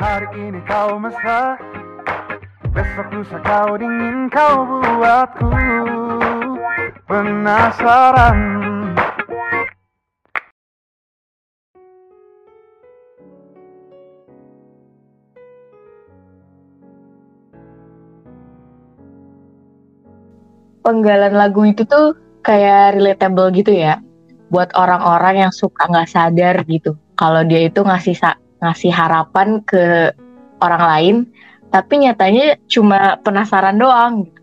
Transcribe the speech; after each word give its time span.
Hari 0.00 0.32
ini 0.32 0.64
kau 0.64 0.96
mesra. 0.96 1.60
Besok 2.72 3.20
lusa 3.20 3.36
kau 3.44 3.76
dingin 3.76 4.32
kau 4.32 4.80
buatku 4.80 5.52
Penasaran. 7.04 8.38
Penggalan 20.80 21.36
lagu 21.36 21.68
itu 21.68 21.84
tuh 21.84 22.16
kayak 22.40 22.96
relatable 22.96 23.52
gitu 23.52 23.76
ya 23.76 24.00
buat 24.48 24.72
orang-orang 24.72 25.44
yang 25.44 25.52
suka 25.52 25.92
nggak 25.92 26.08
sadar 26.08 26.64
gitu. 26.64 26.96
Kalau 27.20 27.44
dia 27.44 27.68
itu 27.68 27.84
ngasih 27.84 28.16
ngasih 28.60 28.92
harapan 28.92 29.60
ke 29.64 30.12
orang 30.60 30.84
lain 30.84 31.16
tapi 31.70 32.02
nyatanya 32.02 32.58
cuma 32.66 33.16
penasaran 33.22 33.78
doang 33.78 34.26
gitu. 34.26 34.42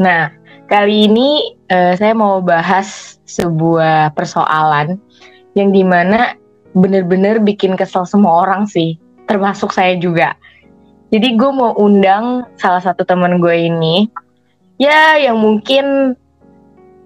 Nah, 0.00 0.32
kali 0.66 1.06
ini 1.06 1.54
uh, 1.70 1.94
saya 1.94 2.16
mau 2.16 2.40
bahas 2.40 3.20
sebuah 3.28 4.16
persoalan 4.16 4.98
yang 5.54 5.70
di 5.70 5.84
mana 5.86 6.34
bener-bener 6.74 7.38
bikin 7.38 7.78
kesel 7.78 8.02
semua 8.08 8.42
orang 8.42 8.66
sih, 8.66 8.98
termasuk 9.30 9.70
saya 9.70 9.94
juga. 10.00 10.34
Jadi 11.14 11.38
gue 11.38 11.50
mau 11.54 11.76
undang 11.78 12.48
salah 12.58 12.82
satu 12.82 13.06
teman 13.06 13.38
gue 13.38 13.54
ini 13.54 14.10
ya 14.82 15.14
yang 15.14 15.38
mungkin 15.38 16.18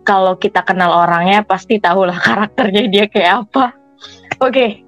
kalau 0.01 0.41
kita 0.41 0.65
kenal 0.65 1.05
orangnya 1.05 1.45
pasti 1.45 1.77
tahu 1.77 2.09
lah 2.09 2.17
karakternya 2.27 2.85
dia 2.89 3.05
kayak 3.11 3.45
apa. 3.45 3.77
Oke. 4.41 4.55
Okay. 4.55 4.88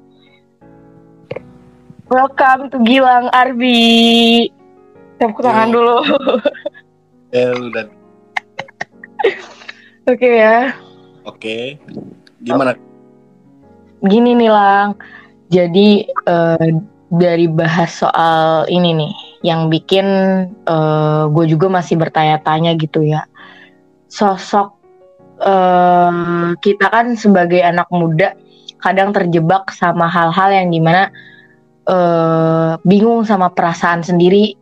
Welcome 2.11 2.75
to 2.75 2.83
Gilang 2.83 3.31
Arbi. 3.31 4.51
Tepuk 5.23 5.47
tangan 5.47 5.71
dulu. 5.71 6.03
Ya 7.31 7.55
udah. 7.55 7.87
Oke 10.11 10.19
okay, 10.19 10.35
ya. 10.43 10.75
Oke. 11.23 11.39
Okay. 11.39 11.65
Gimana? 12.43 12.75
Gini 14.03 14.35
nih 14.35 14.51
Lang. 14.51 14.99
Jadi 15.55 16.11
uh, 16.27 16.67
dari 17.15 17.47
bahas 17.47 17.95
soal 17.95 18.67
ini 18.67 18.91
nih 18.91 19.15
yang 19.47 19.71
bikin 19.71 20.07
uh, 20.67 20.67
eh, 20.67 21.23
gue 21.31 21.47
juga 21.47 21.71
masih 21.71 21.95
bertanya-tanya 21.95 22.75
gitu 22.75 23.07
ya 23.07 23.23
sosok 24.11 24.75
uh, 25.43 26.53
kita 26.59 26.87
kan 26.91 27.15
sebagai 27.15 27.63
anak 27.63 27.87
muda 27.89 28.35
kadang 28.79 29.17
terjebak 29.17 29.71
sama 29.75 30.07
hal-hal 30.07 30.53
yang 30.53 30.69
di 30.71 30.81
mana 30.83 31.11
uh, 31.91 32.79
bingung 32.87 33.27
sama 33.27 33.51
perasaan 33.51 34.07
sendiri 34.07 34.55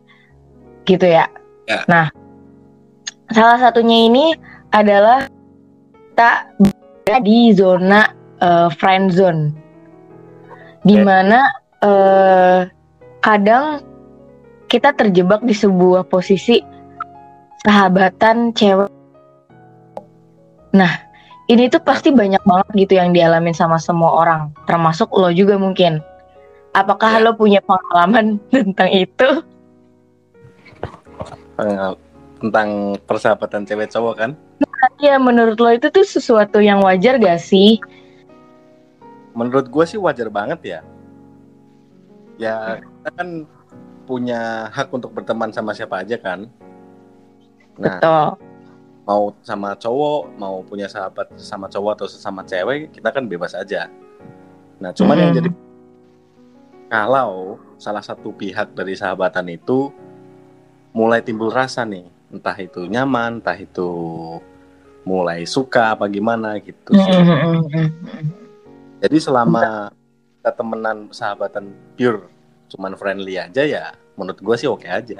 gitu 0.89 1.05
ya. 1.05 1.29
ya. 1.69 1.85
Nah, 1.85 2.09
salah 3.29 3.61
satunya 3.61 4.09
ini 4.09 4.33
adalah 4.73 5.29
kita 6.09 6.49
berada 6.57 7.17
di 7.21 7.53
zona 7.53 8.09
uh, 8.41 8.67
friend 8.73 9.13
zone, 9.13 9.53
di 10.81 10.97
mana 10.97 11.45
uh, 11.85 12.65
kadang 13.21 13.85
kita 14.69 14.93
terjebak 14.97 15.45
di 15.45 15.53
sebuah 15.53 16.09
posisi 16.09 16.61
sahabatan 17.65 18.53
cewek. 18.53 18.89
Nah, 20.69 20.93
ini 21.49 21.65
tuh 21.65 21.81
pasti 21.81 22.13
banyak 22.13 22.45
banget 22.45 22.67
gitu 22.77 22.93
yang 23.01 23.09
dialamin 23.09 23.57
sama 23.57 23.81
semua 23.81 24.21
orang, 24.21 24.53
termasuk 24.69 25.09
lo 25.17 25.33
juga 25.33 25.57
mungkin. 25.57 26.01
Apakah 26.73 27.17
ya. 27.17 27.23
lo 27.25 27.31
punya 27.33 27.61
pengalaman 27.65 28.37
tentang 28.53 28.89
itu? 28.93 29.29
Tentang 32.39 32.95
persahabatan 33.03 33.67
cewek 33.67 33.91
cowok 33.91 34.15
kan? 34.15 34.31
Iya, 34.99 35.19
menurut 35.19 35.59
lo 35.59 35.69
itu 35.75 35.91
tuh 35.91 36.07
sesuatu 36.07 36.63
yang 36.63 36.79
wajar 36.79 37.19
gak 37.19 37.41
sih? 37.43 37.83
Menurut 39.35 39.67
gue 39.67 39.85
sih 39.87 39.99
wajar 39.99 40.31
banget 40.31 40.59
ya. 40.63 40.79
Ya, 42.39 42.79
kita 42.79 43.09
kan 43.19 43.27
punya 44.07 44.71
hak 44.71 44.87
untuk 44.95 45.11
berteman 45.11 45.51
sama 45.51 45.75
siapa 45.75 45.99
aja 45.99 46.15
kan. 46.15 46.47
Nah, 47.75 47.99
Betul. 47.99 48.25
Mau 49.03 49.23
sama 49.43 49.75
cowok, 49.75 50.21
mau 50.39 50.63
punya 50.63 50.87
sahabat 50.87 51.27
sama 51.35 51.67
cowok 51.67 51.99
atau 51.99 52.07
sesama 52.07 52.45
cewek, 52.47 52.95
kita 52.95 53.11
kan 53.11 53.27
bebas 53.27 53.51
aja. 53.51 53.91
Nah, 54.79 54.95
cuman 54.95 55.15
hmm. 55.15 55.23
yang 55.23 55.33
jadi 55.35 55.49
kalau 56.89 57.61
salah 57.77 58.03
satu 58.03 58.33
pihak 58.33 58.73
dari 58.73 58.97
sahabatan 58.97 59.45
itu 59.53 59.93
mulai 60.91 61.21
timbul 61.21 61.53
rasa 61.53 61.85
nih, 61.85 62.03
entah 62.33 62.57
itu 62.57 62.89
nyaman, 62.89 63.39
entah 63.39 63.55
itu 63.55 63.89
mulai 65.05 65.47
suka 65.47 65.95
apa 65.95 66.09
gimana 66.11 66.59
gitu. 66.59 66.91
Jadi 68.99 69.17
selama 69.21 69.93
kita 70.41 70.51
temenan 70.51 71.07
sahabatan 71.13 71.71
pure 71.95 72.27
cuman 72.69 72.93
friendly 72.93 73.41
aja 73.41 73.65
ya 73.65 73.97
menurut 74.13 74.37
gue 74.37 74.55
sih 74.59 74.69
oke 74.69 74.85
okay 74.85 74.91
aja. 74.91 75.19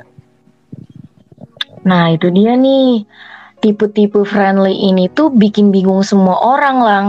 Nah 1.87 2.11
itu 2.11 2.27
dia 2.33 2.59
nih. 2.59 3.07
Tipe-tipe 3.59 4.23
friendly 4.23 4.71
ini 4.71 5.11
tuh 5.11 5.27
bikin 5.27 5.71
bingung 5.71 5.99
semua 5.99 6.39
orang 6.39 6.77
lang. 6.79 7.07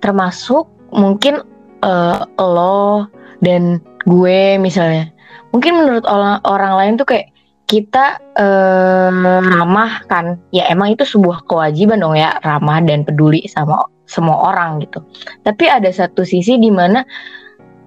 Termasuk 0.00 0.64
mungkin 0.88 1.44
uh, 1.84 2.24
lo 2.40 3.08
dan 3.42 3.82
gue 4.06 4.56
misalnya 4.56 5.10
mungkin 5.50 5.82
menurut 5.82 6.06
orang 6.08 6.40
orang 6.48 6.72
lain 6.78 6.94
tuh 6.96 7.06
kayak 7.10 7.28
kita 7.68 8.20
uh, 8.36 9.40
ramah 9.42 10.04
kan 10.06 10.38
ya 10.54 10.68
emang 10.68 10.94
itu 10.94 11.04
sebuah 11.04 11.44
kewajiban 11.48 12.00
dong 12.00 12.14
ya 12.14 12.36
ramah 12.44 12.80
dan 12.84 13.02
peduli 13.02 13.44
sama 13.48 13.84
semua 14.06 14.52
orang 14.52 14.80
gitu 14.84 15.02
tapi 15.42 15.66
ada 15.68 15.88
satu 15.88 16.22
sisi 16.22 16.60
di 16.60 16.68
mana 16.68 17.02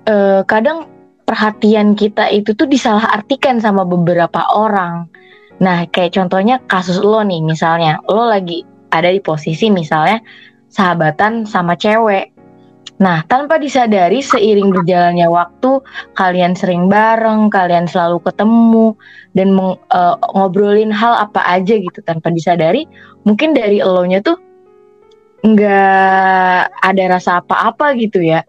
uh, 0.09 0.41
kadang 0.45 0.95
perhatian 1.25 1.97
kita 1.97 2.29
itu 2.29 2.53
tuh 2.53 2.69
disalahartikan 2.69 3.57
sama 3.57 3.81
beberapa 3.83 4.45
orang. 4.53 5.09
Nah, 5.59 5.89
kayak 5.89 6.13
contohnya 6.13 6.61
kasus 6.69 7.01
lo 7.01 7.19
nih, 7.25 7.41
misalnya 7.41 7.99
lo 8.05 8.29
lagi 8.29 8.61
ada 8.93 9.09
di 9.09 9.19
posisi 9.19 9.73
misalnya 9.73 10.21
sahabatan 10.69 11.43
sama 11.49 11.73
cewek. 11.75 12.31
Nah, 12.95 13.27
tanpa 13.27 13.59
disadari 13.59 14.23
seiring 14.23 14.71
berjalannya 14.71 15.27
waktu, 15.27 15.83
kalian 16.15 16.55
sering 16.55 16.87
bareng, 16.87 17.51
kalian 17.51 17.91
selalu 17.91 18.23
ketemu 18.23 18.95
dan 19.35 19.51
meng, 19.51 19.75
uh, 19.91 20.15
ngobrolin 20.31 20.95
hal 20.95 21.27
apa 21.27 21.43
aja 21.43 21.75
gitu 21.75 21.99
tanpa 22.07 22.31
disadari, 22.31 22.87
mungkin 23.27 23.51
dari 23.51 23.83
elonya 23.83 24.23
tuh 24.23 24.39
nggak 25.43 26.61
ada 26.71 27.03
rasa 27.11 27.43
apa-apa 27.43 27.99
gitu 27.99 28.23
ya. 28.23 28.47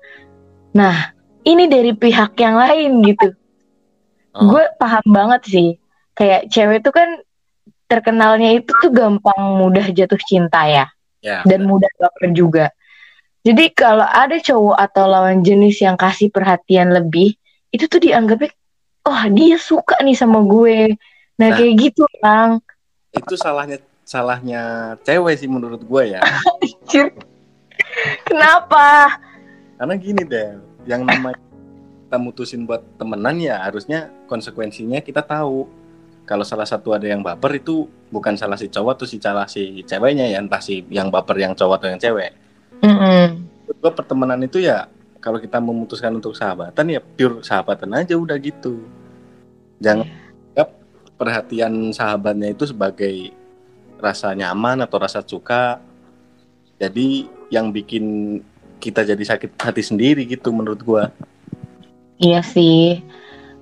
Nah, 0.79 1.11
ini 1.43 1.67
dari 1.67 1.91
pihak 1.91 2.39
yang 2.39 2.55
lain 2.55 3.03
gitu. 3.03 3.35
Oh. 4.31 4.47
Gue 4.47 4.63
paham 4.79 5.07
banget 5.11 5.43
sih. 5.49 5.69
Kayak 6.15 6.49
cewek 6.55 6.87
tuh 6.87 6.95
kan 6.95 7.19
terkenalnya 7.91 8.63
itu 8.63 8.71
tuh 8.79 8.95
gampang 8.95 9.59
mudah 9.59 9.91
jatuh 9.91 10.19
cinta 10.23 10.71
ya. 10.71 10.87
Yeah, 11.25 11.43
dan 11.43 11.67
mudah 11.67 11.91
baper 11.99 12.31
juga. 12.31 12.71
Jadi 13.47 13.71
kalau 13.79 14.03
ada 14.03 14.43
cowok 14.43 14.75
atau 14.75 15.07
lawan 15.07 15.47
jenis 15.47 15.79
yang 15.79 15.95
kasih 15.95 16.35
perhatian 16.35 16.91
lebih, 16.91 17.39
itu 17.71 17.87
tuh 17.87 18.03
dianggapnya, 18.03 18.51
oh 19.07 19.23
dia 19.31 19.55
suka 19.55 20.03
nih 20.03 20.19
sama 20.19 20.43
gue. 20.43 20.99
Nah, 21.39 21.55
nah 21.55 21.55
kayak 21.55 21.75
gitu, 21.79 22.03
Bang. 22.19 22.59
Itu 23.15 23.39
salahnya 23.39 23.79
salahnya 24.03 24.95
cewek 25.07 25.39
sih 25.39 25.47
menurut 25.47 25.79
gue 25.79 26.19
ya. 26.19 26.21
Kenapa? 28.27 29.15
Karena 29.79 29.95
gini 29.95 30.27
deh, 30.27 30.59
yang 30.83 31.07
namanya 31.07 31.39
kita 32.07 32.19
mutusin 32.19 32.67
buat 32.67 32.83
temenan 32.99 33.39
ya 33.39 33.63
harusnya 33.63 34.11
konsekuensinya 34.27 34.99
kita 35.03 35.23
tahu 35.23 35.67
kalau 36.27 36.43
salah 36.43 36.67
satu 36.67 36.95
ada 36.95 37.07
yang 37.07 37.23
baper 37.23 37.63
itu 37.63 37.87
bukan 38.11 38.35
salah 38.39 38.55
si 38.55 38.71
cowok 38.71 38.95
atau 38.95 39.07
si 39.07 39.19
salah 39.19 39.47
si 39.51 39.83
ceweknya 39.83 40.31
ya 40.31 40.39
entah 40.39 40.63
si 40.63 40.87
yang 40.87 41.11
baper 41.11 41.35
yang 41.35 41.59
cowok 41.59 41.83
atau 41.83 41.89
yang 41.91 41.99
cewek 41.99 42.46
mm 42.83 42.97
-hmm. 42.97 43.25
pertemanan 43.95 44.41
itu 44.45 44.61
ya 44.61 44.91
kalau 45.23 45.39
kita 45.39 45.59
memutuskan 45.63 46.15
untuk 46.15 46.35
sahabatan 46.35 46.97
ya 46.97 47.01
pure 47.03 47.43
sahabatan 47.43 47.93
aja 47.97 48.15
udah 48.15 48.37
gitu 48.39 48.83
jangan 49.79 50.09
anggap 50.53 50.69
perhatian 51.17 51.91
sahabatnya 51.93 52.53
itu 52.53 52.65
sebagai 52.69 53.33
rasa 53.97 54.37
nyaman 54.37 54.85
atau 54.85 54.97
rasa 55.01 55.25
suka 55.25 55.81
jadi 56.77 57.25
yang 57.49 57.73
bikin 57.73 58.39
kita 58.77 59.03
jadi 59.03 59.23
sakit 59.25 59.57
hati 59.57 59.83
sendiri 59.83 60.29
gitu 60.29 60.53
menurut 60.53 60.81
gua. 60.85 61.05
Iya 62.21 62.45
sih. 62.45 63.01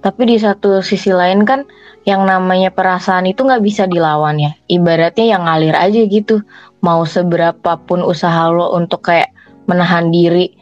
Tapi 0.02 0.22
di 0.28 0.36
satu 0.36 0.84
sisi 0.84 1.14
lain 1.14 1.48
kan 1.48 1.64
yang 2.04 2.28
namanya 2.28 2.68
perasaan 2.68 3.24
itu 3.24 3.40
nggak 3.40 3.64
bisa 3.64 3.88
dilawan 3.88 4.36
ya. 4.36 4.52
Ibaratnya 4.68 5.38
yang 5.38 5.42
ngalir 5.48 5.74
aja 5.78 6.00
gitu. 6.04 6.44
Mau 6.84 7.08
seberapa 7.08 7.80
pun 7.88 8.04
usaha 8.04 8.52
lo 8.52 8.76
untuk 8.76 9.08
kayak 9.08 9.32
menahan 9.64 10.12
diri 10.12 10.52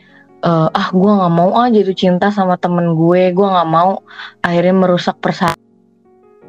eh, 0.43 0.69
ah 0.71 0.89
gue 0.91 1.11
nggak 1.11 1.35
mau 1.35 1.51
ah 1.59 1.67
jatuh 1.71 1.97
cinta 1.97 2.31
sama 2.31 2.55
temen 2.59 2.95
gue 2.95 3.35
gue 3.35 3.47
nggak 3.47 3.71
mau 3.71 4.03
akhirnya 4.43 4.75
merusak 4.75 5.19
persahabatan 5.23 5.63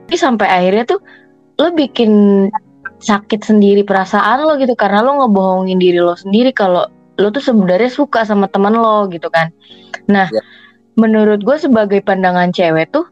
tapi 0.03 0.15
sampai 0.19 0.47
akhirnya 0.49 0.85
tuh 0.85 0.99
lo 1.57 1.73
bikin 1.73 2.11
sakit 3.01 3.41
sendiri 3.41 3.81
perasaan 3.81 4.45
lo 4.45 4.57
gitu 4.61 4.77
karena 4.77 5.01
lo 5.01 5.25
ngebohongin 5.25 5.81
diri 5.81 5.97
lo 5.97 6.13
sendiri 6.13 6.53
kalau 6.53 6.85
lo 7.17 7.27
tuh 7.29 7.41
sebenarnya 7.41 7.89
suka 7.89 8.25
sama 8.25 8.45
temen 8.49 8.77
lo 8.77 9.09
gitu 9.09 9.29
kan 9.33 9.49
nah 10.09 10.27
Ya. 10.29 10.41
menurut 10.99 11.41
gue 11.41 11.57
sebagai 11.57 12.05
pandangan 12.05 12.53
cewek 12.53 12.93
tuh 12.93 13.09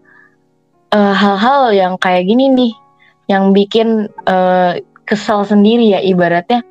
eh, 0.94 1.16
hal-hal 1.18 1.74
yang 1.74 1.94
kayak 1.98 2.30
gini 2.30 2.54
nih 2.54 2.74
yang 3.30 3.50
bikin 3.56 4.06
eh, 4.30 4.82
kesel 5.06 5.44
sendiri 5.44 5.94
ya 5.94 6.00
ibaratnya 6.04 6.62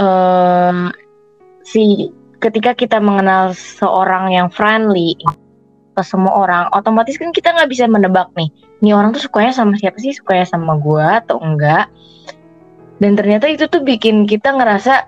eh 0.00 0.86
si 1.66 2.08
ketika 2.40 2.72
kita 2.72 2.98
mengenal 2.98 3.52
seorang 3.52 4.32
yang 4.32 4.48
friendly 4.48 5.16
ke 5.92 6.02
semua 6.06 6.32
orang 6.32 6.64
otomatis 6.72 7.20
kan 7.20 7.34
kita 7.34 7.52
nggak 7.52 7.68
bisa 7.68 7.84
menebak 7.84 8.32
nih 8.38 8.48
nih 8.80 8.96
orang 8.96 9.12
tuh 9.12 9.22
sukanya 9.22 9.52
sama 9.52 9.76
siapa 9.76 10.00
sih? 10.00 10.16
Sukanya 10.16 10.48
sama 10.48 10.80
gua 10.80 11.20
atau 11.20 11.36
enggak? 11.40 11.88
Dan 13.00 13.16
ternyata 13.16 13.48
itu 13.48 13.64
tuh 13.68 13.80
bikin 13.84 14.24
kita 14.24 14.52
ngerasa 14.56 15.04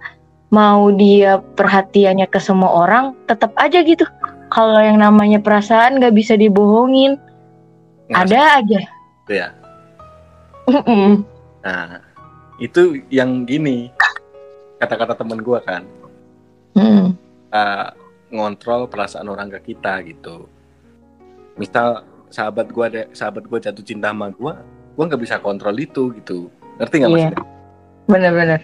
mau 0.52 0.92
dia 0.92 1.40
perhatiannya 1.40 2.28
ke 2.28 2.40
semua 2.40 2.84
orang 2.84 3.16
tetap 3.28 3.52
aja 3.56 3.80
gitu. 3.80 4.04
Kalau 4.52 4.80
yang 4.80 5.00
namanya 5.00 5.40
perasaan 5.40 5.96
nggak 5.96 6.12
bisa 6.12 6.36
dibohongin 6.36 7.16
Ngerasa 8.12 8.28
ada 8.28 8.40
aja. 8.60 8.80
Gitu 9.24 9.32
ya. 9.32 9.48
Mm-mm. 10.68 11.24
Nah, 11.62 12.02
itu 12.58 13.02
yang 13.06 13.46
gini 13.46 13.90
kata-kata 14.82 15.14
temen 15.14 15.38
gua 15.42 15.62
kan 15.62 15.86
Mm-mm. 16.74 17.14
uh, 17.54 17.88
ngontrol 18.34 18.90
perasaan 18.90 19.30
orang 19.30 19.46
ke 19.58 19.72
kita 19.74 20.02
gitu. 20.02 20.50
Misal 21.54 22.02
sahabat 22.32 22.72
gua 22.74 22.90
ada 22.90 23.06
sahabat 23.14 23.46
gua 23.46 23.62
jatuh 23.62 23.84
cinta 23.84 24.10
sama 24.10 24.34
gua, 24.34 24.58
gua 24.98 25.04
nggak 25.06 25.22
bisa 25.22 25.36
kontrol 25.38 25.76
itu 25.78 26.10
gitu. 26.18 26.50
Ngerti 26.82 26.94
nggak 26.98 27.10
Iya. 27.10 27.18
maksudnya? 27.30 27.46
bener-bener 28.02 28.60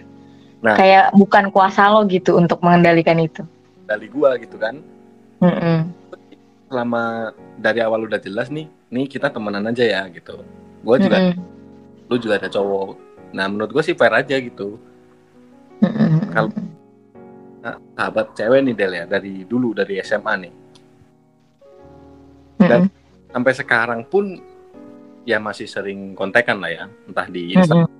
Nah. 0.59 0.75
kayak 0.75 1.15
bukan 1.15 1.47
kuasa 1.55 1.87
lo 1.87 2.03
gitu 2.03 2.35
untuk 2.35 2.59
mengendalikan 2.59 3.15
itu 3.15 3.47
Dari 3.87 4.11
gua 4.11 4.35
gitu 4.35 4.59
kan. 4.59 4.83
Mm-mm. 5.39 5.87
Selama 6.67 7.31
dari 7.55 7.79
awal 7.79 8.05
udah 8.05 8.19
jelas 8.19 8.51
nih, 8.51 8.67
nih 8.91 9.07
kita 9.07 9.31
temenan 9.31 9.65
aja 9.71 9.81
ya 9.87 10.01
gitu. 10.11 10.43
Gua 10.83 10.99
juga, 10.99 11.17
Mm-mm. 11.31 11.39
Lu 12.09 12.17
juga 12.17 12.35
ada 12.35 12.49
cowok. 12.49 12.97
Nah 13.31 13.45
menurut 13.45 13.69
gua 13.69 13.83
sih 13.85 13.93
fair 13.93 14.11
aja 14.11 14.35
gitu. 14.35 14.75
Kalau- 16.29 16.51
Nah, 17.59 17.75
sahabat 17.91 18.31
cewek 18.33 18.63
nih 18.63 18.73
Del 18.73 18.93
ya 18.93 19.05
dari 19.05 19.43
dulu 19.43 19.75
dari 19.75 19.99
SMA 19.99 20.33
nih. 20.39 20.53
Mm-mm. 22.59 22.87
Sampai 23.29 23.53
sekarang 23.53 24.01
pun 24.03 24.39
ya 25.23 25.37
masih 25.37 25.67
sering 25.67 26.15
kontekan 26.15 26.57
lah 26.57 26.71
ya, 26.71 26.83
entah 27.05 27.27
di. 27.27 27.53
Instagram 27.53 27.91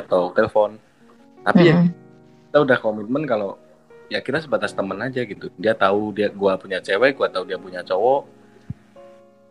atau 0.00 0.22
telepon. 0.32 0.70
Tapi 1.40 1.60
ya 1.62 1.74
kita 2.48 2.58
udah 2.60 2.78
komitmen 2.80 3.24
kalau 3.24 3.56
ya 4.08 4.18
kita 4.18 4.42
sebatas 4.42 4.74
temen 4.74 4.98
aja 4.98 5.22
gitu 5.22 5.48
dia 5.54 5.70
tahu 5.72 6.10
dia 6.10 6.28
gua 6.28 6.58
punya 6.58 6.82
cewek 6.82 7.14
gua 7.14 7.30
tahu 7.30 7.46
dia 7.46 7.56
punya 7.56 7.80
cowok 7.80 8.26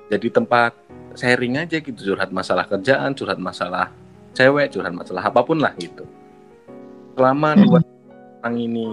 jadi 0.09 0.27
tempat 0.33 0.73
sharing 1.13 1.61
aja 1.61 1.77
gitu 1.77 2.13
curhat 2.13 2.33
masalah 2.33 2.65
kerjaan 2.65 3.13
curhat 3.13 3.37
masalah 3.37 3.93
cewek 4.33 4.73
curhat 4.73 4.93
masalah 4.93 5.23
apa 5.25 5.41
pun 5.45 5.57
lah 5.61 5.73
gitu. 5.77 6.05
Selama 7.13 7.53
Mm-mm. 7.53 7.65
dua 7.65 7.79
orang 8.41 8.55
ini 8.57 8.87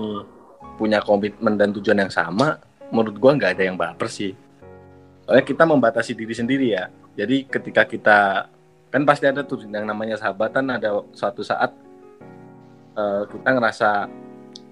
punya 0.76 1.00
komitmen 1.00 1.56
dan 1.56 1.72
tujuan 1.72 2.04
yang 2.06 2.12
sama 2.12 2.60
menurut 2.92 3.16
gua 3.16 3.32
nggak 3.36 3.56
ada 3.56 3.64
yang 3.64 3.76
baper 3.78 4.08
sih. 4.10 4.32
Soalnya 5.24 5.44
kita 5.46 5.64
membatasi 5.66 6.12
diri 6.14 6.34
sendiri 6.36 6.66
ya. 6.74 6.90
Jadi 7.16 7.48
ketika 7.48 7.82
kita 7.88 8.18
kan 8.92 9.02
pasti 9.02 9.26
ada 9.26 9.42
tuh 9.42 9.64
yang 9.66 9.88
namanya 9.88 10.20
sahabatan 10.20 10.76
ada 10.76 11.02
suatu 11.16 11.40
saat 11.40 11.72
eh, 12.96 13.22
kita 13.30 13.48
ngerasa 13.56 13.90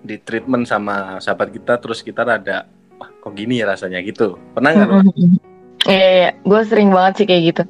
di 0.04 0.20
treatment 0.20 0.68
sama 0.68 1.16
sahabat 1.22 1.48
kita 1.48 1.80
terus 1.80 2.04
kita 2.04 2.20
rada 2.26 2.68
wah 3.00 3.08
kok 3.08 3.32
gini 3.32 3.62
ya 3.62 3.70
rasanya? 3.70 4.02
gitu. 4.04 4.36
Pernah 4.52 4.70
nggak 4.74 5.53
Iya, 5.84 6.08
iya. 6.16 6.30
gue 6.40 6.60
sering 6.64 6.90
banget 6.90 7.12
sih 7.22 7.26
kayak 7.28 7.42
gitu. 7.52 7.62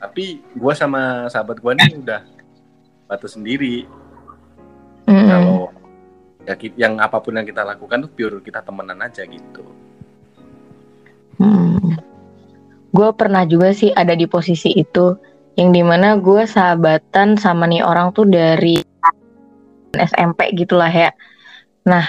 tapi 0.00 0.40
gua 0.56 0.72
sama 0.72 1.28
sahabat 1.28 1.60
gua 1.60 1.76
nih 1.76 1.92
udah 1.92 2.24
batas 3.04 3.36
sendiri 3.36 3.84
Mm-mm. 5.04 5.28
kalau 5.28 5.68
ya 6.48 6.56
yang 6.80 6.96
apa 6.96 7.20
pun 7.20 7.36
yang 7.36 7.44
kita 7.44 7.60
lakukan 7.60 8.08
tuh 8.08 8.10
pure 8.10 8.40
kita 8.40 8.64
temenan 8.64 8.96
aja 9.00 9.28
gitu 9.28 9.60
Gue 12.90 13.08
Hmm. 13.08 13.16
pernah 13.16 13.44
juga 13.44 13.72
sih 13.72 13.88
ada 13.92 14.12
di 14.12 14.28
posisi 14.28 14.76
itu, 14.76 15.16
yang 15.56 15.72
di 15.72 15.80
mana 15.80 16.16
gue 16.20 16.44
sahabatan 16.44 17.40
sama 17.40 17.64
nih 17.64 17.80
orang 17.80 18.12
tuh 18.12 18.28
dari 18.28 18.76
SMP 19.96 20.52
gitulah 20.52 20.92
ya. 20.92 21.08
Nah, 21.88 22.04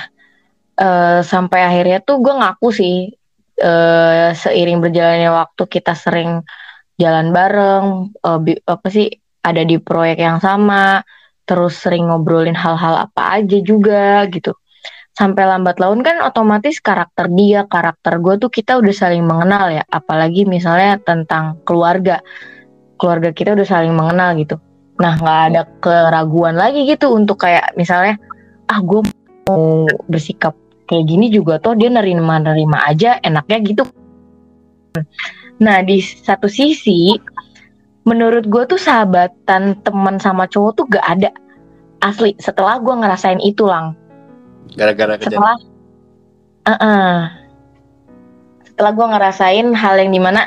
eh, 0.76 1.20
sampai 1.24 1.60
akhirnya 1.64 2.04
tuh 2.04 2.20
gue 2.20 2.34
ngaku 2.36 2.68
sih, 2.76 3.16
eh, 3.62 4.34
seiring 4.34 4.82
berjalannya 4.82 5.30
waktu 5.30 5.64
kita 5.70 5.94
sering 5.94 6.42
jalan 6.98 7.30
bareng, 7.30 7.86
eh, 8.18 8.40
bi- 8.42 8.64
apa 8.66 8.88
sih 8.90 9.08
ada 9.46 9.62
di 9.62 9.78
proyek 9.78 10.22
yang 10.22 10.42
sama, 10.42 11.02
terus 11.46 11.78
sering 11.78 12.10
ngobrolin 12.10 12.58
hal-hal 12.58 13.10
apa 13.10 13.42
aja 13.42 13.58
juga 13.62 14.26
gitu. 14.30 14.54
Sampai 15.12 15.44
lambat 15.44 15.78
laun 15.78 16.02
kan 16.02 16.24
otomatis 16.24 16.80
karakter 16.80 17.28
dia, 17.34 17.68
karakter 17.68 18.18
gue 18.24 18.40
tuh 18.40 18.48
kita 18.48 18.80
udah 18.80 18.96
saling 18.96 19.26
mengenal 19.28 19.68
ya. 19.70 19.84
Apalagi 19.86 20.48
misalnya 20.48 20.98
tentang 21.04 21.60
keluarga. 21.68 22.24
Keluarga 22.96 23.34
kita 23.34 23.58
udah 23.58 23.68
saling 23.68 23.92
mengenal 23.92 24.38
gitu. 24.40 24.62
Nah 25.02 25.18
nggak 25.18 25.42
ada 25.52 25.62
keraguan 25.82 26.56
lagi 26.56 26.86
gitu 26.86 27.12
untuk 27.12 27.42
kayak 27.44 27.74
misalnya, 27.74 28.22
ah 28.70 28.80
gue 28.80 29.02
mau 29.50 29.90
bersikap 30.06 30.54
kayak 30.92 31.08
gini 31.08 31.32
juga 31.32 31.56
toh 31.64 31.72
dia 31.72 31.88
nerima-nerima 31.88 32.84
aja 32.84 33.24
enaknya 33.24 33.58
gitu. 33.64 33.84
Nah 35.64 35.80
di 35.88 36.04
satu 36.04 36.52
sisi, 36.52 37.16
menurut 38.04 38.44
gue 38.52 38.68
tuh 38.68 38.76
sahabatan 38.76 39.80
teman 39.88 40.20
sama 40.20 40.52
cowok 40.52 40.72
tuh 40.76 40.86
gak 40.92 41.08
ada. 41.08 41.32
Asli, 42.04 42.36
setelah 42.42 42.82
gue 42.84 42.92
ngerasain 42.92 43.40
itu 43.40 43.64
lang 43.64 43.96
gara-gara 44.76 45.16
kejadian 45.20 45.40
setelah 45.40 45.58
Eh-eh. 46.62 47.18
setelah 48.70 48.92
gue 48.94 49.08
ngerasain 49.18 49.68
hal 49.74 49.96
yang 49.98 50.12
di 50.14 50.22
mana 50.22 50.42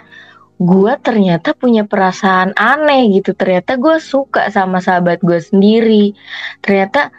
gue 0.62 0.92
ternyata 1.02 1.50
punya 1.59 1.83
perasaan 1.83 2.54
aneh 2.54 3.11
gitu 3.19 3.35
ternyata 3.35 3.75
gue 3.75 3.99
suka 3.99 4.47
sama 4.54 4.78
sahabat 4.78 5.19
gue 5.26 5.42
sendiri 5.42 6.14
ternyata 6.62 7.11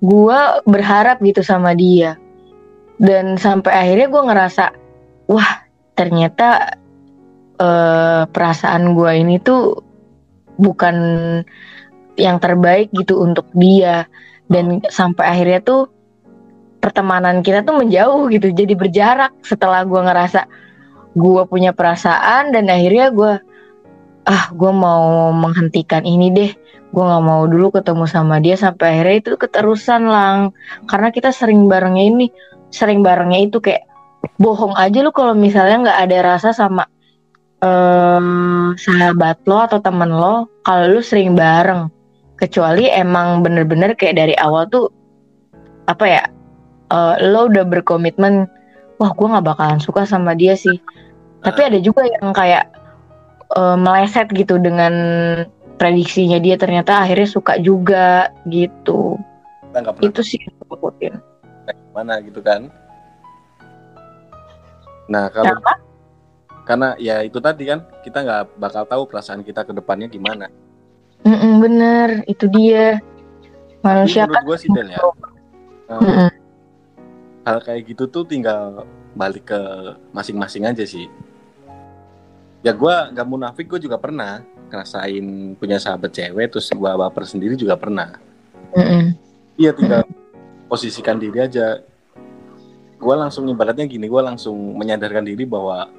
gue 0.00 0.40
berharap 0.64 1.20
gitu 1.20 1.44
sama 1.44 1.76
dia 1.76 2.16
dan 3.00 3.40
sampai 3.40 3.72
akhirnya 3.72 4.12
gue 4.12 4.22
ngerasa 4.28 4.64
wah 5.32 5.64
ternyata 5.96 6.76
eh, 7.56 8.22
perasaan 8.28 8.92
gue 8.92 9.12
ini 9.16 9.40
tuh 9.40 9.80
bukan 10.60 10.96
yang 12.20 12.36
terbaik 12.36 12.92
gitu 12.92 13.24
untuk 13.24 13.48
dia. 13.56 14.04
Dan 14.50 14.82
sampai 14.90 15.24
akhirnya 15.30 15.64
tuh 15.64 15.88
pertemanan 16.82 17.40
kita 17.40 17.64
tuh 17.64 17.80
menjauh 17.80 18.28
gitu 18.34 18.50
jadi 18.50 18.74
berjarak 18.74 19.32
setelah 19.46 19.86
gue 19.86 20.00
ngerasa 20.00 20.48
gue 21.14 21.42
punya 21.46 21.70
perasaan 21.70 22.50
dan 22.50 22.66
akhirnya 22.66 23.14
gue 23.14 23.32
ah 24.26 24.44
gue 24.52 24.72
mau 24.74 25.32
menghentikan 25.32 26.04
ini 26.04 26.28
deh. 26.34 26.52
Gue 26.90 27.04
nggak 27.06 27.24
mau 27.24 27.46
dulu 27.46 27.70
ketemu 27.80 28.04
sama 28.10 28.42
dia. 28.42 28.58
Sampai 28.58 28.98
akhirnya 28.98 29.16
itu 29.22 29.30
keterusan 29.38 30.10
lang. 30.10 30.50
Karena 30.90 31.08
kita 31.14 31.30
sering 31.30 31.70
barengnya 31.70 32.04
ini 32.04 32.26
sering 32.70 33.02
barengnya 33.02 33.50
itu 33.50 33.58
kayak 33.58 33.90
bohong 34.40 34.72
aja 34.76 35.04
lu 35.04 35.12
kalau 35.12 35.34
misalnya 35.36 35.90
nggak 35.90 36.00
ada 36.08 36.18
rasa 36.34 36.48
sama 36.54 36.86
em, 37.60 38.26
sahabat 38.76 39.42
lo 39.44 39.58
atau 39.64 39.78
temen 39.82 40.10
lo 40.10 40.48
kalau 40.64 40.98
lu 40.98 41.00
sering 41.04 41.36
bareng. 41.36 41.90
Kecuali 42.40 42.88
emang 42.88 43.44
bener-bener 43.44 43.92
kayak 43.92 44.16
dari 44.16 44.34
awal 44.40 44.64
tuh 44.72 44.88
apa 45.84 46.04
ya 46.08 46.22
eh, 46.88 47.14
lo 47.28 47.52
udah 47.52 47.68
berkomitmen 47.68 48.48
wah 48.96 49.12
gue 49.12 49.26
nggak 49.28 49.44
bakalan 49.44 49.80
suka 49.82 50.08
sama 50.08 50.32
dia 50.32 50.56
sih. 50.56 50.80
Tapi 51.44 51.60
ada 51.60 51.78
juga 51.84 52.08
yang 52.08 52.32
kayak 52.32 52.64
eh, 53.56 53.76
meleset 53.76 54.32
gitu 54.32 54.56
dengan 54.56 54.92
prediksinya 55.76 56.40
dia 56.40 56.56
ternyata 56.56 57.04
akhirnya 57.04 57.28
suka 57.28 57.60
juga 57.60 58.32
gitu. 58.48 59.20
Itu 60.00 60.20
sih 60.24 60.40
yang 60.40 60.56
gue 60.56 60.66
takutin 60.72 61.14
mana 61.90 62.18
gitu 62.22 62.40
kan? 62.40 62.70
Nah 65.10 65.26
kalau 65.30 65.58
Kenapa? 65.58 65.74
karena 66.64 66.88
ya 67.02 67.26
itu 67.26 67.42
tadi 67.42 67.66
kan 67.66 67.82
kita 68.06 68.18
nggak 68.22 68.42
bakal 68.62 68.82
tahu 68.86 69.02
perasaan 69.10 69.42
kita 69.42 69.66
ke 69.66 69.74
depannya 69.74 70.06
gimana. 70.06 70.46
Mm-mm, 71.26 71.60
bener 71.60 72.08
itu 72.30 72.46
dia. 72.46 73.02
Manusia 73.82 74.28
kan 74.28 74.30
menurut 74.30 74.46
gue 74.54 74.56
sih 74.60 74.70
Del 74.70 74.88
ya. 74.92 75.00
eh, 75.90 76.30
hal 77.42 77.58
kayak 77.64 77.82
gitu 77.90 78.06
tuh 78.06 78.22
tinggal 78.28 78.86
balik 79.16 79.50
ke 79.50 79.60
masing-masing 80.14 80.68
aja 80.68 80.84
sih. 80.86 81.10
Ya 82.60 82.76
gue 82.76 82.94
nggak 83.16 83.26
munafik 83.26 83.66
gue 83.66 83.80
juga 83.82 83.96
pernah 83.96 84.44
ngerasain 84.70 85.56
punya 85.58 85.82
sahabat 85.82 86.14
cewek 86.14 86.54
terus 86.54 86.70
gue 86.70 86.90
baper 86.92 87.24
sendiri 87.26 87.58
juga 87.58 87.74
pernah. 87.74 88.14
Iya 89.58 89.74
tinggal 89.74 90.06
posisikan 90.70 91.18
diri 91.18 91.42
aja. 91.42 91.82
Gue 93.00 93.14
langsung 93.18 93.50
ibaratnya 93.50 93.90
gini 93.90 94.06
gue 94.06 94.22
langsung 94.22 94.54
menyadarkan 94.78 95.26
diri 95.26 95.42
bahwa 95.42 95.90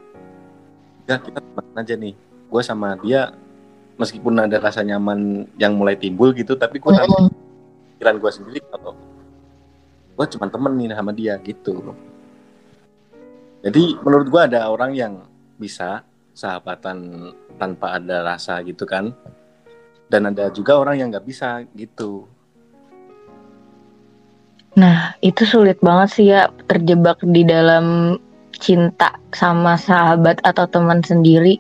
ya 1.04 1.20
kita 1.20 1.44
teman 1.44 1.76
aja 1.76 1.96
nih. 2.00 2.16
Gue 2.48 2.62
sama 2.64 2.96
dia 3.04 3.36
meskipun 4.00 4.40
ada 4.40 4.56
rasa 4.64 4.80
nyaman 4.88 5.52
yang 5.60 5.76
mulai 5.76 6.00
timbul 6.00 6.32
gitu 6.32 6.56
tapi 6.56 6.80
gue 6.80 6.90
tanpa 6.90 7.28
Mm-mm. 7.28 7.36
pikiran 8.00 8.16
gue 8.18 8.32
sendiri 8.32 8.60
kalau 8.72 8.96
gue 10.16 10.26
cuma 10.38 10.48
temen 10.48 10.74
nih 10.80 10.96
sama 10.96 11.12
dia 11.12 11.36
gitu. 11.44 11.92
Jadi 13.62 14.00
menurut 14.02 14.28
gue 14.32 14.42
ada 14.42 14.72
orang 14.72 14.96
yang 14.96 15.14
bisa 15.60 16.02
sahabatan 16.32 17.30
tanpa 17.60 18.00
ada 18.00 18.24
rasa 18.24 18.64
gitu 18.64 18.88
kan. 18.88 19.12
Dan 20.12 20.28
ada 20.28 20.52
juga 20.52 20.76
orang 20.76 21.00
yang 21.00 21.08
nggak 21.08 21.24
bisa 21.24 21.64
gitu 21.72 22.28
Nah, 24.80 25.20
itu 25.20 25.44
sulit 25.44 25.80
banget 25.84 26.10
sih 26.16 26.26
ya 26.32 26.48
terjebak 26.72 27.20
di 27.28 27.44
dalam 27.44 28.16
cinta 28.56 29.18
sama 29.36 29.76
sahabat 29.76 30.40
atau 30.48 30.70
teman 30.70 31.04
sendiri. 31.04 31.60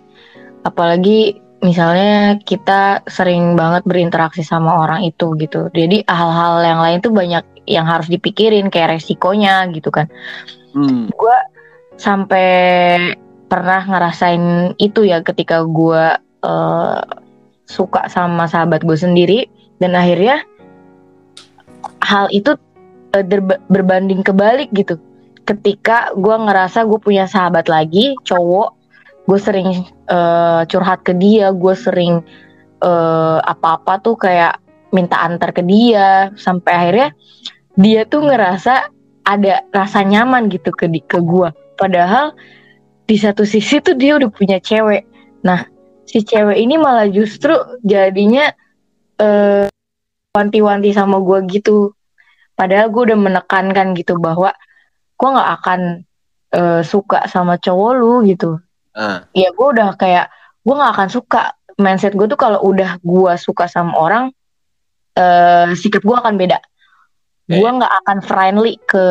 Apalagi 0.63 1.35
misalnya 1.61 2.39
kita 2.41 3.03
sering 3.09 3.59
banget 3.59 3.83
berinteraksi 3.83 4.45
sama 4.45 4.85
orang 4.85 5.03
itu 5.03 5.35
gitu. 5.37 5.67
Jadi 5.73 6.07
hal-hal 6.07 6.63
yang 6.63 6.79
lain 6.79 6.99
tuh 7.03 7.11
banyak 7.11 7.43
yang 7.67 7.85
harus 7.85 8.07
dipikirin 8.07 8.71
kayak 8.71 8.97
resikonya 8.97 9.67
gitu 9.75 9.91
kan. 9.91 10.07
hmm. 10.73 11.11
Gue 11.13 11.37
sampai 11.99 12.49
pernah 13.51 13.83
ngerasain 13.83 14.73
itu 14.79 15.03
ya 15.03 15.19
ketika 15.21 15.67
gue 15.67 16.15
eh, 16.47 16.99
suka 17.67 18.07
sama 18.07 18.47
sahabat 18.47 18.81
gue 18.87 18.97
sendiri 18.97 19.39
dan 19.83 19.93
akhirnya 19.93 20.43
hal 22.01 22.31
itu 22.31 22.55
derba- 23.11 23.61
berbanding 23.67 24.23
kebalik 24.23 24.71
gitu. 24.71 24.95
Ketika 25.43 26.15
gue 26.15 26.35
ngerasa 26.37 26.87
gue 26.87 26.99
punya 27.01 27.27
sahabat 27.27 27.67
lagi 27.67 28.15
cowok 28.23 28.81
gue 29.29 29.39
sering 29.39 29.69
eh, 30.09 30.61
curhat 30.65 31.05
ke 31.05 31.13
dia 31.13 31.53
gue 31.53 31.75
sering 31.77 32.23
eh, 32.81 33.39
apa-apa 33.39 34.01
tuh 34.01 34.17
kayak 34.17 34.57
minta 34.91 35.23
antar 35.23 35.55
ke 35.55 35.63
dia 35.63 36.33
sampai 36.35 36.71
akhirnya 36.73 37.09
dia 37.79 38.03
tuh 38.03 38.27
ngerasa 38.27 38.91
ada 39.23 39.63
rasa 39.71 40.03
nyaman 40.03 40.51
gitu 40.51 40.73
ke 40.73 40.89
ke 41.07 41.19
gue 41.21 41.49
padahal 41.79 42.35
di 43.07 43.15
satu 43.15 43.47
sisi 43.47 43.79
tuh 43.83 43.95
dia 43.95 44.15
udah 44.15 44.31
punya 44.31 44.57
cewek. 44.59 45.03
Nah 45.43 45.67
si 46.07 46.23
cewek 46.23 46.59
ini 46.59 46.75
malah 46.75 47.07
justru 47.07 47.55
jadinya 47.87 48.51
eh, 49.21 49.67
wanti-wanti 50.35 50.91
sama 50.91 51.19
gue 51.23 51.39
gitu 51.51 51.95
padahal 52.55 52.91
gue 52.93 53.11
udah 53.11 53.19
menekankan 53.19 53.93
gitu 53.97 54.17
bahwa 54.21 54.53
gue 55.17 55.29
nggak 55.29 55.51
akan 55.61 55.79
eh, 56.55 56.81
suka 56.85 57.25
sama 57.29 57.57
cowok 57.57 57.91
lu 57.97 58.13
gitu. 58.27 58.57
Ah. 58.97 59.23
Ya 59.31 59.49
gue 59.53 59.67
udah 59.77 59.95
kayak 59.95 60.29
gue 60.65 60.75
nggak 60.75 60.93
akan 60.97 61.09
suka. 61.09 61.55
Mindset 61.81 62.13
gue 62.13 62.27
tuh 62.29 62.37
kalau 62.37 62.61
udah 62.61 63.01
gue 63.01 63.33
suka 63.41 63.65
sama 63.65 63.95
orang 63.97 64.23
eh 65.17 65.73
sikap 65.73 66.03
gue 66.05 66.15
akan 66.17 66.35
beda. 66.37 66.59
Gue 67.51 67.67
nggak 67.67 67.93
akan 68.05 68.17
friendly 68.23 68.79
ke 68.87 69.05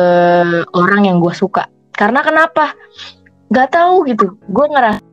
orang 0.73 1.05
yang 1.05 1.17
gue 1.21 1.33
suka. 1.35 1.69
Karena 1.93 2.25
kenapa? 2.25 2.73
Nggak 3.51 3.69
tahu 3.75 4.07
gitu. 4.09 4.33
Gue 4.49 4.65
ngerasa 4.71 5.03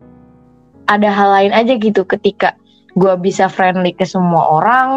ada 0.88 1.08
hal 1.12 1.28
lain 1.36 1.52
aja 1.52 1.76
gitu 1.76 2.02
ketika 2.08 2.56
gue 2.96 3.14
bisa 3.20 3.46
friendly 3.46 3.92
ke 3.92 4.08
semua 4.08 4.58
orang 4.58 4.88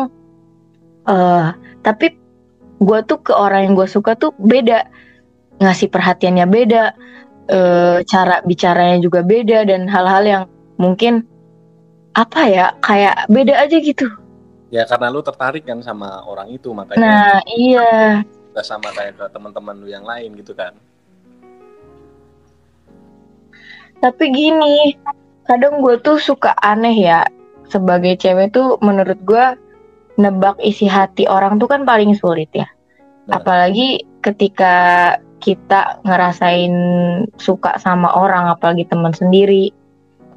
eh 1.06 1.48
tapi 1.84 2.21
gue 2.82 3.00
tuh 3.06 3.20
ke 3.22 3.34
orang 3.34 3.70
yang 3.70 3.74
gue 3.78 3.86
suka 3.86 4.18
tuh 4.18 4.34
beda. 4.42 4.90
Ngasih 5.62 5.94
perhatiannya 5.94 6.46
beda 6.50 6.84
eh, 7.48 7.98
cara 8.10 8.42
bicaranya 8.42 8.98
juga 8.98 9.22
beda 9.22 9.70
dan 9.70 9.86
hal-hal 9.86 10.24
yang 10.26 10.44
mungkin 10.82 11.22
apa 12.18 12.42
ya 12.50 12.66
kayak 12.82 13.30
beda 13.30 13.54
aja 13.62 13.78
gitu. 13.78 14.10
Ya 14.74 14.88
karena 14.90 15.14
lu 15.14 15.22
tertarik 15.22 15.68
kan 15.68 15.84
sama 15.86 16.26
orang 16.26 16.50
itu 16.50 16.72
makanya 16.72 17.04
nah 17.04 17.38
iya. 17.46 18.24
nggak 18.52 18.66
sama 18.68 18.88
kayak 18.96 19.20
ke 19.20 19.26
teman-teman 19.32 19.76
lu 19.80 19.88
yang 19.88 20.04
lain 20.04 20.34
gitu 20.36 20.52
kan. 20.58 20.74
Tapi 24.02 24.34
gini, 24.34 24.98
kadang 25.46 25.78
gue 25.86 25.94
tuh 26.02 26.18
suka 26.18 26.58
aneh 26.58 27.06
ya. 27.06 27.22
Sebagai 27.70 28.18
cewek 28.18 28.50
tuh 28.52 28.82
menurut 28.82 29.22
gue 29.22 29.46
nebak 30.22 30.62
isi 30.62 30.86
hati 30.86 31.26
orang 31.26 31.58
tuh 31.58 31.66
kan 31.66 31.82
paling 31.84 32.14
sulit 32.14 32.54
ya. 32.54 32.70
Apalagi 33.30 34.06
ketika 34.22 35.18
kita 35.42 36.02
ngerasain 36.06 36.74
suka 37.42 37.82
sama 37.82 38.14
orang, 38.14 38.54
apalagi 38.54 38.86
teman 38.86 39.12
sendiri, 39.12 39.74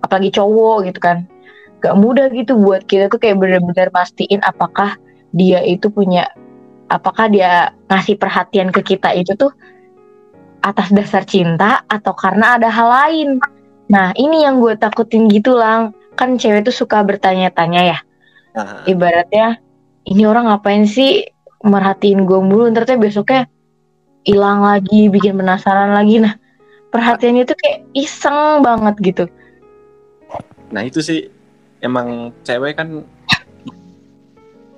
apalagi 0.01 0.33
cowok 0.33 0.89
gitu 0.89 1.01
kan. 1.01 1.29
Gak 1.85 2.01
mudah 2.01 2.33
gitu 2.33 2.57
buat 2.57 2.89
kita 2.89 3.13
tuh 3.13 3.21
kayak 3.21 3.37
bener-bener 3.37 3.93
pastiin 3.93 4.41
apakah 4.41 4.97
dia 5.37 5.61
itu 5.61 5.93
punya, 5.93 6.25
apakah 6.89 7.29
dia 7.29 7.77
ngasih 7.93 8.17
perhatian 8.17 8.73
ke 8.73 8.81
kita 8.81 9.13
itu 9.13 9.37
tuh 9.37 9.53
atas 10.65 10.89
dasar 10.89 11.29
cinta 11.29 11.85
atau 11.85 12.17
karena 12.17 12.57
ada 12.57 12.73
hal 12.73 12.89
lain. 12.89 13.29
Nah, 13.93 14.17
ini 14.17 14.49
yang 14.49 14.65
gue 14.65 14.81
takutin 14.81 15.29
gitu 15.29 15.53
lang. 15.53 15.93
Kan 16.17 16.41
cewek 16.41 16.65
tuh 16.65 16.73
suka 16.73 17.05
bertanya-tanya 17.05 17.81
ya. 17.85 17.99
Ibaratnya, 18.89 19.61
ini 20.05 20.23
orang 20.29 20.49
ngapain 20.49 20.85
sih 20.89 21.29
merhatiin 21.65 22.29
gue 22.29 22.41
mulu, 22.41 22.69
ntar 22.69 22.85
tuh 22.85 23.01
besoknya 23.01 23.49
hilang 24.25 24.61
lagi, 24.61 25.09
bikin 25.09 25.37
penasaran 25.37 25.97
lagi. 25.97 26.21
Nah, 26.21 26.37
perhatiannya 26.95 27.43
tuh 27.43 27.59
kayak 27.59 27.79
iseng 27.91 28.63
banget 28.63 28.95
gitu. 29.03 29.25
nah 30.71 30.83
itu 30.83 30.99
sih 31.03 31.31
emang 31.83 32.31
cewek 32.47 32.79
kan 32.79 33.03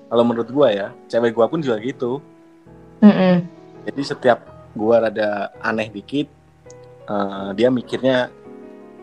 kalau 0.09 0.25
menurut 0.25 0.49
gua 0.49 0.69
ya 0.73 0.89
cewek 1.09 1.33
gua 1.37 1.49
pun 1.49 1.61
juga 1.61 1.77
gitu 1.81 2.21
Mm-mm. 3.01 3.45
jadi 3.89 4.03
setiap 4.05 4.45
gua 4.77 5.09
rada 5.09 5.53
aneh 5.65 5.89
dikit 5.89 6.29
eh, 7.09 7.49
dia 7.57 7.73
mikirnya 7.73 8.29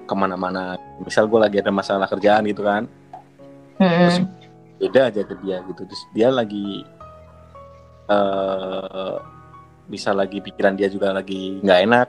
ke 0.05 0.13
mana-mana 0.13 0.77
misal 1.01 1.25
gua 1.25 1.49
lagi 1.49 1.61
ada 1.61 1.73
masalah 1.73 2.05
kerjaan 2.05 2.45
gitu 2.45 2.61
kan 2.61 2.85
Mm-mm. 3.81 4.29
Beda 4.83 5.07
aja 5.07 5.21
ke 5.23 5.35
dia 5.39 5.63
gitu 5.63 5.87
terus 5.87 6.03
dia 6.11 6.27
lagi 6.27 6.83
eh 8.11 9.15
bisa 9.87 10.11
lagi 10.11 10.39
pikiran 10.43 10.75
dia 10.75 10.87
juga 10.91 11.15
lagi 11.15 11.59
nggak 11.63 11.79
enak 11.87 12.07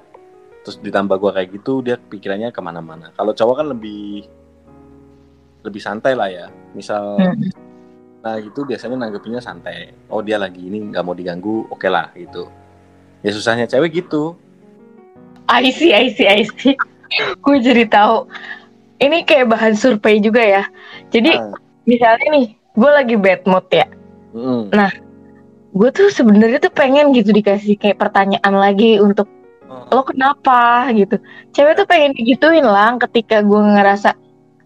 terus 0.66 0.76
ditambah 0.82 1.16
gua 1.22 1.30
kayak 1.38 1.54
gitu 1.54 1.82
dia 1.86 1.94
pikirannya 1.98 2.50
ke 2.50 2.60
mana-mana 2.62 3.14
kalau 3.14 3.30
cowok 3.30 3.62
kan 3.62 3.66
lebih 3.70 4.26
lebih 5.62 5.80
santai 5.80 6.12
lah 6.18 6.28
ya 6.30 6.46
misal 6.74 7.14
Mm. 7.18 7.50
nah 8.24 8.40
itu 8.40 8.64
biasanya 8.64 8.96
nanggepinnya 9.06 9.42
santai 9.44 9.92
oh 10.08 10.24
dia 10.24 10.40
lagi 10.40 10.64
ini 10.64 10.90
nggak 10.90 11.04
mau 11.04 11.12
diganggu 11.12 11.68
oke 11.68 11.84
lah 11.86 12.08
gitu 12.16 12.48
ya 13.20 13.30
susahnya 13.30 13.68
cewek 13.70 14.02
gitu 14.04 14.34
I 15.44 15.68
see, 15.76 15.92
I 15.92 16.08
see, 16.08 16.24
I 16.24 16.48
see. 16.56 16.72
gue 17.44 17.56
jadi 17.60 17.84
tahu. 17.84 18.24
Ini 18.96 19.28
kayak 19.28 19.52
bahan 19.52 19.76
survei 19.76 20.16
juga 20.16 20.40
ya. 20.40 20.64
Jadi 21.12 21.36
Ah, 21.36 21.52
misalnya 21.84 22.26
nih, 22.32 22.46
gue 22.74 22.90
lagi 22.90 23.14
bad 23.14 23.42
mood 23.46 23.66
ya. 23.70 23.86
mm, 24.34 24.70
gue 25.74 25.90
tuh 25.90 26.10
sebenarnya 26.10 26.58
tuh 26.62 26.74
pengen 26.74 27.10
gitu 27.14 27.30
dikasih 27.34 27.74
kayak 27.78 27.98
pertanyaan 27.98 28.54
lagi 28.54 28.98
untuk 28.98 29.26
oh, 29.66 29.86
lo 29.90 30.02
kenapa? 30.06 30.90
gitu. 30.94 31.18
Cewek 31.50 31.78
tuh 31.78 31.86
pengen 31.86 32.14
digituin 32.14 32.62
lah 32.62 32.94
ketika 32.98 33.42
gue 33.42 33.58
ngerasa 33.58 34.14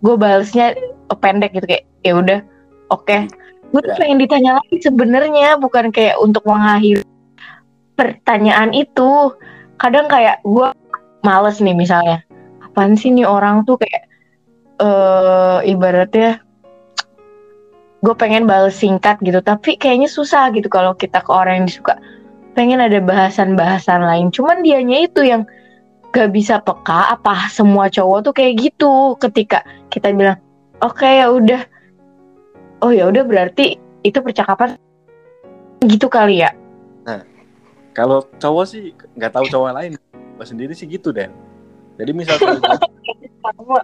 gue 0.04 0.14
balesnya 0.16 0.76
pendek 1.20 1.56
gitu 1.56 1.64
kayak 1.68 1.84
ya 2.04 2.12
udah 2.16 2.40
oke. 2.92 3.18
Gue 3.68 3.80
tuh 3.84 3.92
Ya. 3.92 4.00
pengen 4.00 4.18
ditanya 4.20 4.50
lagi 4.56 4.76
sebenarnya 4.80 5.60
bukan 5.60 5.92
kayak 5.92 6.16
untuk 6.20 6.44
mengakhiri 6.48 7.04
pertanyaan 7.96 8.72
itu. 8.72 9.32
Kadang 9.76 10.08
kayak 10.08 10.40
gue 10.44 10.72
males 11.24 11.60
nih 11.60 11.76
misalnya 11.76 12.24
apaan 12.64 12.96
sih 12.96 13.12
nih 13.12 13.28
orang 13.28 13.64
tuh? 13.68 13.76
Kayak 13.80 14.08
eh 14.78 15.58
ibaratnya 15.68 16.40
gue 17.98 18.14
pengen 18.14 18.46
balas 18.46 18.78
singkat 18.78 19.18
gitu 19.20 19.42
tapi 19.42 19.74
kayaknya 19.74 20.06
susah 20.06 20.54
gitu 20.54 20.70
kalau 20.70 20.94
kita 20.94 21.22
ke 21.22 21.30
orang 21.30 21.62
yang 21.62 21.66
disuka. 21.66 21.98
Pengen 22.54 22.82
ada 22.82 22.98
bahasan-bahasan 22.98 24.02
lain. 24.02 24.34
Cuman 24.34 24.66
dianya 24.66 25.06
itu 25.06 25.22
yang 25.22 25.46
gak 26.10 26.34
bisa 26.34 26.58
peka 26.58 27.14
apa 27.14 27.46
semua 27.54 27.86
cowok 27.86 28.30
tuh 28.30 28.34
kayak 28.34 28.54
gitu. 28.58 29.14
Ketika 29.22 29.62
kita 29.90 30.10
bilang 30.10 30.38
oke 30.82 31.06
ya 31.06 31.30
udah. 31.30 31.62
Oh 32.82 32.94
ya 32.94 33.10
udah 33.10 33.26
berarti 33.26 33.78
itu 34.06 34.18
percakapan 34.22 34.78
gitu 35.82 36.06
kali 36.06 36.42
ya? 36.42 36.50
Kalau 37.94 38.22
cowok 38.38 38.64
sih 38.66 38.94
nggak 39.18 39.34
tahu 39.34 39.46
cowok 39.50 39.74
lain. 39.74 39.92
Gue 40.38 40.46
sendiri 40.46 40.70
sih 40.74 40.86
gitu 40.86 41.10
deh 41.10 41.26
jadi 41.98 42.10
misal 42.14 42.38
Sama. 43.42 43.82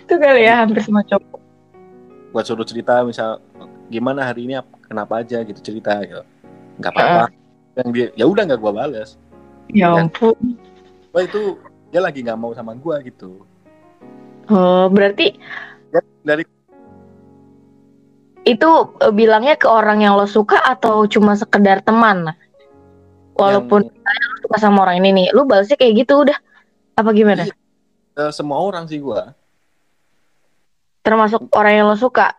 Itu 0.00 0.14
kali 0.16 0.48
ya 0.48 0.64
hampir 0.64 0.80
semua 0.80 1.04
cowok. 1.04 1.33
Buat 2.34 2.42
suruh 2.42 2.66
cerita 2.66 3.06
misal 3.06 3.38
gimana 3.86 4.26
hari 4.26 4.50
ini 4.50 4.58
ap- 4.58 4.74
kenapa 4.90 5.22
aja 5.22 5.38
gitu 5.46 5.60
cerita 5.62 5.94
gitu 6.02 6.26
nggak 6.82 6.90
apa-apa 6.90 7.30
yang 7.78 7.88
dia 7.94 8.06
ya 8.18 8.24
udah 8.26 8.42
nggak 8.42 8.58
gua 8.58 8.74
balas 8.74 9.14
Ya 9.70 9.94
ampun. 9.94 10.34
Itu 11.14 11.56
dia 11.94 12.02
lagi 12.02 12.26
nggak 12.26 12.36
mau 12.36 12.50
sama 12.52 12.74
gua 12.74 12.98
gitu 13.06 13.46
Oh, 14.50 14.90
berarti 14.90 15.38
Ya, 15.94 16.02
dari 16.26 16.42
itu 18.44 18.70
eh, 19.00 19.12
bilangnya 19.14 19.54
ke 19.56 19.70
orang 19.70 20.04
yang 20.04 20.18
lo 20.18 20.26
suka 20.28 20.58
atau 20.60 21.06
cuma 21.08 21.32
sekedar 21.38 21.80
teman? 21.80 22.34
Walaupun 23.34 23.82
yang, 23.88 24.28
lo 24.30 24.36
suka 24.44 24.56
sama 24.60 24.84
orang 24.84 25.00
ini 25.02 25.10
nih, 25.24 25.26
lu 25.32 25.46
balasnya 25.48 25.74
kayak 25.80 26.04
gitu 26.04 26.28
udah. 26.28 26.38
Apa 26.94 27.10
gimana? 27.16 27.46
Iya. 27.48 27.54
eh, 28.20 28.32
semua 28.34 28.58
orang 28.62 28.84
sih 28.86 29.00
gua 29.02 29.32
Termasuk 31.04 31.52
orang 31.52 31.72
yang 31.76 31.86
lo 31.92 32.00
suka? 32.00 32.32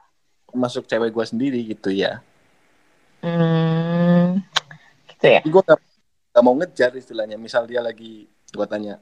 masuk 0.55 0.87
cewek 0.87 1.11
gua 1.11 1.27
sendiri 1.27 1.59
gitu 1.67 1.91
ya. 1.91 2.23
Hmm, 3.19 4.39
gitu 5.11 5.25
ya. 5.27 5.41
Gua 5.43 5.61
nggak 5.61 5.79
nggak 6.31 6.43
mau 6.43 6.55
ngejar 6.55 6.91
istilahnya. 6.95 7.35
Misal 7.35 7.67
dia 7.67 7.83
lagi 7.83 8.25
gua 8.55 8.63
tanya 8.65 8.97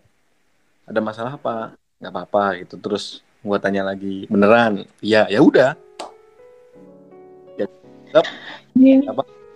ada 0.90 1.00
masalah 1.00 1.38
apa? 1.38 1.78
Nggak 2.02 2.12
apa-apa 2.12 2.44
gitu. 2.66 2.76
Terus 2.82 3.22
gua 3.46 3.62
tanya 3.62 3.86
lagi 3.86 4.26
beneran? 4.28 4.90
Ya 5.00 5.30
ya 5.30 5.40
udah. 5.40 5.78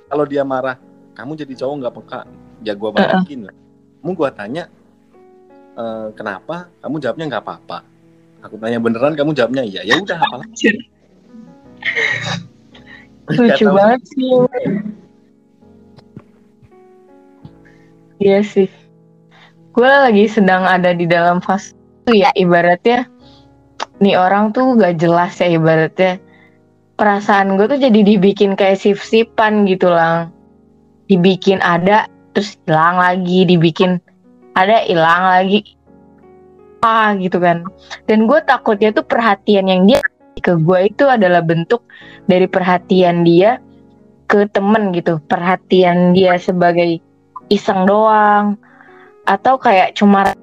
Kalau 0.07 0.23
dia 0.23 0.45
marah 0.47 0.77
kamu 1.17 1.35
jadi 1.35 1.53
cowok 1.57 1.75
nggak 1.83 1.95
peka 1.99 2.21
ya 2.63 2.73
gua 2.77 2.93
balikin. 2.93 3.49
Lah 3.49 3.55
kamu 3.99 4.11
gua 4.13 4.29
tanya 4.31 4.69
"Eh, 5.75 6.09
kenapa? 6.15 6.69
Kamu 6.79 7.01
jawabnya 7.01 7.25
nggak 7.35 7.43
apa-apa 7.43 7.97
aku 8.48 8.56
tanya 8.58 8.80
beneran 8.80 9.13
kamu 9.13 9.36
jawabnya 9.36 9.63
iya? 9.68 9.84
Ya 9.84 10.00
udah 10.00 10.18
apa 10.18 10.36
lagi? 10.42 10.72
Lucu. 13.36 13.66
Banget 13.77 14.01
sih. 14.08 14.32
Iya 18.18 18.39
sih. 18.42 18.70
Gue 19.75 19.86
lagi 19.86 20.25
sedang 20.25 20.66
ada 20.66 20.96
di 20.96 21.06
dalam 21.06 21.38
fase 21.38 21.77
itu 22.08 22.24
ya 22.24 22.32
ibaratnya 22.34 23.06
nih 24.01 24.18
orang 24.18 24.56
tuh 24.56 24.74
gak 24.80 24.98
jelas 24.98 25.38
ya 25.38 25.54
ibaratnya 25.54 26.18
perasaan 26.98 27.60
gue 27.60 27.68
tuh 27.70 27.77
jadi 27.77 28.00
dibikin 28.01 28.58
kayak 28.58 28.82
sip-sipan 28.82 29.70
gitu 29.70 29.94
lang. 29.94 30.34
Dibikin 31.06 31.62
ada 31.62 32.10
terus 32.34 32.58
hilang 32.66 32.98
lagi 32.98 33.46
dibikin 33.46 34.01
ada 34.58 34.82
hilang 34.89 35.24
lagi 35.30 35.76
ah 36.84 37.13
gitu 37.17 37.38
kan. 37.41 37.65
Dan 38.05 38.25
gue 38.29 38.39
takutnya 38.46 38.93
tuh 38.93 39.05
perhatian 39.05 39.67
yang 39.67 39.86
dia 39.88 40.01
ke 40.38 40.53
gue 40.53 40.79
itu 40.86 41.05
adalah 41.10 41.41
bentuk 41.41 41.81
dari 42.29 42.46
perhatian 42.46 43.25
dia 43.25 43.57
ke 44.29 44.46
temen 44.51 44.93
gitu. 44.93 45.17
Perhatian 45.25 46.13
dia 46.13 46.38
sebagai 46.38 47.01
iseng 47.48 47.88
doang 47.88 48.60
atau 49.27 49.55
kayak 49.60 49.98
cuma 49.98 50.34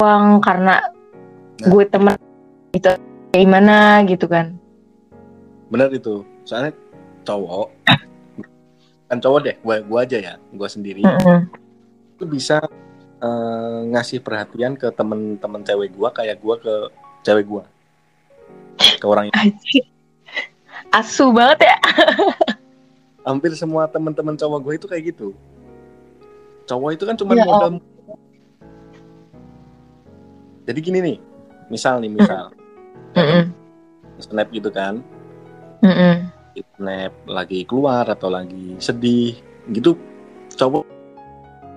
doang 0.00 0.40
karena 0.42 0.80
Nah. 1.58 1.74
gue 1.74 1.84
temen 1.90 2.14
gitu. 2.70 2.94
Kayak 3.34 3.42
gimana 3.50 3.76
gitu 4.06 4.30
kan. 4.30 4.54
Bener 5.74 5.90
itu. 5.90 6.22
Soalnya 6.46 6.70
cowok 7.26 7.68
kan 9.08 9.18
cowok 9.20 9.38
deh 9.44 9.56
gua 9.60 9.76
gua 9.84 10.00
aja 10.04 10.16
ya 10.16 10.34
gua 10.52 10.68
sendiri. 10.68 11.04
Mm-mm. 11.04 11.48
itu 12.18 12.24
bisa 12.26 12.58
eh, 13.18 13.80
ngasih 13.94 14.22
perhatian 14.22 14.74
ke 14.78 14.90
temen-temen 14.94 15.60
cewek 15.62 15.90
gua 15.94 16.08
kayak 16.10 16.38
gua 16.38 16.56
ke 16.58 16.74
cewek 17.22 17.46
gua. 17.46 17.64
Ke 18.78 19.06
orang 19.06 19.30
Anjir. 19.34 19.84
asu 20.94 21.30
banget 21.34 21.68
ya. 21.68 21.78
Hampir 23.28 23.52
semua 23.58 23.90
temen-temen 23.90 24.38
cowok 24.38 24.58
gua 24.62 24.72
itu 24.78 24.86
kayak 24.86 25.14
gitu. 25.14 25.34
Cowok 26.68 26.90
itu 26.96 27.04
kan 27.04 27.16
cuma 27.16 27.32
Ya 27.36 27.44
modal 27.44 27.80
jadi 30.68 30.84
gini 30.84 30.98
nih 31.00 31.16
misal 31.72 31.96
nih 32.04 32.12
misal. 32.12 32.52
Mm-mm. 33.16 33.48
snap 34.20 34.52
gitu 34.52 34.68
kan. 34.68 35.00
Mm-mm. 35.80 36.28
snap 36.76 37.14
lagi 37.24 37.64
keluar 37.64 38.04
atau 38.04 38.28
lagi 38.28 38.76
sedih 38.76 39.40
gitu. 39.72 39.96
Cowok 40.52 40.84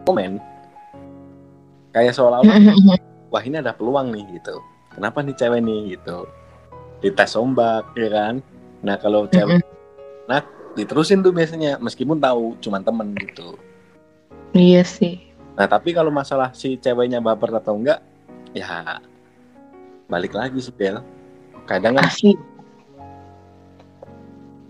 komen 0.03 0.43
kayak 1.91 2.15
seolah-olah 2.15 2.55
Mm-mm. 2.57 2.97
wah 3.31 3.43
ini 3.43 3.59
ada 3.59 3.75
peluang 3.75 4.11
nih 4.15 4.39
gitu. 4.39 4.59
Kenapa 4.91 5.23
nih 5.23 5.35
cewek 5.35 5.61
nih 5.63 5.95
gitu? 5.95 6.27
Dites 6.99 7.35
ombak 7.39 7.91
ya 7.95 8.09
kan? 8.11 8.35
Nah 8.83 8.95
kalau 8.99 9.27
cewek 9.27 9.63
nah 10.29 10.43
diterusin 10.75 11.19
tuh 11.19 11.35
biasanya 11.35 11.75
meskipun 11.83 12.19
tahu 12.19 12.55
cuman 12.63 12.81
temen 12.83 13.11
gitu. 13.19 13.59
Iya 14.55 14.83
sih. 14.83 15.19
Nah 15.55 15.67
tapi 15.67 15.91
kalau 15.91 16.11
masalah 16.11 16.55
si 16.55 16.79
ceweknya 16.79 17.19
baper 17.19 17.51
atau 17.55 17.75
enggak 17.75 17.99
ya 18.51 18.99
balik 20.11 20.35
lagi 20.35 20.59
sih 20.59 20.75
Bel 20.75 20.99
kadang 21.63 21.95
kan 21.95 22.07
asli. 22.07 22.35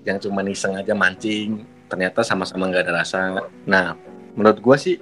yang 0.06 0.18
cuma 0.22 0.42
iseng 0.46 0.78
aja 0.78 0.94
mancing 0.94 1.66
ternyata 1.90 2.26
sama-sama 2.26 2.70
nggak 2.70 2.90
ada 2.90 2.94
rasa. 3.06 3.42
Nah 3.66 3.94
menurut 4.34 4.58
gua 4.62 4.78
sih 4.78 4.98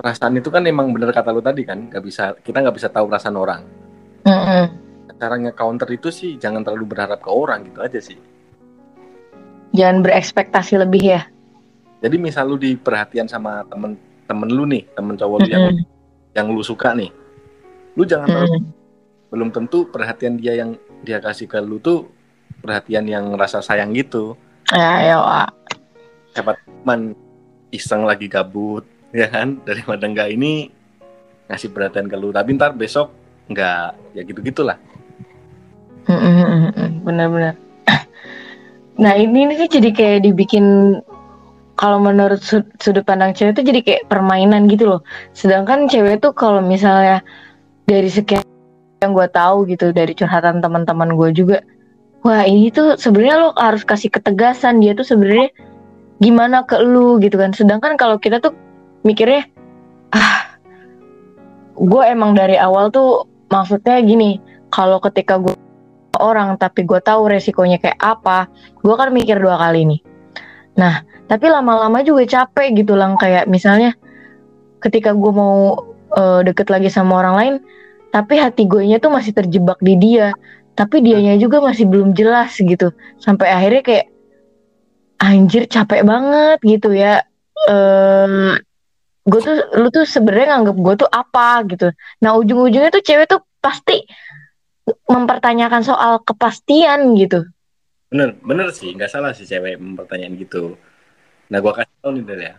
perasaan 0.00 0.32
itu 0.40 0.48
kan 0.48 0.64
emang 0.64 0.96
bener 0.96 1.12
kata 1.12 1.28
lu 1.28 1.44
tadi 1.44 1.68
kan 1.68 1.92
nggak 1.92 2.00
bisa 2.00 2.32
kita 2.40 2.64
nggak 2.64 2.76
bisa 2.80 2.88
tahu 2.88 3.04
perasaan 3.04 3.36
orang. 3.36 3.62
Mm-mm. 4.24 4.64
cara 5.20 5.36
nge-counter 5.36 5.84
itu 5.92 6.08
sih 6.08 6.40
jangan 6.40 6.64
terlalu 6.64 6.96
berharap 6.96 7.20
ke 7.20 7.28
orang 7.28 7.68
gitu 7.68 7.84
aja 7.84 8.00
sih. 8.00 8.16
Jangan 9.76 10.00
berekspektasi 10.00 10.80
lebih 10.80 11.02
ya. 11.04 11.28
Jadi 12.00 12.16
misal 12.16 12.48
lu 12.48 12.56
diperhatian 12.56 13.28
sama 13.28 13.60
temen 13.68 14.00
temen 14.24 14.48
lu 14.48 14.64
nih 14.64 14.88
temen 14.96 15.20
cowok 15.20 15.44
lu 15.44 15.48
yang 15.52 15.64
Mm-mm. 15.68 15.84
yang 16.32 16.46
lu 16.48 16.64
suka 16.64 16.96
nih 16.96 17.12
lu 18.00 18.08
jangan 18.08 18.32
terlalu 18.32 18.48
Mm-mm. 18.56 18.72
belum 19.28 19.48
tentu 19.52 19.84
perhatian 19.92 20.40
dia 20.40 20.56
yang 20.56 20.80
dia 21.04 21.20
kasih 21.20 21.44
ke 21.44 21.60
lu 21.60 21.76
tuh 21.76 22.08
perhatian 22.64 23.04
yang 23.04 23.36
rasa 23.36 23.60
sayang 23.60 23.92
gitu. 23.92 24.32
Ya 24.72 25.04
ya 25.04 25.16
siapa 26.32 26.56
teman 26.64 27.12
iseng 27.74 28.08
lagi 28.08 28.30
gabut 28.30 28.86
ya 29.10 29.26
kan? 29.28 29.62
Daripada 29.62 30.06
enggak 30.06 30.30
ini 30.32 30.70
ngasih 31.50 31.70
perhatian 31.74 32.06
ke 32.06 32.16
lu. 32.18 32.30
Tapi 32.30 32.54
ntar 32.54 32.74
besok 32.74 33.10
enggak 33.50 33.98
ya 34.14 34.22
gitu 34.22 34.38
gitulah 34.46 34.78
Mm-mm. 36.06 37.02
bener-bener 37.02 37.58
nah 39.02 39.18
ini 39.18 39.50
nih 39.50 39.66
jadi 39.66 39.90
kayak 39.90 40.18
dibikin 40.22 40.98
kalau 41.74 41.98
menurut 41.98 42.38
sud- 42.44 42.70
sudut 42.78 43.02
pandang 43.02 43.34
cewek 43.34 43.56
itu 43.56 43.72
jadi 43.72 43.80
kayak 43.80 44.02
permainan 44.12 44.68
gitu 44.68 44.84
loh. 44.84 45.00
Sedangkan 45.32 45.88
cewek 45.88 46.20
tuh 46.20 46.36
kalau 46.36 46.60
misalnya 46.60 47.24
dari 47.88 48.12
sekian 48.12 48.44
yang 49.00 49.16
gue 49.16 49.24
tahu 49.32 49.64
gitu 49.64 49.88
dari 49.88 50.12
curhatan 50.12 50.60
teman-teman 50.60 51.16
gue 51.16 51.32
juga 51.32 51.64
wah 52.20 52.44
ini 52.44 52.68
tuh 52.68 53.00
sebenarnya 53.00 53.36
lo 53.40 53.48
harus 53.56 53.80
kasih 53.88 54.12
ketegasan. 54.12 54.84
Dia 54.84 54.92
tuh 54.92 55.08
sebenarnya 55.08 55.48
gimana 56.20 56.68
ke 56.68 56.76
lu 56.84 57.16
gitu 57.24 57.40
kan. 57.40 57.56
Sedangkan 57.56 57.96
kalau 57.96 58.20
kita 58.20 58.44
tuh 58.44 58.52
mikirnya 59.06 59.48
ah 60.12 60.58
gue 61.80 62.02
emang 62.04 62.36
dari 62.36 62.60
awal 62.60 62.92
tuh 62.92 63.24
maksudnya 63.48 64.00
gini 64.04 64.36
kalau 64.68 65.00
ketika 65.00 65.40
gue 65.40 65.56
orang 66.20 66.60
tapi 66.60 66.84
gue 66.84 67.00
tahu 67.00 67.32
resikonya 67.32 67.80
kayak 67.80 67.98
apa 67.98 68.50
gue 68.84 68.94
kan 68.94 69.08
mikir 69.10 69.40
dua 69.40 69.56
kali 69.56 69.88
nih. 69.88 70.00
Nah 70.76 71.02
tapi 71.26 71.46
lama-lama 71.48 72.04
juga 72.04 72.26
capek 72.26 72.84
gitu 72.84 72.94
lang. 72.94 73.16
Kayak 73.16 73.48
misalnya 73.48 73.96
ketika 74.84 75.16
gue 75.16 75.32
mau 75.32 75.74
eh, 76.14 76.40
deket 76.44 76.68
lagi 76.68 76.92
sama 76.92 77.24
orang 77.24 77.34
lain 77.36 77.54
tapi 78.10 78.36
hati 78.36 78.66
gue 78.66 78.82
nya 78.84 78.98
tuh 78.98 79.14
masih 79.14 79.30
terjebak 79.32 79.78
di 79.80 79.94
dia 79.96 80.34
tapi 80.74 81.04
dianya 81.04 81.36
juga 81.40 81.64
masih 81.64 81.88
belum 81.88 82.12
jelas 82.12 82.54
gitu. 82.60 82.92
Sampai 83.16 83.48
akhirnya 83.50 83.82
kayak 83.82 84.06
anjir 85.20 85.68
capek 85.68 86.04
banget 86.04 86.58
gitu 86.64 86.92
ya 86.92 87.24
eh 87.68 88.56
gue 89.30 89.40
tuh 89.40 89.56
lu 89.78 89.88
tuh 89.94 90.02
sebenarnya 90.02 90.58
nganggap 90.58 90.76
gue 90.76 90.94
tuh 91.06 91.10
apa 91.10 91.62
gitu. 91.70 91.88
Nah 92.18 92.34
ujung-ujungnya 92.34 92.90
tuh 92.90 93.04
cewek 93.06 93.30
tuh 93.30 93.40
pasti 93.62 94.02
mempertanyakan 95.06 95.86
soal 95.86 96.18
kepastian 96.26 97.14
gitu. 97.14 97.46
Bener 98.10 98.34
bener 98.42 98.74
sih. 98.74 98.90
Nggak 98.90 99.10
salah 99.10 99.30
sih 99.30 99.46
cewek 99.46 99.78
mempertanyakan 99.78 100.34
gitu. 100.42 100.74
Nah 101.50 101.58
gua 101.62 101.72
kasih 101.78 101.94
tau 102.02 102.10
nih 102.14 102.24
Del 102.26 102.42
ya. 102.42 102.54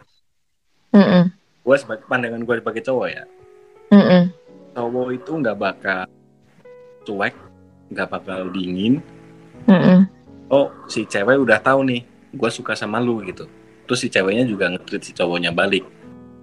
Mm-mm. 0.92 1.24
gua 1.64 1.76
sebagai 1.80 2.04
pandangan 2.08 2.44
gua 2.44 2.60
sebagai 2.60 2.84
cowok 2.84 3.08
ya. 3.08 3.24
Mm-mm. 3.92 4.24
cowok 4.72 5.08
itu 5.16 5.32
nggak 5.36 5.58
bakal 5.60 6.04
cuek 7.08 7.36
nggak 7.92 8.08
bakal 8.08 8.40
dingin. 8.52 9.00
Mm-mm. 9.68 10.08
oh 10.52 10.68
si 10.92 11.08
cewek 11.08 11.40
udah 11.40 11.60
tahu 11.64 11.88
nih 11.88 12.04
gua 12.36 12.52
suka 12.52 12.76
sama 12.76 13.00
lu 13.00 13.24
gitu. 13.24 13.48
Terus 13.88 14.00
si 14.04 14.08
ceweknya 14.12 14.44
juga 14.48 14.72
nge-treat 14.72 15.04
si 15.04 15.12
cowoknya 15.16 15.52
balik 15.56 15.84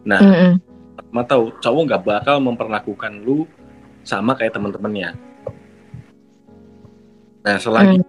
Nah, 0.08 0.20
Mm-mm. 0.24 0.52
pertama 0.96 1.22
tahu 1.28 1.44
cowok 1.60 1.82
nggak 1.84 2.04
bakal 2.08 2.36
memperlakukan 2.40 3.12
lu 3.20 3.44
sama 4.00 4.32
kayak 4.32 4.56
teman-temannya. 4.56 5.12
Nah, 7.44 7.56
selagi 7.60 8.00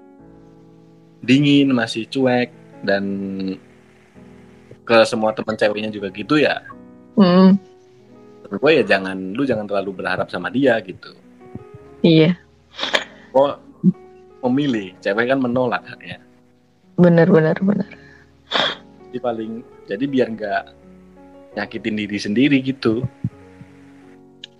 dingin, 1.19 1.75
masih 1.75 2.07
cuek 2.07 2.49
dan 2.87 3.03
ke 4.87 4.97
semua 5.03 5.35
teman 5.35 5.59
ceweknya 5.59 5.91
juga 5.91 6.07
gitu 6.09 6.39
ya, 6.39 6.63
Mm, 7.19 7.59
gue 8.47 8.71
ya 8.79 8.83
jangan 8.87 9.35
lu 9.35 9.43
jangan 9.43 9.67
terlalu 9.67 9.99
berharap 10.01 10.31
sama 10.31 10.47
dia 10.47 10.79
gitu. 10.81 11.11
iya, 12.01 12.39
Kok 13.35 13.59
memilih, 14.47 14.95
cewek 15.03 15.27
kan 15.29 15.37
menolak 15.43 15.83
ya. 15.99 16.17
bener 16.95 17.27
bener 17.27 17.59
bener. 17.59 17.91
Jadi 19.11 19.19
paling 19.19 19.51
jadi 19.85 20.05
biar 20.07 20.27
nggak 20.33 20.63
nyakitin 21.59 21.99
diri 21.99 22.17
sendiri 22.17 22.57
gitu. 22.63 23.03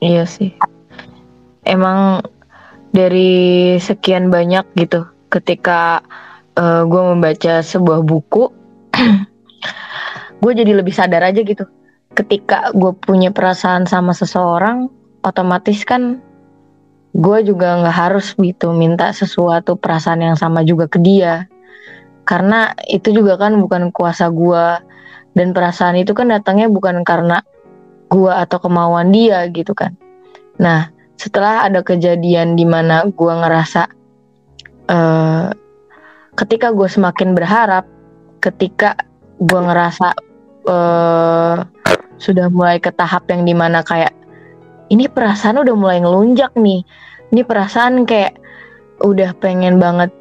Iya 0.04 0.28
sih. 0.28 0.52
Emang 1.64 2.24
dari 2.92 3.76
sekian 3.80 4.28
banyak 4.28 4.68
gitu, 4.76 5.08
ketika 5.32 6.04
gue 6.60 7.04
membaca 7.16 7.64
sebuah 7.64 8.04
buku, 8.04 8.52
gue 10.44 10.52
jadi 10.52 10.76
lebih 10.76 10.92
sadar 10.92 11.24
aja 11.24 11.40
gitu. 11.40 11.64
Ketika 12.12 12.76
gue 12.76 12.92
punya 13.00 13.32
perasaan 13.32 13.88
sama 13.88 14.12
seseorang, 14.12 14.92
otomatis 15.24 15.88
kan 15.88 16.20
gue 17.16 17.40
juga 17.48 17.80
nggak 17.80 17.96
harus 17.96 18.36
gitu 18.36 18.76
minta 18.76 19.10
sesuatu 19.16 19.80
perasaan 19.80 20.20
yang 20.20 20.36
sama 20.36 20.68
juga 20.68 20.92
ke 20.92 21.00
dia. 21.00 21.48
Karena 22.28 22.76
itu 22.92 23.10
juga 23.16 23.40
kan 23.40 23.56
bukan 23.58 23.90
kuasa 23.96 24.28
gue 24.30 24.66
dan 25.38 25.54
perasaan 25.54 26.00
itu 26.00 26.14
kan 26.18 26.30
datangnya 26.30 26.70
bukan 26.70 27.02
karena 27.06 27.42
gua 28.10 28.42
atau 28.44 28.58
kemauan 28.58 29.14
dia 29.14 29.46
gitu 29.54 29.78
kan. 29.78 29.94
Nah, 30.58 30.90
setelah 31.16 31.70
ada 31.70 31.86
kejadian 31.86 32.58
di 32.58 32.66
mana 32.66 33.06
gua 33.14 33.46
ngerasa 33.46 33.82
eh 34.90 35.48
ketika 36.34 36.72
gue 36.72 36.88
semakin 36.88 37.36
berharap, 37.38 37.86
ketika 38.42 38.98
gua 39.38 39.70
ngerasa 39.70 40.08
eh 40.68 41.58
sudah 42.20 42.52
mulai 42.52 42.84
ke 42.84 42.92
tahap 42.92 43.32
yang 43.32 43.48
di 43.48 43.56
mana 43.56 43.80
kayak 43.80 44.12
ini 44.90 45.08
perasaan 45.08 45.62
udah 45.62 45.76
mulai 45.78 46.02
ngelunjak 46.02 46.52
nih, 46.58 46.82
ini 47.32 47.42
perasaan 47.46 48.04
kayak 48.04 48.36
udah 49.06 49.32
pengen 49.40 49.80
banget 49.80 50.12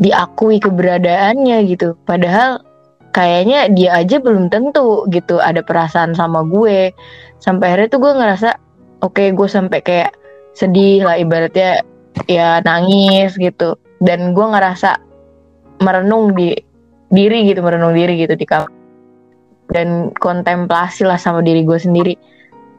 diakui 0.00 0.62
keberadaannya 0.62 1.68
gitu. 1.68 1.98
Padahal 2.08 2.62
kayaknya 3.12 3.68
dia 3.70 3.90
aja 4.00 4.16
belum 4.18 4.48
tentu 4.48 5.04
gitu 5.12 5.38
ada 5.38 5.60
perasaan 5.60 6.16
sama 6.16 6.42
gue. 6.48 6.90
Sampai 7.38 7.72
akhirnya 7.72 7.88
tuh 7.92 8.00
gue 8.00 8.12
ngerasa 8.16 8.50
oke 9.04 9.24
gue 9.36 9.48
sampai 9.48 9.78
kayak 9.84 10.12
sedih 10.56 11.04
lah 11.04 11.20
ibaratnya 11.20 11.84
ya 12.26 12.64
nangis 12.64 13.36
gitu. 13.36 13.76
Dan 14.02 14.32
gue 14.34 14.46
ngerasa 14.48 14.98
merenung 15.84 16.34
di 16.34 16.56
diri 17.12 17.46
gitu 17.46 17.60
merenung 17.60 17.92
diri 17.92 18.16
gitu 18.18 18.34
di 18.34 18.48
kamar. 18.48 18.72
Dan 19.72 20.12
kontemplasi 20.16 21.04
lah 21.06 21.20
sama 21.20 21.44
diri 21.44 21.62
gue 21.62 21.78
sendiri. 21.78 22.16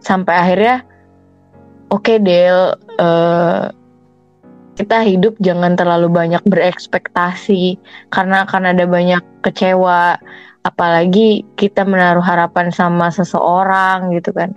Sampai 0.04 0.36
akhirnya 0.36 0.84
oke 1.93 2.19
Del 2.19 2.76
eh, 3.00 3.65
kita 4.74 5.06
hidup 5.06 5.38
jangan 5.38 5.78
terlalu 5.78 6.10
banyak 6.10 6.42
berekspektasi 6.50 7.78
karena 8.10 8.46
akan 8.46 8.74
ada 8.74 8.86
banyak 8.90 9.22
kecewa. 9.46 10.18
Apalagi 10.64 11.44
kita 11.60 11.84
menaruh 11.84 12.24
harapan 12.24 12.72
sama 12.72 13.12
seseorang 13.12 14.16
gitu 14.16 14.34
kan. 14.34 14.56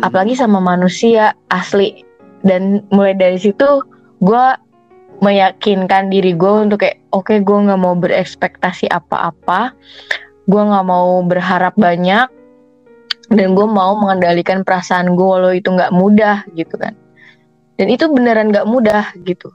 Apalagi 0.00 0.38
sama 0.38 0.62
manusia 0.62 1.36
asli. 1.52 2.06
Dan 2.42 2.82
mulai 2.90 3.14
dari 3.14 3.38
situ 3.38 3.84
gue 4.22 4.46
meyakinkan 5.22 6.10
diri 6.10 6.34
gue 6.34 6.52
untuk 6.66 6.82
kayak 6.82 6.98
oke 7.14 7.30
gue 7.30 7.58
nggak 7.68 7.80
mau 7.82 7.92
berekspektasi 7.98 8.88
apa-apa. 8.88 9.76
Gue 10.48 10.62
nggak 10.62 10.86
mau 10.88 11.20
berharap 11.26 11.76
banyak. 11.76 12.30
Dan 13.28 13.52
gue 13.52 13.66
mau 13.68 13.98
mengendalikan 13.98 14.64
perasaan 14.64 15.12
gue 15.12 15.26
walau 15.26 15.52
itu 15.52 15.68
nggak 15.68 15.92
mudah 15.92 16.44
gitu 16.56 16.76
kan 16.78 17.01
dan 17.80 17.86
itu 17.88 18.08
beneran 18.10 18.52
gak 18.52 18.68
mudah 18.68 19.14
gitu. 19.24 19.48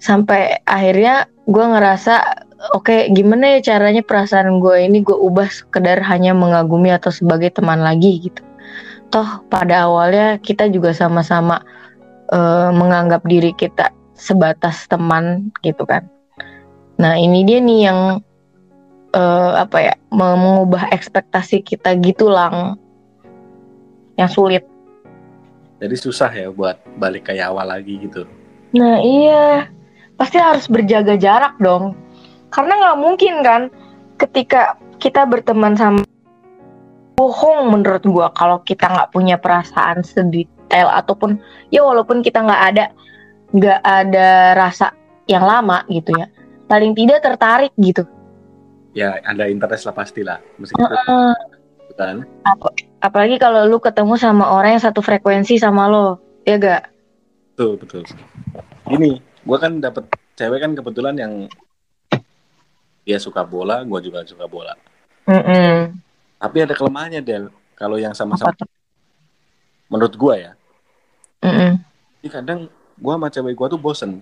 Sampai 0.00 0.64
akhirnya 0.64 1.28
gue 1.44 1.64
ngerasa 1.64 2.46
oke 2.76 3.12
gimana 3.12 3.58
ya 3.58 3.72
caranya 3.74 4.00
perasaan 4.04 4.60
gue 4.60 4.84
ini 4.84 5.04
gue 5.04 5.16
ubah 5.16 5.48
sekedar 5.48 6.00
hanya 6.04 6.32
mengagumi 6.32 6.92
atau 6.92 7.12
sebagai 7.12 7.52
teman 7.52 7.84
lagi 7.84 8.30
gitu. 8.30 8.42
Toh 9.10 9.42
pada 9.50 9.90
awalnya 9.90 10.38
kita 10.40 10.70
juga 10.70 10.94
sama-sama 10.96 11.60
eh, 12.32 12.70
menganggap 12.72 13.26
diri 13.26 13.52
kita 13.52 13.92
sebatas 14.16 14.88
teman 14.88 15.52
gitu 15.64 15.84
kan. 15.84 16.08
Nah 17.00 17.16
ini 17.16 17.44
dia 17.44 17.58
nih 17.60 17.80
yang 17.90 18.00
eh, 19.12 19.52
apa 19.56 19.78
ya 19.80 19.94
mengubah 20.12 20.92
ekspektasi 20.92 21.60
kita 21.64 21.96
gitu 22.00 22.32
lang. 22.32 22.76
Yang 24.16 24.30
sulit 24.36 24.64
Jadi 25.80 25.96
susah 25.96 26.28
ya 26.28 26.52
buat 26.52 26.76
balik 27.00 27.32
kayak 27.32 27.50
awal 27.50 27.72
lagi 27.72 27.96
gitu. 28.04 28.28
Nah 28.76 29.00
iya, 29.00 29.66
pasti 30.20 30.36
harus 30.36 30.68
berjaga 30.68 31.16
jarak 31.16 31.56
dong. 31.56 31.96
Karena 32.52 32.76
nggak 32.76 32.98
mungkin 33.00 33.34
kan 33.40 33.62
ketika 34.20 34.76
kita 35.00 35.24
berteman 35.24 35.72
sama 35.74 36.04
bohong 37.16 37.72
menurut 37.72 38.04
gua 38.04 38.28
kalau 38.36 38.60
kita 38.60 38.88
nggak 38.88 39.10
punya 39.12 39.40
perasaan 39.40 40.04
sedetail 40.04 40.88
ataupun 40.92 41.40
ya 41.72 41.80
walaupun 41.80 42.20
kita 42.20 42.44
nggak 42.44 42.62
ada 42.76 42.84
nggak 43.56 43.80
ada 43.80 44.28
rasa 44.54 44.92
yang 45.24 45.48
lama 45.48 45.82
gitu 45.88 46.12
ya. 46.12 46.28
Paling 46.68 46.92
tidak 46.92 47.24
tertarik 47.24 47.72
gitu. 47.80 48.04
Ya 48.92 49.16
ada 49.24 49.48
interest 49.48 49.88
lah 49.88 49.94
pastilah. 49.96 50.38
Meskipun 50.60 50.86
Heeh. 50.86 51.34
kan. 51.96 52.16
Apalagi 53.00 53.40
kalau 53.40 53.64
lu 53.64 53.80
ketemu 53.80 54.14
sama 54.20 54.44
orang 54.52 54.76
yang 54.76 54.84
satu 54.84 55.00
frekuensi 55.00 55.56
sama 55.56 55.88
lo, 55.88 56.20
ya 56.44 56.60
gak? 56.60 56.92
Betul, 57.56 57.80
betul. 57.80 58.02
Gini, 58.84 59.24
gua 59.44 59.56
kan 59.56 59.80
dapet 59.80 60.04
cewek 60.36 60.60
kan 60.60 60.72
kebetulan 60.76 61.16
yang 61.16 61.32
dia 63.08 63.16
suka 63.16 63.40
bola, 63.40 63.80
gua 63.88 64.04
juga 64.04 64.20
suka 64.28 64.44
bola. 64.44 64.76
Mm-mm. 65.24 65.96
Tapi 66.36 66.56
ada 66.60 66.76
kelemahannya 66.76 67.24
Del. 67.24 67.48
Kalau 67.72 67.96
yang 67.96 68.12
sama-sama 68.12 68.52
menurut 69.88 70.14
gua 70.20 70.34
ya. 70.36 70.52
Mm-mm. 71.40 71.80
Jadi 72.20 72.28
kadang 72.28 72.60
gua 73.00 73.16
sama 73.16 73.28
cewek 73.32 73.56
gua 73.56 73.72
tuh 73.72 73.80
bosen. 73.80 74.20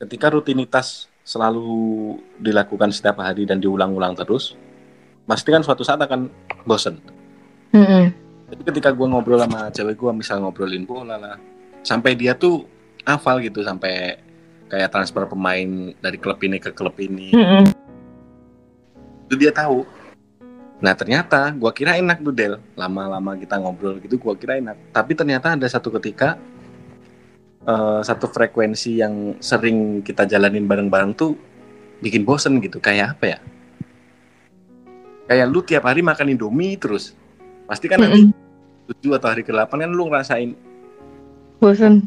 Ketika 0.00 0.32
rutinitas 0.32 1.12
selalu 1.20 2.16
dilakukan 2.40 2.92
setiap 2.92 3.20
hari 3.20 3.44
dan 3.44 3.60
diulang-ulang 3.60 4.16
terus, 4.16 4.56
pasti 5.24 5.48
kan 5.48 5.64
suatu 5.64 5.80
saat 5.80 6.00
akan 6.00 6.28
bosen. 6.68 7.00
Mm-mm. 7.72 8.12
Jadi 8.52 8.62
ketika 8.70 8.92
gua 8.92 9.08
ngobrol 9.08 9.40
sama 9.40 9.72
cewek 9.72 9.96
gua, 9.96 10.12
misal 10.12 10.44
ngobrolin 10.44 10.84
bola 10.84 11.16
lah, 11.16 11.36
sampai 11.80 12.12
dia 12.12 12.36
tuh 12.36 12.68
hafal 13.02 13.40
gitu, 13.40 13.64
sampai 13.64 14.20
kayak 14.68 14.92
transfer 14.92 15.24
pemain 15.24 15.96
dari 15.98 16.20
klub 16.20 16.38
ini 16.44 16.60
ke 16.60 16.70
klub 16.76 16.94
ini, 17.00 17.32
Mm-mm. 17.32 17.64
itu 19.26 19.34
dia 19.40 19.50
tahu. 19.50 19.88
Nah 20.84 20.92
ternyata 20.92 21.50
gua 21.56 21.72
kira 21.72 21.96
enak 21.96 22.20
tuh 22.20 22.34
Del, 22.36 22.54
lama-lama 22.76 23.32
kita 23.40 23.56
ngobrol 23.56 23.96
gitu, 24.04 24.20
gua 24.20 24.36
kira 24.36 24.60
enak. 24.60 24.76
Tapi 24.92 25.16
ternyata 25.16 25.56
ada 25.56 25.64
satu 25.64 25.88
ketika 25.96 26.36
eh, 27.64 28.00
satu 28.04 28.28
frekuensi 28.28 29.00
yang 29.00 29.40
sering 29.40 30.04
kita 30.04 30.28
jalanin 30.28 30.68
bareng-bareng 30.68 31.16
tuh 31.16 31.32
bikin 32.04 32.28
bosen 32.28 32.60
gitu. 32.60 32.76
Kayak 32.76 33.16
apa 33.16 33.24
ya? 33.24 33.38
Kayak 35.24 35.46
lu 35.48 35.60
tiap 35.64 35.88
hari 35.88 36.04
makan 36.04 36.36
Indomie 36.36 36.76
terus. 36.76 37.16
Pasti 37.64 37.88
kan 37.88 38.00
nanti 38.00 38.28
tujuh 38.92 39.16
atau 39.16 39.32
hari 39.32 39.40
ke-8 39.40 39.72
kan 39.72 39.90
lu 39.90 40.12
ngerasain 40.12 40.52
Bosen. 41.64 42.04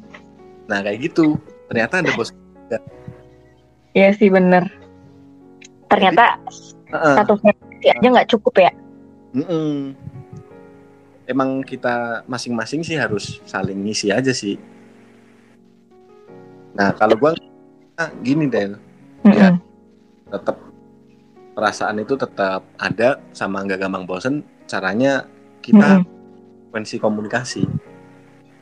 Nah 0.70 0.86
kayak 0.86 1.10
gitu. 1.10 1.40
Ternyata 1.72 2.06
ada 2.06 2.12
bos. 2.14 2.30
Iya 3.98 4.14
sih 4.14 4.30
bener. 4.30 4.70
Ternyata 5.90 6.38
Heeh. 6.94 7.16
satu 7.18 7.34
frekuensi 7.42 7.88
aja 7.90 8.08
nggak 8.08 8.30
cukup 8.38 8.54
ya. 8.62 8.72
Mm-mm. 9.34 9.98
Emang 11.28 11.66
kita 11.66 12.22
masing-masing 12.30 12.86
sih 12.86 12.96
harus 12.96 13.42
saling 13.50 13.82
ngisi 13.82 14.14
aja 14.14 14.32
sih. 14.32 14.62
Nah 16.78 16.94
kalau 16.94 17.18
gua 17.18 17.34
ah, 17.98 18.14
gini 18.22 18.46
Mm-mm. 18.46 18.78
Ya. 19.34 19.58
tetap 20.30 20.67
perasaan 21.58 21.98
itu 21.98 22.14
tetap 22.14 22.62
ada 22.78 23.18
sama 23.34 23.66
nggak 23.66 23.82
gampang 23.82 24.06
bosen. 24.06 24.46
Caranya 24.70 25.26
kita 25.66 26.06
Mm-mm. 26.06 26.06
frekuensi 26.70 27.02
komunikasi, 27.02 27.64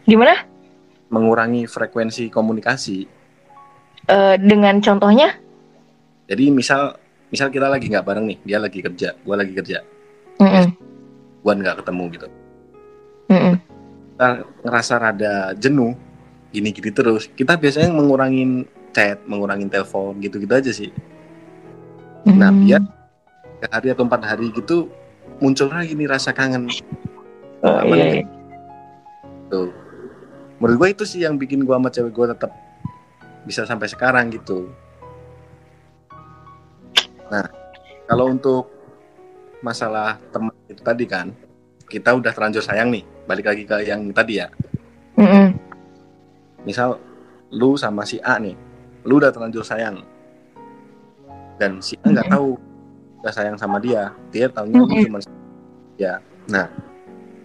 Gimana? 0.07 0.47
mengurangi 1.11 1.67
frekuensi 1.67 2.31
komunikasi. 2.31 3.03
Eh, 4.07 4.35
dengan 4.39 4.79
contohnya? 4.79 5.35
Jadi 6.31 6.55
misal 6.55 6.95
misal 7.27 7.51
kita 7.51 7.67
lagi 7.67 7.91
nggak 7.91 8.05
bareng 8.07 8.25
nih, 8.31 8.37
dia 8.47 8.57
lagi 8.63 8.79
kerja, 8.79 9.11
gua 9.27 9.43
lagi 9.43 9.51
kerja. 9.51 9.83
Mm-mm. 10.35 10.67
buat 11.47 11.55
nggak 11.61 11.79
ketemu 11.79 12.03
gitu 12.11 12.27
Mm-mm. 13.31 13.55
kita 14.11 14.27
ngerasa 14.67 14.93
rada 14.99 15.33
jenuh 15.55 15.95
gini-gini 16.51 16.91
terus 16.91 17.31
kita 17.31 17.55
biasanya 17.55 17.87
mengurangin 17.93 18.67
chat 18.91 19.21
mengurangin 19.29 19.71
telepon 19.71 20.19
gitu-gitu 20.19 20.51
aja 20.51 20.71
sih 20.75 20.91
Nah, 22.25 22.49
Mm. 22.49 22.59
biar 22.65 22.81
tiga 23.55 23.67
hari 23.69 23.87
atau 23.93 24.03
empat 24.03 24.21
hari 24.25 24.49
gitu 24.49 24.89
muncul 25.37 25.69
lagi 25.69 25.93
nih 25.93 26.09
rasa 26.09 26.33
kangen 26.33 26.65
Oh, 27.61 27.81
iya, 27.85 27.95
ya? 27.95 28.05
iya. 28.19 28.23
tuh. 29.45 29.69
Menurut 30.57 30.77
gue 30.81 30.89
itu 30.97 31.03
sih 31.05 31.21
yang 31.21 31.37
bikin 31.37 31.61
gue 31.61 31.73
sama 31.73 31.89
cewek 31.89 32.13
gue 32.13 32.27
tetap 32.33 32.51
bisa 33.43 33.61
sampai 33.65 33.85
sekarang 33.85 34.33
gitu. 34.33 34.69
Nah, 37.29 37.45
kalau 38.05 38.29
untuk 38.29 38.69
masalah 39.61 40.17
teman 40.29 40.53
itu 40.65 40.81
tadi 40.81 41.05
kan, 41.05 41.33
kita 41.85 42.13
udah 42.13 42.33
terlanjur 42.33 42.61
sayang 42.61 42.89
nih. 42.89 43.05
Balik 43.25 43.45
lagi 43.49 43.63
ke 43.65 43.75
yang 43.85 44.09
tadi 44.13 44.41
ya. 44.41 44.47
Mm-mm. 45.17 45.57
Misal 46.65 46.97
lu 47.49 47.77
sama 47.77 48.05
si 48.05 48.17
A 48.21 48.37
nih, 48.37 48.53
lu 49.05 49.17
udah 49.17 49.29
terlanjur 49.29 49.65
sayang. 49.65 50.01
Dan 51.55 51.79
si 51.79 51.95
A 52.03 52.11
nggak 52.11 52.27
tahu 52.31 52.59
udah 53.23 53.33
sayang 53.33 53.57
sama 53.57 53.79
dia. 53.79 54.11
Dia 54.29 54.51
tahunya 54.51 54.81
Mm-mm. 54.83 55.03
cuma 55.07 55.19
ya. 55.95 56.19
Nah, 56.51 56.67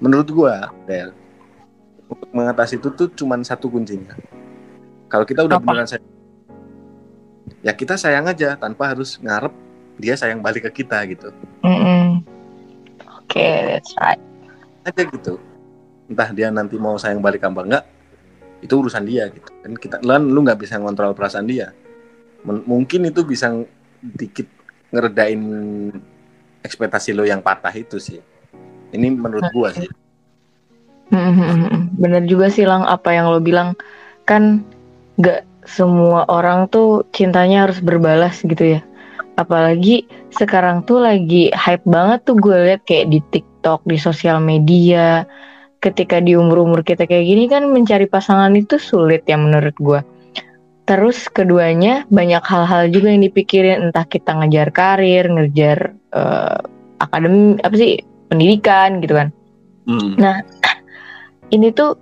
menurut 0.03 0.29
gua, 0.29 0.75
Del, 0.85 1.15
untuk 2.11 2.31
mengatasi 2.35 2.77
itu 2.77 2.91
tuh 2.91 3.09
cuma 3.15 3.39
satu 3.41 3.71
kuncinya. 3.71 4.19
Kalau 5.11 5.23
kita 5.27 5.47
udah 5.47 5.59
Apa? 5.59 5.67
beneran 5.67 5.89
sayang, 5.89 6.07
ya 7.63 7.73
kita 7.75 7.95
sayang 7.95 8.27
aja 8.27 8.59
tanpa 8.59 8.91
harus 8.91 9.19
ngarep 9.23 9.55
dia 10.01 10.15
sayang 10.19 10.43
balik 10.43 10.67
ke 10.71 10.83
kita 10.83 11.03
gitu. 11.07 11.31
Mm-mm. 11.63 12.23
Oke, 13.21 13.47
that's 13.71 13.95
right. 14.03 14.19
Aja 14.83 15.03
gitu. 15.07 15.39
Entah 16.11 16.35
dia 16.35 16.51
nanti 16.51 16.75
mau 16.75 16.99
sayang 16.99 17.23
balik 17.23 17.47
apa 17.47 17.63
enggak, 17.63 17.85
itu 18.59 18.75
urusan 18.75 19.07
dia 19.07 19.31
gitu. 19.31 19.51
Kan 19.63 19.73
kita 19.79 19.97
lan 20.03 20.27
lu 20.27 20.43
nggak 20.43 20.59
bisa 20.59 20.77
ngontrol 20.83 21.15
perasaan 21.15 21.47
dia. 21.47 21.71
Men- 22.43 22.67
mungkin 22.67 23.07
itu 23.07 23.23
bisa 23.23 23.55
dikit 24.01 24.49
ngeredain 24.91 25.41
ekspektasi 26.65 27.15
lo 27.15 27.25
yang 27.25 27.41
patah 27.41 27.73
itu 27.73 27.97
sih. 28.01 28.19
Ini 28.91 29.07
menurut 29.15 29.49
gua 29.55 29.71
sih. 29.71 29.89
Bener 32.03 32.23
juga 32.27 32.51
sih 32.51 32.67
Lang 32.67 32.87
apa 32.87 33.11
yang 33.11 33.31
lo 33.31 33.43
bilang 33.43 33.75
kan 34.27 34.63
gak 35.19 35.43
semua 35.67 36.25
orang 36.31 36.71
tuh 36.71 37.05
cintanya 37.13 37.69
harus 37.69 37.79
berbalas 37.83 38.41
gitu 38.43 38.79
ya. 38.79 38.81
Apalagi 39.39 40.05
sekarang 40.35 40.85
tuh 40.85 41.01
lagi 41.01 41.49
hype 41.55 41.85
banget 41.87 42.25
tuh 42.29 42.37
gue 42.37 42.57
liat 42.71 42.83
kayak 42.85 43.09
di 43.09 43.21
TikTok, 43.33 43.85
di 43.87 43.97
sosial 43.97 44.41
media. 44.43 45.25
Ketika 45.81 46.21
di 46.21 46.37
umur-umur 46.37 46.85
kita 46.85 47.09
kayak 47.09 47.25
gini 47.25 47.45
kan 47.49 47.65
mencari 47.73 48.05
pasangan 48.05 48.53
itu 48.53 48.77
sulit 48.77 49.25
ya 49.25 49.41
menurut 49.41 49.73
gue. 49.81 50.01
Terus 50.91 51.31
keduanya 51.31 52.03
banyak 52.11 52.43
hal-hal 52.43 52.91
juga 52.91 53.15
yang 53.15 53.23
dipikirin. 53.23 53.95
Entah 53.95 54.03
kita 54.11 54.35
ngejar 54.43 54.75
karir, 54.75 55.31
ngejar 55.31 55.95
eh, 55.95 56.59
akademi 56.99 57.63
apa 57.63 57.75
sih 57.79 58.03
pendidikan 58.27 58.99
gitu 58.99 59.15
kan. 59.15 59.29
Hmm. 59.87 60.19
ini 61.55 61.71
tuh 61.71 61.95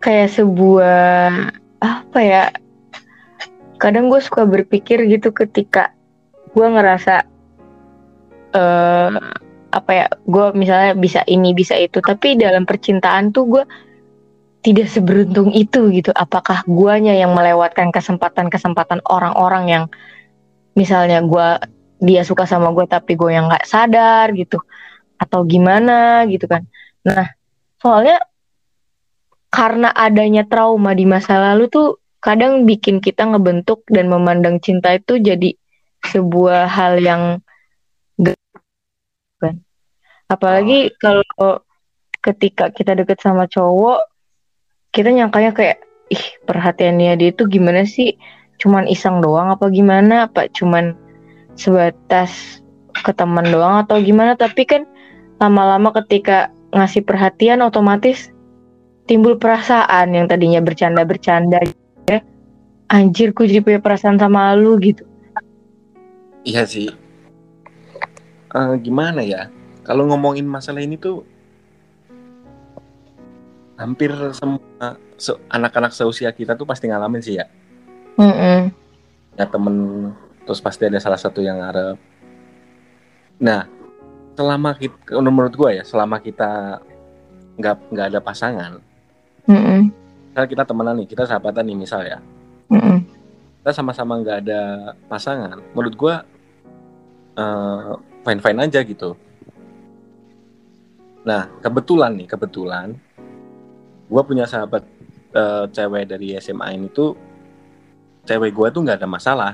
kayak 0.00 0.32
sebuah 0.32 1.52
apa 1.84 2.18
ya 2.24 2.48
kadang 3.76 4.08
gue 4.08 4.24
suka 4.24 4.48
berpikir 4.48 5.04
gitu 5.04 5.36
ketika 5.36 5.92
gue 6.56 6.64
ngerasa 6.64 7.28
eh 8.56 9.20
apa 9.70 9.90
ya 9.92 10.06
gue 10.24 10.46
misalnya 10.56 10.96
bisa 10.96 11.20
ini 11.28 11.52
bisa 11.52 11.76
itu. 11.76 12.00
Tapi 12.00 12.40
dalam 12.40 12.64
percintaan 12.64 13.36
tuh 13.36 13.44
gue 13.52 13.64
tidak 14.60 14.88
seberuntung 14.92 15.50
itu 15.56 15.88
gitu. 15.92 16.12
Apakah 16.12 16.64
guanya 16.68 17.16
yang 17.16 17.32
melewatkan 17.32 17.88
kesempatan-kesempatan 17.92 19.00
orang-orang 19.08 19.64
yang 19.68 19.84
misalnya 20.76 21.24
gue 21.24 21.48
dia 22.00 22.24
suka 22.24 22.44
sama 22.48 22.72
gue 22.72 22.84
tapi 22.88 23.16
gue 23.16 23.30
yang 23.32 23.48
nggak 23.48 23.64
sadar 23.68 24.32
gitu? 24.36 24.60
Atau 25.16 25.44
gimana 25.48 26.24
gitu 26.28 26.44
kan? 26.44 26.68
Nah 27.04 27.32
soalnya 27.80 28.20
karena 29.50 29.90
adanya 29.90 30.46
trauma 30.46 30.92
di 30.94 31.08
masa 31.08 31.40
lalu 31.40 31.66
tuh 31.72 31.88
kadang 32.20 32.68
bikin 32.68 33.00
kita 33.00 33.24
ngebentuk 33.24 33.82
dan 33.88 34.12
memandang 34.12 34.60
cinta 34.60 34.92
itu 34.92 35.16
jadi 35.16 35.56
sebuah 36.04 36.68
hal 36.68 37.00
yang 37.00 37.22
kan? 39.40 39.56
Apalagi 40.28 40.92
kalau 41.00 41.64
ketika 42.20 42.68
kita 42.68 42.92
deket 42.92 43.24
sama 43.24 43.48
cowok 43.48 44.09
kita 44.90 45.10
nyangkanya 45.14 45.54
kayak 45.54 45.78
ih 46.10 46.24
perhatiannya 46.46 47.14
dia 47.18 47.30
itu 47.30 47.46
gimana 47.46 47.86
sih 47.86 48.18
cuman 48.58 48.90
iseng 48.90 49.22
doang 49.22 49.54
apa 49.54 49.70
gimana 49.70 50.26
apa 50.26 50.50
cuman 50.50 50.92
sebatas 51.54 52.60
ke 52.92 53.14
teman 53.14 53.46
doang 53.48 53.86
atau 53.86 54.02
gimana 54.02 54.34
tapi 54.34 54.66
kan 54.66 54.84
lama-lama 55.40 55.94
ketika 56.04 56.52
ngasih 56.74 57.02
perhatian 57.06 57.62
otomatis 57.64 58.30
timbul 59.10 59.34
perasaan 59.34 60.14
yang 60.14 60.30
tadinya 60.30 60.62
bercanda-bercanda 60.62 61.58
ya. 62.06 62.22
Anjir, 62.90 63.34
gue 63.34 63.46
jadi 63.46 63.62
punya 63.62 63.80
perasaan 63.82 64.18
sama 64.18 64.54
lu 64.54 64.78
gitu. 64.78 65.02
Iya 66.46 66.66
sih. 66.66 66.90
Eh, 68.50 68.74
gimana 68.82 69.22
ya? 69.22 69.50
Kalau 69.86 70.06
ngomongin 70.10 70.46
masalah 70.46 70.82
ini 70.82 70.98
tuh 70.98 71.26
hampir 73.80 74.12
semua 74.36 75.00
se- 75.16 75.40
anak-anak 75.48 75.96
seusia 75.96 76.28
kita 76.36 76.52
tuh 76.52 76.68
pasti 76.68 76.92
ngalamin 76.92 77.24
sih 77.24 77.40
ya. 77.40 77.48
Mm-mm. 78.20 78.68
Ya 79.40 79.48
temen 79.48 79.76
terus 80.44 80.60
pasti 80.60 80.84
ada 80.84 81.00
salah 81.00 81.16
satu 81.16 81.40
yang 81.40 81.56
ngarep. 81.64 81.96
Nah, 83.40 83.64
selama 84.36 84.76
kita, 84.76 85.16
menurut 85.16 85.54
gue 85.56 85.80
ya, 85.80 85.84
selama 85.88 86.20
kita 86.20 86.84
nggak 87.56 87.76
nggak 87.88 88.06
ada 88.12 88.20
pasangan, 88.20 88.72
Mm-mm. 89.48 89.88
misal 90.32 90.44
kita 90.44 90.64
temenan 90.68 91.00
nih, 91.00 91.08
kita 91.08 91.24
sahabatan 91.24 91.64
nih 91.64 91.76
misal 91.76 92.04
ya, 92.04 92.20
kita 93.60 93.70
sama-sama 93.72 94.20
nggak 94.20 94.38
ada 94.44 94.92
pasangan, 95.08 95.56
menurut 95.72 95.94
gue 95.96 96.14
eh, 97.40 97.92
fine-fine 98.28 98.60
aja 98.60 98.80
gitu. 98.84 99.16
Nah, 101.20 101.52
kebetulan 101.60 102.16
nih, 102.16 102.28
kebetulan 102.28 102.96
gue 104.10 104.22
punya 104.26 104.44
sahabat 104.50 104.82
eh, 105.30 105.64
cewek 105.70 106.10
dari 106.10 106.34
SMA 106.42 106.74
ini 106.74 106.90
tuh, 106.90 107.14
cewek 108.26 108.50
gue 108.50 108.66
tuh 108.74 108.82
nggak 108.82 108.98
ada 108.98 109.08
masalah. 109.08 109.52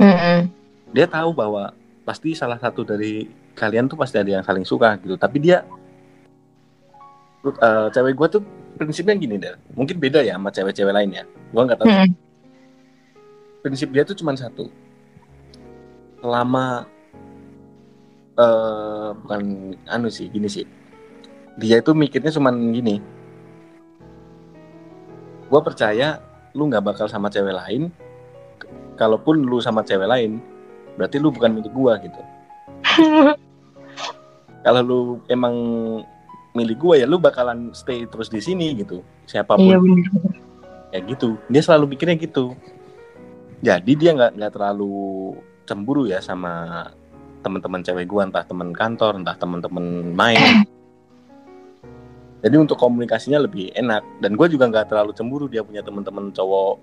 Mm-mm. 0.00 0.48
Dia 0.96 1.04
tahu 1.04 1.36
bahwa 1.36 1.76
pasti 2.08 2.32
salah 2.32 2.56
satu 2.56 2.82
dari 2.82 3.28
kalian 3.52 3.86
tuh 3.86 4.00
pasti 4.00 4.16
ada 4.16 4.40
yang 4.40 4.44
saling 4.44 4.64
suka 4.64 4.96
gitu. 5.04 5.20
Tapi 5.20 5.36
dia, 5.38 5.68
eh, 7.44 7.86
cewek 7.92 8.16
gue 8.16 8.28
tuh 8.40 8.42
prinsipnya 8.80 9.14
gini 9.14 9.36
deh. 9.36 9.54
Mungkin 9.76 10.00
beda 10.00 10.24
ya 10.24 10.40
sama 10.40 10.48
cewek-cewek 10.48 10.94
lain 10.96 11.10
ya. 11.12 11.24
Gue 11.28 11.62
nggak 11.62 11.78
tahu. 11.84 11.88
Mm-mm. 11.92 12.12
prinsip 13.64 13.88
dia 13.96 14.04
tuh 14.04 14.12
cuma 14.12 14.36
satu 14.36 14.68
selama 16.20 16.84
eh 18.36 19.08
bukan 19.24 19.72
anu 19.88 20.12
sih 20.12 20.28
gini 20.28 20.52
sih 20.52 20.68
dia 21.56 21.80
itu 21.80 21.96
mikirnya 21.96 22.28
cuma 22.28 22.52
gini 22.52 23.00
gue 25.54 25.62
percaya 25.62 26.18
lu 26.58 26.66
nggak 26.66 26.82
bakal 26.82 27.06
sama 27.06 27.30
cewek 27.30 27.54
lain. 27.54 27.94
Kalaupun 28.98 29.46
lu 29.46 29.62
sama 29.62 29.86
cewek 29.86 30.10
lain 30.10 30.42
berarti 30.98 31.22
lu 31.22 31.30
bukan 31.30 31.54
milik 31.54 31.70
gua 31.70 31.98
gitu. 32.02 32.18
Kalau 34.66 34.80
lu 34.82 34.98
emang 35.30 35.54
milik 36.54 36.78
gua 36.78 36.98
ya 36.98 37.06
lu 37.06 37.22
bakalan 37.22 37.70
stay 37.70 38.06
terus 38.10 38.30
di 38.30 38.42
sini 38.42 38.74
gitu. 38.74 39.02
Siapa 39.30 39.54
pun. 39.54 39.66
Iya 39.66 39.78
bener. 39.78 40.06
ya 40.94 40.98
gitu. 41.06 41.38
Dia 41.50 41.62
selalu 41.62 41.94
mikirnya 41.94 42.18
gitu. 42.18 42.54
Jadi 43.62 43.92
dia 43.94 44.10
nggak 44.14 44.38
nggak 44.38 44.52
terlalu 44.54 45.34
cemburu 45.66 46.06
ya 46.06 46.18
sama 46.22 46.86
teman-teman 47.42 47.82
cewek 47.82 48.06
gua. 48.10 48.26
Entah 48.26 48.46
teman 48.46 48.70
kantor 48.74 49.22
entah 49.22 49.38
teman-teman 49.38 50.14
main 50.14 50.66
jadi 52.44 52.60
untuk 52.60 52.76
komunikasinya 52.76 53.40
lebih 53.40 53.72
enak. 53.72 54.04
Dan 54.20 54.36
gue 54.36 54.46
juga 54.52 54.68
nggak 54.68 54.92
terlalu 54.92 55.16
cemburu 55.16 55.48
dia 55.48 55.64
punya 55.64 55.80
teman-teman 55.80 56.28
cowok 56.28 56.76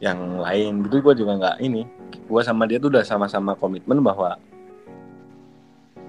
yang 0.00 0.40
lain. 0.40 0.80
Gitu 0.88 1.04
gue 1.04 1.14
juga 1.20 1.36
nggak 1.36 1.56
ini 1.60 1.84
gue 2.12 2.40
sama 2.40 2.64
dia 2.64 2.80
tuh 2.80 2.88
udah 2.88 3.04
sama-sama 3.04 3.52
komitmen 3.52 4.00
bahwa 4.00 4.40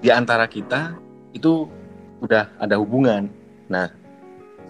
di 0.00 0.08
antara 0.08 0.48
kita 0.48 0.96
itu 1.36 1.68
udah 2.24 2.48
ada 2.56 2.80
hubungan. 2.80 3.28
Nah 3.68 3.92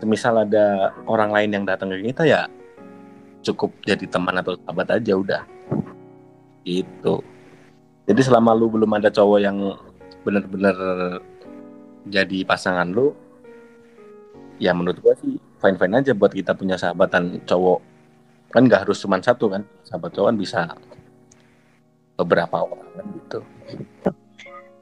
semisal 0.02 0.42
ada 0.42 0.90
orang 1.06 1.30
lain 1.30 1.50
yang 1.54 1.64
datang 1.64 1.94
ke 1.94 2.10
kita 2.10 2.26
ya 2.26 2.50
cukup 3.46 3.70
jadi 3.86 4.10
teman 4.10 4.42
atau 4.42 4.58
sahabat 4.66 4.90
aja 4.90 5.14
udah. 5.14 5.42
Gitu. 6.66 7.22
Jadi 8.10 8.20
selama 8.26 8.50
lu 8.58 8.66
belum 8.74 8.90
ada 8.98 9.06
cowok 9.06 9.38
yang 9.38 9.78
bener-bener 10.26 10.74
jadi 12.08 12.44
pasangan 12.44 12.88
lu 12.92 13.16
ya 14.60 14.76
menurut 14.76 15.00
gua 15.00 15.14
sih 15.18 15.40
fine 15.58 15.76
fine 15.80 15.94
aja 15.98 16.12
buat 16.12 16.32
kita 16.32 16.52
punya 16.54 16.76
sahabatan 16.78 17.42
cowok 17.48 17.80
kan 18.54 18.62
nggak 18.68 18.86
harus 18.86 19.02
cuma 19.02 19.18
satu 19.18 19.50
kan 19.50 19.62
sahabat 19.82 20.14
cowok 20.14 20.26
kan 20.30 20.36
bisa 20.38 20.60
beberapa 22.14 22.62
orang 22.62 22.88
kan 22.94 23.06
gitu 23.18 23.38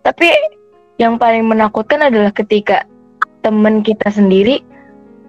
Tapi 0.02 0.28
yang 0.98 1.16
paling 1.16 1.46
menakutkan 1.46 2.02
adalah 2.02 2.34
ketika 2.34 2.84
temen 3.40 3.80
kita 3.80 4.10
sendiri 4.10 4.60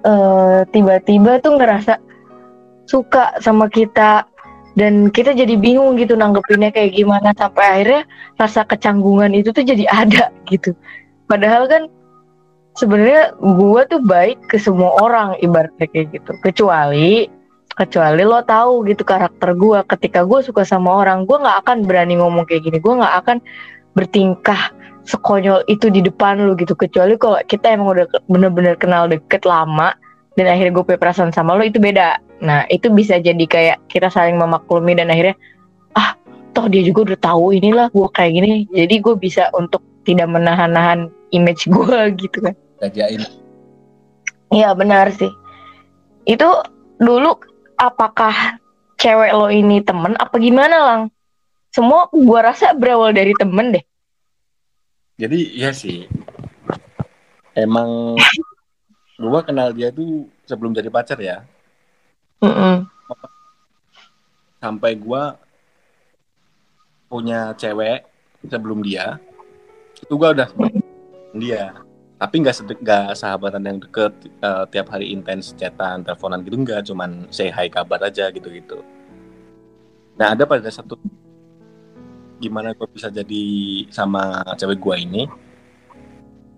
eh, 0.04 0.60
tiba-tiba 0.74 1.40
tuh 1.40 1.56
ngerasa 1.62 2.02
suka 2.90 3.38
sama 3.40 3.72
kita 3.72 4.28
dan 4.74 5.14
kita 5.14 5.38
jadi 5.38 5.54
bingung 5.56 5.96
gitu 6.02 6.18
nanggepinnya 6.18 6.74
kayak 6.74 6.98
gimana 6.98 7.32
sampai 7.38 7.64
akhirnya 7.64 8.04
rasa 8.42 8.66
kecanggungan 8.66 9.32
itu 9.38 9.54
tuh 9.54 9.64
jadi 9.64 9.86
ada 10.06 10.34
gitu. 10.50 10.74
Padahal 11.28 11.66
kan 11.72 11.88
sebenarnya 12.78 13.38
gua 13.40 13.86
tuh 13.86 14.02
baik 14.02 14.40
ke 14.50 14.58
semua 14.58 14.94
orang 15.02 15.38
ibaratnya 15.40 15.88
kayak 15.90 16.14
gitu. 16.16 16.32
Kecuali 16.44 17.30
kecuali 17.74 18.22
lo 18.22 18.42
tahu 18.46 18.86
gitu 18.86 19.02
karakter 19.02 19.58
gua. 19.58 19.82
Ketika 19.88 20.22
gua 20.28 20.46
suka 20.46 20.62
sama 20.68 20.94
orang 21.04 21.26
gua 21.26 21.42
nggak 21.42 21.58
akan 21.66 21.78
berani 21.88 22.20
ngomong 22.20 22.46
kayak 22.46 22.68
gini. 22.70 22.78
Gua 22.84 23.02
nggak 23.02 23.16
akan 23.26 23.38
bertingkah 23.94 24.74
sekonyol 25.04 25.68
itu 25.68 25.92
di 25.92 26.00
depan 26.00 26.40
lu 26.44 26.56
gitu. 26.56 26.74
Kecuali 26.74 27.20
kalau 27.20 27.40
kita 27.44 27.76
emang 27.76 27.94
udah 28.00 28.06
bener-bener 28.32 28.76
kenal 28.80 29.08
deket 29.12 29.44
lama 29.44 29.92
dan 30.34 30.50
akhirnya 30.50 30.74
gue 30.74 30.84
punya 30.84 31.00
perasaan 31.00 31.30
sama 31.36 31.54
lo 31.54 31.64
itu 31.64 31.78
beda. 31.78 32.18
Nah 32.42 32.66
itu 32.72 32.90
bisa 32.90 33.20
jadi 33.22 33.46
kayak 33.46 33.78
kita 33.92 34.10
saling 34.10 34.40
memaklumi 34.40 34.98
dan 34.98 35.12
akhirnya 35.14 35.38
ah 35.94 36.18
toh 36.56 36.66
dia 36.72 36.82
juga 36.82 37.14
udah 37.14 37.20
tahu 37.20 37.54
inilah 37.54 37.88
gue 37.94 38.08
kayak 38.16 38.32
gini. 38.34 38.52
Jadi 38.72 38.96
gue 39.04 39.16
bisa 39.20 39.52
untuk 39.54 39.84
tidak 40.04 40.28
menahan-nahan 40.30 41.08
image 41.32 41.66
gue 41.68 42.00
gitu 42.22 42.38
kan 42.40 42.56
jajain 42.84 43.24
Iya 44.54 44.78
benar 44.78 45.10
sih. 45.10 45.34
Itu 46.30 46.46
dulu 47.02 47.34
apakah 47.74 48.62
cewek 49.02 49.34
lo 49.34 49.50
ini 49.50 49.82
temen 49.82 50.14
apa 50.14 50.38
gimana 50.38 50.78
lang? 50.78 51.02
Semua 51.74 52.06
gua 52.14 52.54
rasa 52.54 52.70
berawal 52.78 53.18
dari 53.18 53.34
temen 53.34 53.74
deh. 53.74 53.82
jadi 55.14 55.40
ya 55.58 55.74
sih 55.74 56.06
emang 57.58 58.14
gua 59.18 59.42
kenal 59.42 59.74
dia 59.74 59.90
tuh 59.90 60.30
sebelum 60.46 60.70
jadi 60.70 60.90
pacar 60.94 61.18
ya 61.18 61.42
Mm-mm. 62.38 62.86
sampai 64.58 64.94
gua 64.98 65.38
punya 67.08 67.54
cewek 67.58 68.06
sebelum 68.46 68.86
dia 68.86 69.18
itu 70.04 70.14
gua 70.20 70.36
udah 70.36 70.50
dia 71.34 71.74
tapi 72.20 72.40
nggak 72.40 72.56
sedek 72.56 72.80
nggak 72.80 73.20
sahabatan 73.20 73.64
yang 73.68 73.78
deket 73.84 74.14
eh, 74.28 74.64
tiap 74.72 74.88
hari 74.92 75.12
intens 75.12 75.52
chatan 75.56 76.04
teleponan 76.04 76.44
gitu 76.44 76.56
nggak 76.60 76.82
cuman 76.88 77.28
say 77.34 77.52
hi 77.52 77.68
kabar 77.68 78.00
aja 78.04 78.32
gitu 78.32 78.48
gitu 78.52 78.80
nah 80.16 80.32
ada 80.32 80.46
pada 80.46 80.70
satu 80.70 80.96
gimana 82.38 82.76
gue 82.76 82.88
bisa 82.92 83.08
jadi 83.08 83.46
sama 83.88 84.44
cewek 84.60 84.78
gua 84.84 85.00
ini 85.00 85.26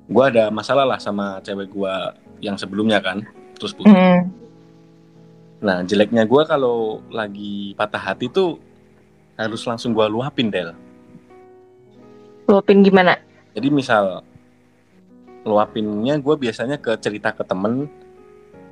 gua 0.10 0.34
ada 0.34 0.49
masalah 0.49 0.86
lah 0.86 0.99
sama 0.99 1.39
cewek 1.45 1.69
gua 1.69 2.17
yang 2.41 2.58
sebelumnya 2.58 2.99
kan 2.99 3.23
terus 3.55 3.71
putus 3.71 3.93
Mm. 3.93 4.45
Nah, 5.65 5.81
jeleknya 5.81 6.27
gua 6.27 6.43
kalau 6.45 7.01
lagi 7.10 7.73
patah 7.79 7.97
hati 7.97 8.27
tuh 8.29 8.60
harus 9.34 9.63
langsung 9.65 9.95
gua 9.95 10.05
luapin, 10.05 10.51
Del. 10.51 10.75
Luapin 12.45 12.86
gimana? 12.86 13.17
Jadi 13.56 13.68
misal 13.72 14.22
luapinnya 15.48 16.20
gue 16.20 16.36
biasanya 16.36 16.76
ke 16.76 17.00
cerita 17.00 17.32
ke 17.32 17.48
temen, 17.48 17.88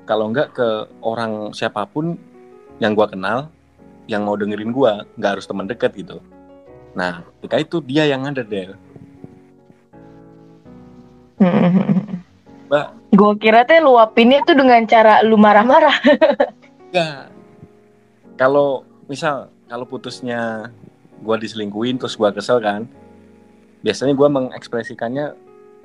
kalau 0.03 0.27
enggak 0.27 0.51
ke 0.51 0.67
orang 0.99 1.55
siapa 1.55 1.87
pun 1.87 2.19
yang 2.83 2.91
gua 2.97 3.07
kenal, 3.07 3.47
yang 4.11 4.27
mau 4.27 4.35
dengerin 4.35 4.75
gua, 4.75 5.07
nggak 5.15 5.39
harus 5.39 5.47
temen 5.47 5.69
deket 5.69 5.95
gitu. 5.95 6.19
Nah, 6.93 7.23
ketika 7.39 7.57
itu 7.63 7.77
dia 7.79 8.03
yang 8.05 8.27
ada, 8.27 8.43
Del. 8.43 8.75
Mbak. 12.67 12.87
Gue 13.13 13.31
kira 13.37 13.63
teh 13.63 13.77
luapinnya 13.79 14.41
tuh 14.43 14.57
dengan 14.57 14.81
cara 14.89 15.21
lu 15.21 15.37
marah-marah. 15.37 15.97
Enggak. 16.89 17.29
Kalau 18.35 18.83
misal 19.05 19.53
kalau 19.69 19.85
putusnya 19.85 20.73
gua 21.21 21.37
diselingkuhin 21.37 22.01
terus 22.01 22.17
gua 22.17 22.33
kesel 22.33 22.59
kan, 22.59 22.89
biasanya 23.83 24.15
gua 24.15 24.31
mengekspresikannya 24.31 25.35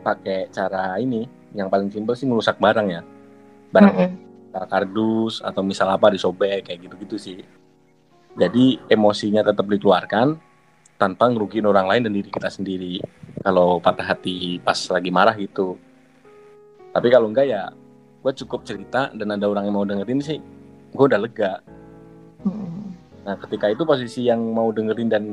pakai 0.01 0.49
cara 0.55 0.97
ini 1.03 1.27
yang 1.53 1.67
paling 1.67 1.91
simpel 1.91 2.15
sih 2.15 2.31
merusak 2.31 2.57
barang 2.63 2.89
ya, 2.89 3.03
barang 3.75 3.95
Mm-mm. 3.99 4.11
kardus 4.69 5.43
atau 5.43 5.61
misal 5.67 5.91
apa 5.91 6.15
disobek 6.15 6.71
kayak 6.71 6.87
gitu-gitu 6.87 7.17
sih. 7.19 7.39
Jadi 8.39 8.79
emosinya 8.87 9.43
tetap 9.43 9.67
dikeluarkan 9.67 10.39
tanpa 10.99 11.31
ngerugiin 11.31 11.67
orang 11.67 11.91
lain 11.91 12.03
dan 12.07 12.13
diri 12.15 12.31
kita 12.31 12.51
sendiri. 12.51 13.03
Kalau 13.43 13.83
patah 13.83 14.15
hati 14.15 14.63
pas 14.63 14.79
lagi 14.91 15.11
marah 15.11 15.35
gitu. 15.35 15.79
Tapi 16.95 17.07
kalau 17.11 17.31
enggak 17.31 17.47
ya 17.51 17.71
gue 18.19 18.33
cukup 18.45 18.67
cerita 18.67 19.11
dan 19.15 19.31
ada 19.31 19.47
orang 19.47 19.71
yang 19.71 19.77
mau 19.79 19.87
dengerin 19.87 20.21
sih 20.23 20.39
gue 20.93 21.05
udah 21.07 21.21
lega. 21.23 21.63
Mm. 22.43 22.95
Nah 23.27 23.35
ketika 23.47 23.71
itu 23.71 23.83
posisi 23.87 24.27
yang 24.27 24.43
mau 24.55 24.71
dengerin 24.75 25.09
dan 25.11 25.25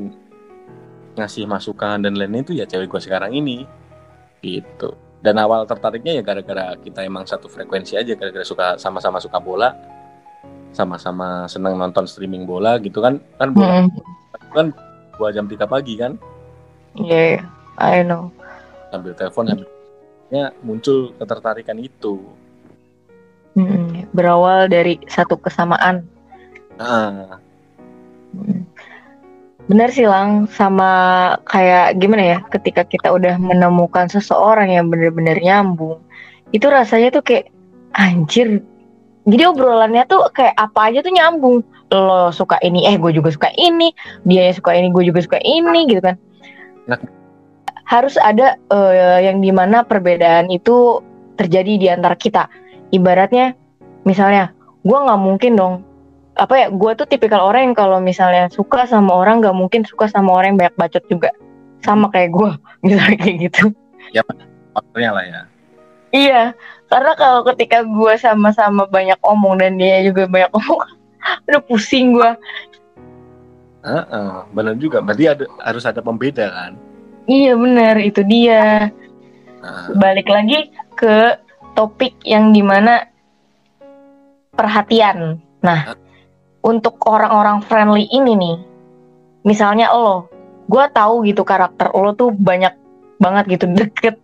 ngasih 1.16 1.48
masukan 1.48 2.04
dan 2.04 2.14
lain-lain 2.16 2.44
itu 2.44 2.54
ya 2.56 2.68
cewek 2.68 2.92
gue 2.92 3.02
sekarang 3.02 3.32
ini 3.32 3.64
gitu. 4.44 4.94
Dan 5.24 5.42
awal 5.42 5.66
tertariknya 5.66 6.20
ya 6.20 6.24
gara-gara 6.24 6.78
kita 6.78 7.02
emang 7.02 7.26
satu 7.26 7.50
frekuensi 7.50 7.98
aja 7.98 8.14
gara-gara 8.14 8.46
suka 8.46 8.78
sama-sama 8.78 9.18
suka 9.18 9.42
bola, 9.42 9.74
sama-sama 10.70 11.50
seneng 11.50 11.80
nonton 11.80 12.06
streaming 12.06 12.46
bola 12.46 12.78
gitu 12.78 13.02
kan 13.02 13.18
kan 13.42 13.50
bola 13.56 13.88
Mm. 13.88 13.90
kan 14.54 14.68
dua 15.18 15.32
jam 15.32 15.48
tiga 15.48 15.66
pagi 15.66 15.96
kan 15.98 16.20
Yeah, 16.96 17.48
I 17.80 18.04
know. 18.04 18.30
sambil 18.94 19.12
telepon 19.18 19.66
ya 20.32 20.52
muncul 20.64 21.12
ketertarikan 21.18 21.80
itu. 21.80 22.22
Mm. 23.56 24.12
Berawal 24.12 24.68
dari 24.68 25.00
satu 25.08 25.40
kesamaan. 25.40 26.04
Nah, 26.76 27.40
Mm. 28.36 28.68
Bener 29.66 29.90
sih 29.90 30.06
Lang, 30.06 30.46
sama 30.54 30.90
kayak 31.50 31.98
gimana 31.98 32.38
ya, 32.38 32.40
ketika 32.54 32.86
kita 32.86 33.10
udah 33.10 33.42
menemukan 33.42 34.06
seseorang 34.06 34.70
yang 34.70 34.94
bener-bener 34.94 35.42
nyambung, 35.42 35.98
itu 36.54 36.70
rasanya 36.70 37.10
tuh 37.10 37.26
kayak 37.26 37.50
anjir. 37.98 38.62
Jadi 39.26 39.42
obrolannya 39.50 40.06
tuh 40.06 40.30
kayak 40.38 40.54
apa 40.54 40.94
aja 40.94 41.02
tuh 41.02 41.10
nyambung. 41.10 41.66
Lo 41.90 42.30
suka 42.30 42.62
ini, 42.62 42.86
eh 42.86 42.94
gue 43.02 43.10
juga 43.10 43.34
suka 43.34 43.50
ini, 43.58 43.90
dia 44.22 44.54
yang 44.54 44.58
suka 44.58 44.78
ini, 44.78 44.94
gue 44.94 45.04
juga 45.10 45.26
suka 45.26 45.42
ini 45.42 45.90
gitu 45.90 46.02
kan. 46.02 46.16
Nah. 46.86 47.02
Harus 47.86 48.18
ada 48.22 48.58
eh, 48.70 49.18
yang 49.26 49.42
di 49.42 49.50
mana 49.50 49.82
perbedaan 49.82 50.50
itu 50.54 51.02
terjadi 51.42 51.74
di 51.82 51.88
antara 51.90 52.14
kita. 52.14 52.50
Ibaratnya, 52.94 53.58
misalnya, 54.06 54.54
gue 54.86 54.98
nggak 54.98 55.22
mungkin 55.22 55.58
dong 55.58 55.76
apa 56.36 56.54
ya 56.56 56.68
gue 56.68 56.92
tuh 57.00 57.08
tipikal 57.08 57.48
orang 57.48 57.72
yang 57.72 57.76
kalau 57.78 57.98
misalnya 58.04 58.52
suka 58.52 58.84
sama 58.84 59.16
orang 59.16 59.40
gak 59.40 59.56
mungkin 59.56 59.88
suka 59.88 60.12
sama 60.12 60.36
orang 60.36 60.56
yang 60.56 60.60
banyak 60.68 60.76
bacot 60.76 61.04
juga 61.08 61.30
sama 61.80 62.12
kayak 62.12 62.36
gue 62.36 62.50
misalnya 62.86 63.18
kayak 63.20 63.38
gitu 63.50 63.64
faktornya 64.76 65.12
lah 65.16 65.24
ya. 65.24 65.42
iya 66.12 66.42
karena 66.92 67.16
kalau 67.16 67.48
ketika 67.48 67.88
gue 67.88 68.14
sama-sama 68.20 68.84
banyak 68.92 69.16
omong 69.24 69.64
dan 69.64 69.80
dia 69.80 70.04
juga 70.04 70.28
banyak 70.28 70.52
omong 70.52 70.84
udah 71.48 71.62
pusing 71.66 72.16
gue 72.16 72.32
Heeh, 73.86 74.50
benar 74.50 74.74
juga. 74.82 74.98
Berarti 74.98 75.30
ada, 75.30 75.46
harus 75.62 75.86
ada 75.86 76.02
pembeda 76.02 76.50
kan. 76.50 76.74
iya 77.30 77.54
bener 77.54 78.02
itu 78.02 78.26
dia 78.26 78.90
Nah, 79.66 79.90
balik 79.98 80.30
lagi 80.30 80.70
ke 80.94 81.42
topik 81.74 82.14
yang 82.22 82.54
di 82.54 82.62
mana 82.62 83.10
perhatian. 84.54 85.42
Nah, 85.66 85.98
untuk 86.66 86.98
orang-orang 87.06 87.62
friendly 87.62 88.10
ini 88.10 88.34
nih, 88.34 88.58
misalnya 89.46 89.94
lo, 89.94 90.26
gue 90.66 90.86
tahu 90.90 91.22
gitu 91.30 91.46
karakter 91.46 91.94
lo 91.94 92.18
tuh 92.18 92.34
banyak 92.34 92.74
banget 93.22 93.46
gitu 93.54 93.66
deket, 93.70 94.18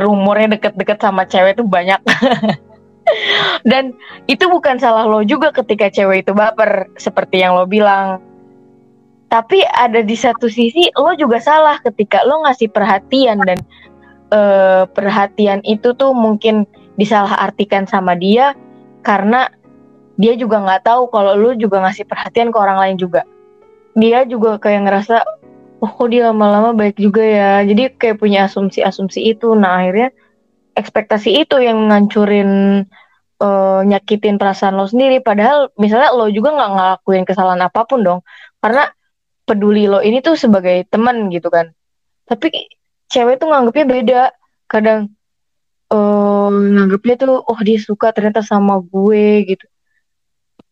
rumornya 0.00 0.56
deket-deket 0.56 1.04
sama 1.04 1.28
cewek 1.28 1.60
tuh 1.60 1.68
banyak. 1.68 2.00
Dan 3.70 3.94
itu 4.26 4.48
bukan 4.48 4.80
salah 4.80 5.04
lo 5.04 5.20
juga 5.22 5.52
ketika 5.52 5.92
cewek 5.92 6.24
itu 6.24 6.32
baper, 6.32 6.88
seperti 6.96 7.44
yang 7.44 7.54
lo 7.54 7.68
bilang. 7.68 8.24
Tapi 9.28 9.60
ada 9.62 10.00
di 10.00 10.16
satu 10.16 10.48
sisi 10.48 10.88
lo 10.96 11.12
juga 11.12 11.38
salah 11.44 11.76
ketika 11.84 12.24
lo 12.24 12.46
ngasih 12.48 12.72
perhatian 12.72 13.42
dan 13.44 13.58
eh, 14.32 14.82
perhatian 14.88 15.60
itu 15.68 15.92
tuh 15.92 16.16
mungkin 16.16 16.64
disalahartikan 16.96 17.84
sama 17.84 18.16
dia 18.16 18.56
karena 19.04 19.46
dia 20.16 20.32
juga 20.36 20.60
nggak 20.64 20.82
tahu 20.84 21.12
kalau 21.12 21.36
lu 21.36 21.56
juga 21.56 21.84
ngasih 21.84 22.08
perhatian 22.08 22.48
ke 22.52 22.58
orang 22.58 22.78
lain 22.80 22.96
juga. 22.96 23.22
Dia 23.96 24.28
juga 24.28 24.60
kayak 24.60 24.88
ngerasa, 24.88 25.16
oh 25.80 25.90
kok 25.92 26.08
dia 26.12 26.28
lama-lama 26.28 26.76
baik 26.76 27.00
juga 27.00 27.24
ya. 27.24 27.52
Jadi 27.64 27.96
kayak 27.96 28.20
punya 28.20 28.48
asumsi-asumsi 28.48 29.36
itu. 29.36 29.52
Nah 29.56 29.80
akhirnya 29.80 30.12
ekspektasi 30.76 31.44
itu 31.48 31.56
yang 31.60 31.88
ngancurin 31.88 32.84
eh, 33.40 33.80
nyakitin 33.84 34.36
perasaan 34.36 34.76
lo 34.76 34.88
sendiri 34.88 35.24
padahal 35.24 35.72
misalnya 35.80 36.12
lo 36.12 36.28
juga 36.28 36.52
nggak 36.56 36.70
ngelakuin 36.76 37.24
kesalahan 37.24 37.64
apa 37.64 37.84
pun 37.88 38.04
dong 38.04 38.20
karena 38.60 38.92
peduli 39.48 39.88
lo 39.88 40.04
ini 40.04 40.20
tuh 40.20 40.36
sebagai 40.36 40.84
teman 40.88 41.32
gitu 41.32 41.48
kan 41.48 41.72
tapi 42.28 42.52
cewek 43.08 43.40
tuh 43.40 43.48
nganggepnya 43.48 43.86
beda 43.86 44.22
kadang 44.68 45.12
eh 45.92 46.50
nganggepnya 46.50 47.14
tuh 47.22 47.40
oh 47.46 47.58
dia 47.62 47.78
suka 47.78 48.10
ternyata 48.10 48.42
sama 48.42 48.82
gue 48.82 49.46
gitu 49.46 49.66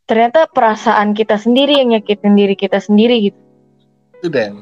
ternyata 0.05 0.45
perasaan 0.49 1.17
kita 1.17 1.41
sendiri 1.41 1.81
yang 1.81 1.97
nyakitin 1.97 2.37
diri 2.37 2.55
kita 2.57 2.79
sendiri 2.81 3.33
gitu. 3.33 3.41
Itu 4.21 4.29
deh 4.29 4.53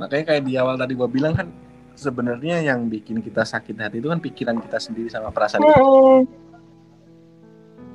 makanya 0.00 0.32
kayak 0.32 0.42
di 0.48 0.56
awal 0.56 0.80
tadi 0.80 0.96
gua 0.96 1.12
bilang 1.12 1.36
kan 1.36 1.52
sebenarnya 1.92 2.64
yang 2.64 2.88
bikin 2.88 3.20
kita 3.20 3.44
sakit 3.44 3.76
hati 3.76 4.00
itu 4.00 4.08
kan 4.08 4.16
pikiran 4.16 4.56
kita 4.64 4.80
sendiri 4.80 5.12
sama 5.12 5.28
perasaan 5.28 5.60
kita. 5.60 5.82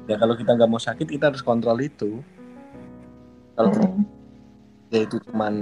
Ya 0.05 0.15
kalau 0.21 0.37
kita 0.37 0.53
nggak 0.53 0.69
mau 0.69 0.77
sakit 0.77 1.07
kita 1.09 1.33
harus 1.33 1.41
kontrol 1.41 1.81
itu. 1.81 2.21
Kalau 3.57 3.73
Mm-mm. 3.73 4.05
dia 4.93 5.01
itu 5.07 5.17
cuman 5.25 5.53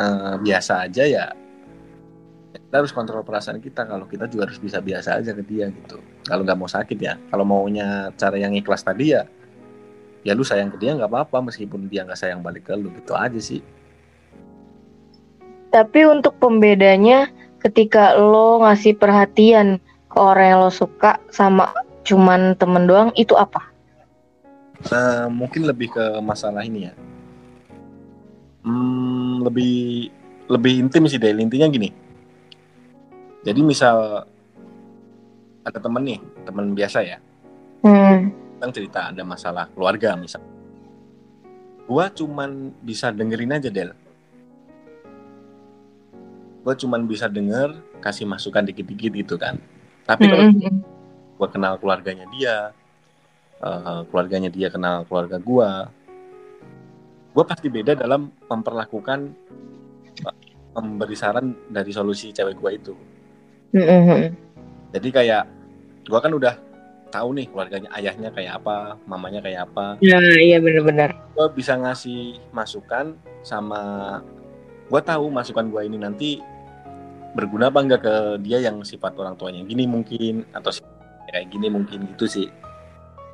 eh, 0.00 0.34
biasa 0.40 0.88
aja 0.88 1.04
ya 1.04 1.26
kita 2.50 2.74
harus 2.80 2.94
kontrol 2.96 3.20
perasaan 3.20 3.60
kita. 3.60 3.84
Kalau 3.84 4.08
kita 4.08 4.24
juga 4.24 4.48
harus 4.48 4.56
bisa 4.56 4.80
biasa 4.80 5.20
aja 5.20 5.36
ke 5.36 5.44
dia 5.44 5.68
gitu. 5.68 6.00
Kalau 6.24 6.40
nggak 6.48 6.56
mau 6.56 6.70
sakit 6.70 6.96
ya 6.96 7.20
kalau 7.28 7.44
maunya 7.44 8.08
cara 8.16 8.40
yang 8.40 8.56
ikhlas 8.56 8.80
tadi 8.80 9.12
ya 9.12 9.28
ya 10.26 10.36
lu 10.36 10.44
sayang 10.44 10.68
ke 10.72 10.76
dia 10.80 10.96
nggak 10.96 11.08
apa-apa 11.08 11.52
meskipun 11.52 11.88
dia 11.88 12.04
nggak 12.04 12.18
sayang 12.18 12.44
balik 12.44 12.68
ke 12.68 12.74
lu 12.76 12.92
gitu 12.92 13.16
aja 13.16 13.40
sih 13.40 13.64
Tapi 15.70 16.02
untuk 16.02 16.34
pembedanya 16.42 17.30
ketika 17.62 18.18
lo 18.18 18.58
ngasih 18.64 18.98
perhatian 18.98 19.78
ke 20.10 20.18
orang 20.18 20.46
yang 20.50 20.60
lo 20.66 20.72
suka 20.74 21.22
sama 21.30 21.70
cuman 22.02 22.58
temen 22.58 22.90
doang 22.90 23.14
itu 23.14 23.38
apa? 23.38 23.70
Nah, 24.90 25.28
mungkin 25.28 25.68
lebih 25.68 25.92
ke 25.92 26.04
masalah 26.24 26.64
ini 26.64 26.90
ya. 26.90 26.92
Hmm, 28.64 29.44
lebih 29.44 30.08
lebih 30.50 30.72
intim 30.88 31.06
sih 31.06 31.20
Del. 31.20 31.38
Intinya 31.38 31.68
gini. 31.70 31.92
Jadi 33.46 33.60
misal 33.62 34.26
ada 35.62 35.78
temen 35.78 36.02
nih, 36.02 36.20
temen 36.48 36.74
biasa 36.74 36.98
ya. 37.04 37.18
Hmm. 37.84 38.32
Tentang 38.60 38.76
cerita 38.76 39.08
ada 39.08 39.24
masalah 39.24 39.72
keluarga 39.72 40.12
misal. 40.20 40.44
Gua 41.88 42.12
cuman 42.12 42.76
bisa 42.84 43.08
dengerin 43.08 43.56
aja 43.56 43.72
Del. 43.72 43.96
Gua 46.60 46.76
cuman 46.76 47.08
bisa 47.08 47.24
denger, 47.24 47.72
kasih 48.04 48.28
masukan 48.28 48.68
dikit-dikit 48.68 49.16
gitu 49.16 49.40
kan. 49.40 49.56
Tapi 50.04 50.28
kalau 50.28 50.44
Mm-mm. 50.52 50.76
gue 51.40 51.48
kenal 51.48 51.80
keluarganya 51.80 52.28
dia, 52.28 52.76
eh, 53.64 54.00
keluarganya 54.12 54.52
dia 54.52 54.68
kenal 54.68 55.08
keluarga 55.08 55.40
gue, 55.40 55.70
gue 57.32 57.44
pasti 57.48 57.72
beda 57.72 57.96
dalam 57.96 58.28
memperlakukan 58.44 59.32
eh, 60.20 60.36
memberi 60.76 61.16
saran 61.16 61.56
dari 61.72 61.96
solusi 61.96 62.28
cewek 62.28 62.60
gue 62.60 62.70
itu. 62.76 62.94
Mm-mm. 63.72 64.36
Jadi 64.92 65.08
kayak 65.08 65.48
gue 66.04 66.20
kan 66.20 66.32
udah 66.34 66.69
tahu 67.10 67.36
nih 67.36 67.46
keluarganya 67.50 67.90
ayahnya 67.98 68.30
kayak 68.30 68.62
apa, 68.62 68.96
mamanya 69.04 69.42
kayak 69.42 69.66
apa. 69.68 69.98
Nah 70.00 70.38
iya 70.38 70.62
bener-bener. 70.62 71.10
Gue 71.34 71.46
bisa 71.52 71.74
ngasih 71.76 72.38
masukan 72.54 73.18
sama 73.42 73.82
gue 74.90 75.00
tahu 75.02 75.30
masukan 75.30 75.70
gue 75.70 75.82
ini 75.86 75.98
nanti 75.98 76.30
berguna 77.34 77.70
apa 77.70 77.78
enggak 77.82 78.02
ke 78.02 78.14
dia 78.42 78.58
yang 78.58 78.82
sifat 78.82 79.14
orang 79.14 79.38
tuanya 79.38 79.62
gini 79.62 79.86
mungkin 79.86 80.42
atau 80.50 80.74
kayak 81.30 81.46
gini 81.46 81.70
mungkin 81.70 82.10
gitu 82.10 82.26
sih 82.26 82.50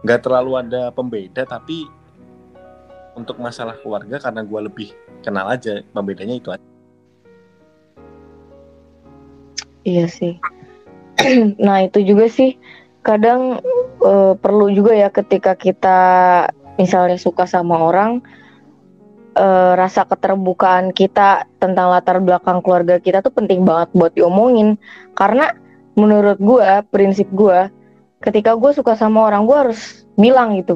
nggak 0.04 0.20
terlalu 0.20 0.60
ada 0.60 0.92
pembeda 0.92 1.48
tapi 1.48 1.88
untuk 3.16 3.40
masalah 3.40 3.72
keluarga 3.80 4.20
karena 4.20 4.44
gue 4.44 4.60
lebih 4.68 4.88
kenal 5.24 5.48
aja 5.48 5.80
pembedanya 5.96 6.36
itu 6.36 6.52
aja. 6.52 6.66
Iya 9.88 10.06
sih. 10.12 10.36
nah 11.64 11.80
itu 11.88 12.04
juga 12.04 12.28
sih 12.28 12.60
kadang 13.06 13.62
eh, 14.02 14.34
perlu 14.34 14.66
juga 14.74 14.98
ya 14.98 15.08
ketika 15.14 15.54
kita 15.54 15.98
misalnya 16.74 17.14
suka 17.22 17.46
sama 17.46 17.78
orang 17.78 18.18
eh, 19.38 19.72
rasa 19.78 20.02
keterbukaan 20.10 20.90
kita 20.90 21.46
tentang 21.62 21.94
latar 21.94 22.18
belakang 22.18 22.58
keluarga 22.66 22.98
kita 22.98 23.22
tuh 23.22 23.30
penting 23.30 23.62
banget 23.62 23.94
buat 23.94 24.12
diomongin. 24.18 24.74
Karena 25.14 25.54
menurut 25.94 26.42
gua 26.42 26.82
prinsip 26.90 27.30
gua 27.30 27.70
ketika 28.26 28.58
gue 28.58 28.72
suka 28.74 28.98
sama 28.98 29.30
orang 29.30 29.46
gue 29.46 29.54
harus 29.54 30.08
bilang 30.18 30.58
gitu. 30.58 30.74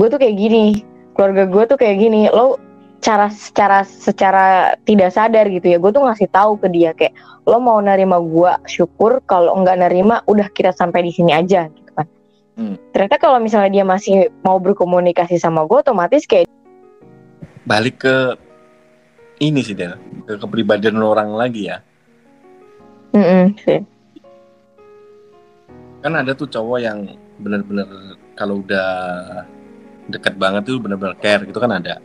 Gue 0.00 0.10
tuh 0.10 0.18
kayak 0.18 0.34
gini 0.34 0.82
keluarga 1.14 1.44
gue 1.46 1.64
tuh 1.68 1.78
kayak 1.78 1.96
gini 2.00 2.26
lo 2.32 2.56
cara 3.02 3.26
secara 3.34 3.82
secara 3.82 4.78
tidak 4.86 5.10
sadar 5.10 5.50
gitu 5.50 5.66
ya. 5.74 5.76
Gue 5.82 5.90
tuh 5.90 6.06
ngasih 6.06 6.30
tahu 6.30 6.56
ke 6.62 6.70
dia 6.70 6.94
kayak 6.94 7.12
lo 7.44 7.58
mau 7.58 7.82
nerima 7.82 8.22
gua 8.22 8.62
syukur. 8.70 9.18
Kalau 9.26 9.58
nggak 9.58 9.82
nerima 9.82 10.22
udah 10.30 10.46
kita 10.54 10.70
sampai 10.70 11.02
di 11.02 11.12
sini 11.12 11.34
aja 11.34 11.66
gitu 11.66 11.90
kan. 11.92 12.06
Hmm. 12.52 12.76
ternyata 12.92 13.16
kalau 13.16 13.40
misalnya 13.40 13.72
dia 13.72 13.84
masih 13.84 14.28
mau 14.44 14.60
berkomunikasi 14.60 15.40
sama 15.40 15.64
gue 15.64 15.80
otomatis 15.80 16.28
kayak 16.28 16.44
balik 17.64 18.04
ke 18.04 18.16
ini 19.40 19.64
sih 19.64 19.74
Del. 19.74 19.98
Ke 20.28 20.38
kepribadian 20.38 21.00
orang 21.02 21.34
lagi 21.34 21.72
ya. 21.72 21.82
"Mm-mm, 23.16 23.56
sih. 23.66 23.80
Kan 26.04 26.12
ada 26.14 26.36
tuh 26.36 26.46
cowok 26.46 26.78
yang 26.78 27.16
bener-bener 27.42 27.88
kalau 28.38 28.62
udah 28.62 28.90
deket 30.12 30.34
banget 30.38 30.62
tuh 30.68 30.78
bener-bener 30.78 31.16
care 31.18 31.42
gitu 31.48 31.58
kan 31.58 31.72
ada 31.78 31.98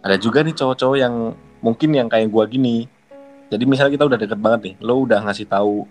ada 0.00 0.16
juga 0.16 0.40
nih 0.40 0.56
cowok-cowok 0.56 0.96
yang 0.96 1.36
mungkin 1.60 1.90
yang 1.92 2.08
kayak 2.08 2.32
gua 2.32 2.48
gini. 2.48 2.88
Jadi 3.50 3.64
misalnya 3.66 3.92
kita 3.98 4.04
udah 4.06 4.18
deket 4.18 4.38
banget 4.38 4.60
nih 4.62 4.74
lo 4.80 5.04
udah 5.04 5.20
ngasih 5.26 5.46
tahu 5.50 5.84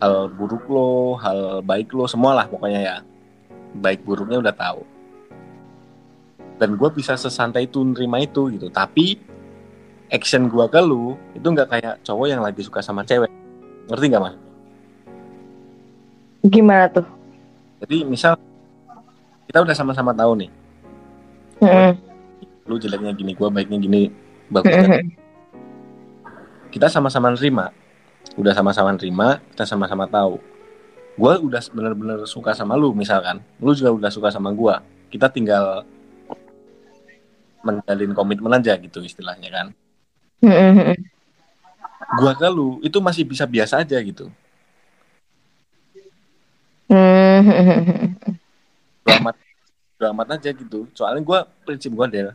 hal 0.00 0.32
buruk 0.32 0.64
lo 0.70 1.18
hal 1.20 1.60
baik 1.60 1.92
lo 1.92 2.08
semua 2.08 2.32
lah 2.36 2.46
pokoknya 2.48 2.80
ya. 2.80 2.96
Baik 3.76 4.02
buruknya 4.02 4.40
udah 4.40 4.54
tahu. 4.54 4.80
Dan 6.56 6.76
gua 6.76 6.88
bisa 6.92 7.16
sesantai 7.16 7.68
itu 7.68 7.84
nerima 7.84 8.20
itu 8.20 8.48
gitu. 8.52 8.72
Tapi 8.72 9.20
action 10.10 10.48
gua 10.48 10.66
ke 10.66 10.80
lu 10.80 11.14
itu 11.36 11.46
nggak 11.46 11.68
kayak 11.68 11.94
cowok 12.02 12.26
yang 12.26 12.40
lagi 12.40 12.64
suka 12.64 12.80
sama 12.80 13.04
cewek. 13.04 13.30
Ngerti 13.88 14.06
nggak 14.08 14.22
mas? 14.22 14.36
Gimana 16.40 16.88
tuh? 16.88 17.04
Jadi 17.84 18.04
misal 18.04 18.36
kita 19.48 19.64
udah 19.64 19.74
sama-sama 19.74 20.12
tahu 20.12 20.36
nih, 20.36 20.50
Mm-mm, 21.58 21.96
lu 22.70 22.76
jeleknya 22.82 23.12
gini, 23.18 23.32
gua 23.38 23.48
baiknya 23.56 23.78
gini, 23.82 24.02
bagusnya. 24.54 24.88
mm-mm, 24.88 25.16
Kita 26.70 26.86
sama-sama 26.86 27.34
nerima, 27.34 27.74
udah 28.38 28.54
sama-sama 28.54 28.90
nerima, 28.94 29.42
kita 29.54 29.64
sama-sama 29.66 30.06
tahu. 30.06 30.38
Gua 31.18 31.38
udah 31.42 31.62
bener-bener 31.74 32.20
suka 32.26 32.52
sama 32.56 32.74
lu 32.80 32.94
misalkan, 32.96 33.42
lu 33.62 33.72
juga 33.78 33.90
udah 33.92 34.10
suka 34.12 34.30
sama 34.32 34.50
gua. 34.54 34.80
Kita 35.12 35.26
tinggal 35.30 35.84
menjalin 37.66 38.12
komitmen 38.18 38.52
aja 38.58 38.72
gitu 38.84 39.00
istilahnya 39.08 39.48
kan. 39.56 39.66
mm-mm, 40.42 40.94
Gua 42.18 42.32
ke 42.40 42.48
lu 42.56 42.68
itu 42.88 42.98
masih 43.06 43.24
bisa 43.30 43.44
biasa 43.54 43.74
aja 43.82 43.98
gitu. 44.08 44.26
mm-mm, 46.90 48.16
Bodo 49.04 49.12
amat, 49.20 49.36
bodo 49.96 50.06
amat 50.12 50.28
aja 50.36 50.50
gitu. 50.60 50.78
Soalnya 50.96 51.22
gua 51.28 51.38
prinsip 51.66 51.92
gua 51.92 52.06
Del, 52.08 52.28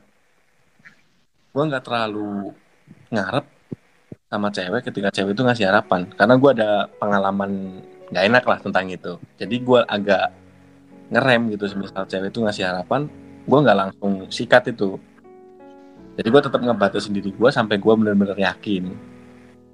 gua 1.55 1.63
nggak 1.71 1.85
terlalu 1.87 2.51
ngarep 3.15 3.47
sama 4.27 4.51
cewek 4.51 4.83
ketika 4.91 5.07
cewek 5.15 5.31
itu 5.31 5.41
ngasih 5.47 5.65
harapan 5.71 6.11
karena 6.11 6.35
gua 6.35 6.51
ada 6.51 6.69
pengalaman 6.99 7.79
nggak 8.11 8.23
enak 8.27 8.43
lah 8.43 8.59
tentang 8.59 8.91
itu 8.91 9.15
jadi 9.39 9.55
gua 9.63 9.87
agak 9.87 10.35
ngerem 11.15 11.55
gitu 11.55 11.71
misal 11.79 12.03
cewek 12.03 12.35
itu 12.35 12.43
ngasih 12.43 12.67
harapan 12.67 13.07
gua 13.47 13.63
nggak 13.63 13.79
langsung 13.79 14.27
sikat 14.27 14.75
itu 14.75 14.99
jadi 16.19 16.27
gua 16.27 16.41
tetap 16.43 16.59
ngebatasi 16.59 17.07
diri 17.15 17.31
gua 17.31 17.55
sampai 17.55 17.79
gua 17.79 17.95
bener-bener 17.95 18.35
yakin 18.35 18.91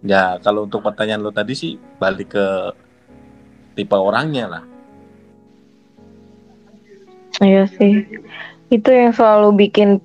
ya 0.05 0.38
kalau 0.45 0.69
untuk 0.69 0.86
pertanyaan 0.86 1.25
lo 1.25 1.34
tadi 1.34 1.57
sih 1.57 1.82
balik 1.97 2.38
ke 2.38 2.45
tipe 3.73 3.97
orangnya 3.97 4.45
lah 4.45 4.63
Iya 7.41 7.65
sih. 7.73 8.05
Itu 8.69 8.93
yang 8.93 9.17
selalu 9.17 9.65
bikin 9.65 9.97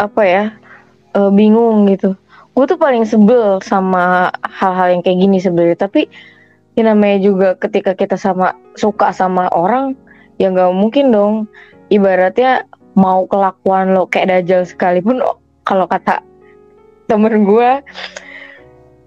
apa 0.00 0.22
ya? 0.24 0.44
Eh, 1.14 1.30
bingung 1.32 1.88
gitu. 1.88 2.16
Gue 2.52 2.64
tuh 2.66 2.80
paling 2.80 3.06
sebel 3.06 3.62
sama 3.62 4.34
hal-hal 4.42 4.98
yang 4.98 5.02
kayak 5.04 5.18
gini 5.22 5.38
sebenarnya. 5.38 5.78
Tapi 5.78 6.10
ya 6.74 6.82
namanya 6.90 7.18
juga 7.22 7.48
ketika 7.58 7.94
kita 7.94 8.18
sama 8.18 8.54
suka 8.74 9.14
sama 9.14 9.46
orang 9.54 9.94
ya 10.42 10.50
nggak 10.50 10.74
mungkin 10.74 11.14
dong. 11.14 11.34
Ibaratnya 11.88 12.68
mau 12.98 13.24
kelakuan 13.30 13.94
lo 13.94 14.10
kayak 14.10 14.42
dajal 14.42 14.66
sekalipun 14.66 15.22
oh, 15.22 15.38
kalau 15.62 15.86
kata 15.86 16.18
temen 17.06 17.46
gue 17.46 17.70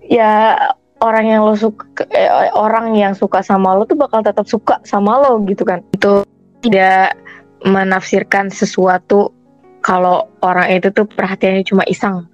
ya 0.08 0.56
orang 1.04 1.26
yang 1.28 1.42
lo 1.44 1.54
suka 1.60 2.08
eh, 2.16 2.50
orang 2.56 2.96
yang 2.96 3.12
suka 3.12 3.44
sama 3.44 3.76
lo 3.76 3.84
tuh 3.84 4.00
bakal 4.00 4.24
tetap 4.24 4.48
suka 4.48 4.80
sama 4.88 5.20
lo 5.20 5.44
gitu 5.44 5.68
kan 5.68 5.84
itu 5.92 6.24
tidak 6.64 7.20
menafsirkan 7.68 8.50
sesuatu 8.50 9.36
kalau 9.82 10.30
orang 10.46 10.78
itu 10.78 10.94
tuh 10.94 11.10
perhatiannya 11.10 11.66
cuma 11.66 11.84
iseng. 11.90 12.30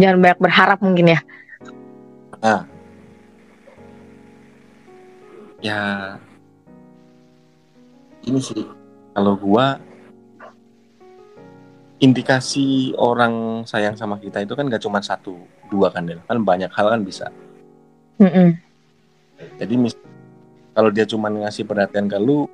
Jangan 0.00 0.18
banyak 0.24 0.40
berharap 0.40 0.78
mungkin 0.80 1.12
ya. 1.12 1.20
Nah, 2.40 2.64
ya. 5.60 5.80
Ini 8.22 8.38
sih 8.40 8.64
kalau 9.12 9.36
gua 9.36 9.76
indikasi 12.02 12.96
orang 12.98 13.62
sayang 13.62 13.94
sama 13.94 14.18
kita 14.18 14.42
itu 14.42 14.58
kan 14.58 14.66
gak 14.66 14.82
cuma 14.82 14.98
satu 14.98 15.38
dua 15.70 15.92
kan 15.92 16.08
Del. 16.08 16.18
Kan 16.26 16.42
banyak 16.42 16.72
hal 16.72 16.90
kan 16.90 17.04
bisa. 17.06 17.30
Mm-mm. 18.20 18.54
jadi 19.58 19.74
mis 19.74 19.98
kalau 20.78 20.94
dia 20.94 21.02
cuma 21.02 21.26
ngasih 21.26 21.66
perhatian 21.66 22.06
ke 22.06 22.14
lu 22.22 22.46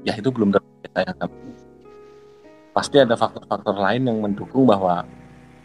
ya 0.00 0.16
itu 0.16 0.32
belum 0.32 0.48
dia 0.48 0.62
sayang 0.96 1.16
sama 1.20 1.34
lu. 1.36 1.52
Pasti 2.70 3.02
ada 3.02 3.18
faktor-faktor 3.18 3.74
lain 3.76 4.06
yang 4.06 4.18
mendukung 4.22 4.66
bahwa 4.66 5.02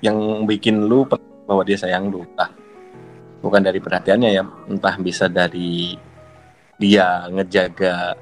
yang 0.02 0.46
bikin 0.50 0.86
lu 0.86 1.06
bahwa 1.46 1.62
dia 1.62 1.78
sayang 1.78 2.10
lu 2.10 2.26
entah 2.26 2.50
bukan 3.42 3.62
dari 3.62 3.78
perhatiannya 3.78 4.30
ya 4.34 4.44
entah 4.70 4.96
bisa 4.98 5.30
dari 5.30 5.94
dia 6.82 7.30
ngejaga 7.30 8.18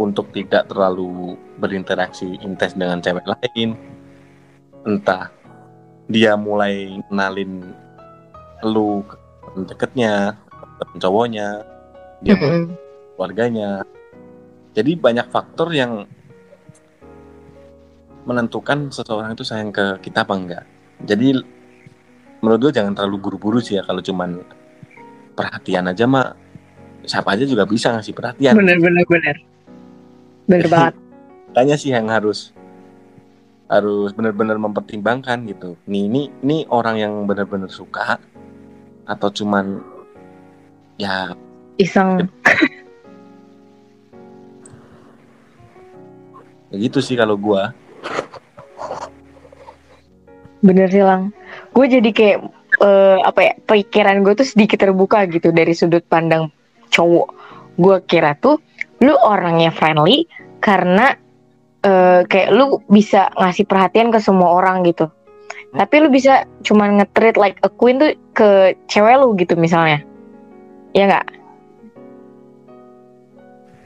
untuk 0.00 0.32
tidak 0.32 0.66
terlalu 0.72 1.36
berinteraksi 1.60 2.40
intens 2.40 2.72
dengan 2.72 3.04
cewek 3.04 3.28
lain 3.28 3.76
entah 4.88 5.28
dia 6.08 6.34
mulai 6.34 6.98
kenalin 7.06 7.76
lu 8.64 9.04
ke 9.04 9.16
temen 9.44 9.62
deketnya 9.68 10.14
ke 10.48 10.64
temen 10.80 10.96
cowoknya 10.98 11.48
dia 12.20 12.34
keluarganya. 13.16 13.84
Jadi 14.76 14.96
banyak 14.96 15.28
faktor 15.28 15.72
yang 15.76 16.08
menentukan 18.24 18.92
seseorang 18.92 19.32
itu 19.32 19.44
sayang 19.46 19.72
ke 19.72 20.00
kita 20.04 20.24
apa 20.24 20.34
enggak. 20.36 20.64
Jadi 21.04 21.40
menurut 22.40 22.68
gue 22.68 22.72
jangan 22.76 22.96
terlalu 22.96 23.16
buru-buru 23.20 23.60
sih 23.60 23.80
ya 23.80 23.82
kalau 23.84 24.00
cuman 24.00 24.40
perhatian 25.36 25.88
aja 25.88 26.04
mah 26.04 26.36
siapa 27.04 27.32
aja 27.36 27.44
juga 27.48 27.64
bisa 27.64 27.92
ngasih 27.96 28.12
perhatian. 28.12 28.56
Bener 28.56 28.76
bener 28.80 29.04
bener. 29.08 29.36
Bener 30.48 30.66
banget. 30.72 30.94
Tanya 31.50 31.76
sih 31.80 31.90
yang 31.92 32.08
harus 32.12 32.52
harus 33.70 34.10
benar-benar 34.12 34.58
mempertimbangkan 34.58 35.46
gitu. 35.46 35.78
Nih 35.86 36.10
ini 36.10 36.22
ini 36.42 36.66
orang 36.68 36.96
yang 36.98 37.12
benar-benar 37.24 37.70
suka 37.70 38.18
atau 39.06 39.28
cuman 39.30 39.78
ya 40.98 41.32
iseng. 41.78 42.28
ya 46.70 46.76
gitu 46.84 46.98
sih 47.00 47.16
kalau 47.16 47.38
gua. 47.38 47.72
Bener 50.60 50.88
sih 50.92 51.04
lang. 51.04 51.32
Gue 51.72 51.88
jadi 51.88 52.10
kayak 52.12 52.38
eh, 52.80 53.18
apa 53.24 53.40
ya 53.40 53.52
pikiran 53.64 54.22
gue 54.24 54.34
tuh 54.36 54.46
sedikit 54.46 54.80
terbuka 54.80 55.24
gitu 55.28 55.50
dari 55.50 55.72
sudut 55.72 56.04
pandang 56.06 56.52
cowok. 56.92 57.28
Gue 57.80 57.96
kira 58.04 58.36
tuh 58.36 58.60
lu 59.00 59.16
orangnya 59.16 59.72
friendly 59.72 60.28
karena 60.60 61.16
eh, 61.84 62.22
kayak 62.28 62.50
lu 62.52 62.84
bisa 62.92 63.32
ngasih 63.36 63.64
perhatian 63.64 64.12
ke 64.12 64.20
semua 64.20 64.60
orang 64.60 64.84
gitu. 64.84 65.08
Tapi 65.70 65.94
lu 66.02 66.10
bisa 66.10 66.44
cuman 66.66 66.98
nge-treat 66.98 67.38
like 67.38 67.58
a 67.62 67.70
queen 67.70 68.02
tuh 68.02 68.12
ke 68.34 68.74
cewek 68.90 69.16
lu 69.22 69.38
gitu 69.38 69.54
misalnya. 69.54 70.02
Ya 70.90 71.06
nggak? 71.06 71.26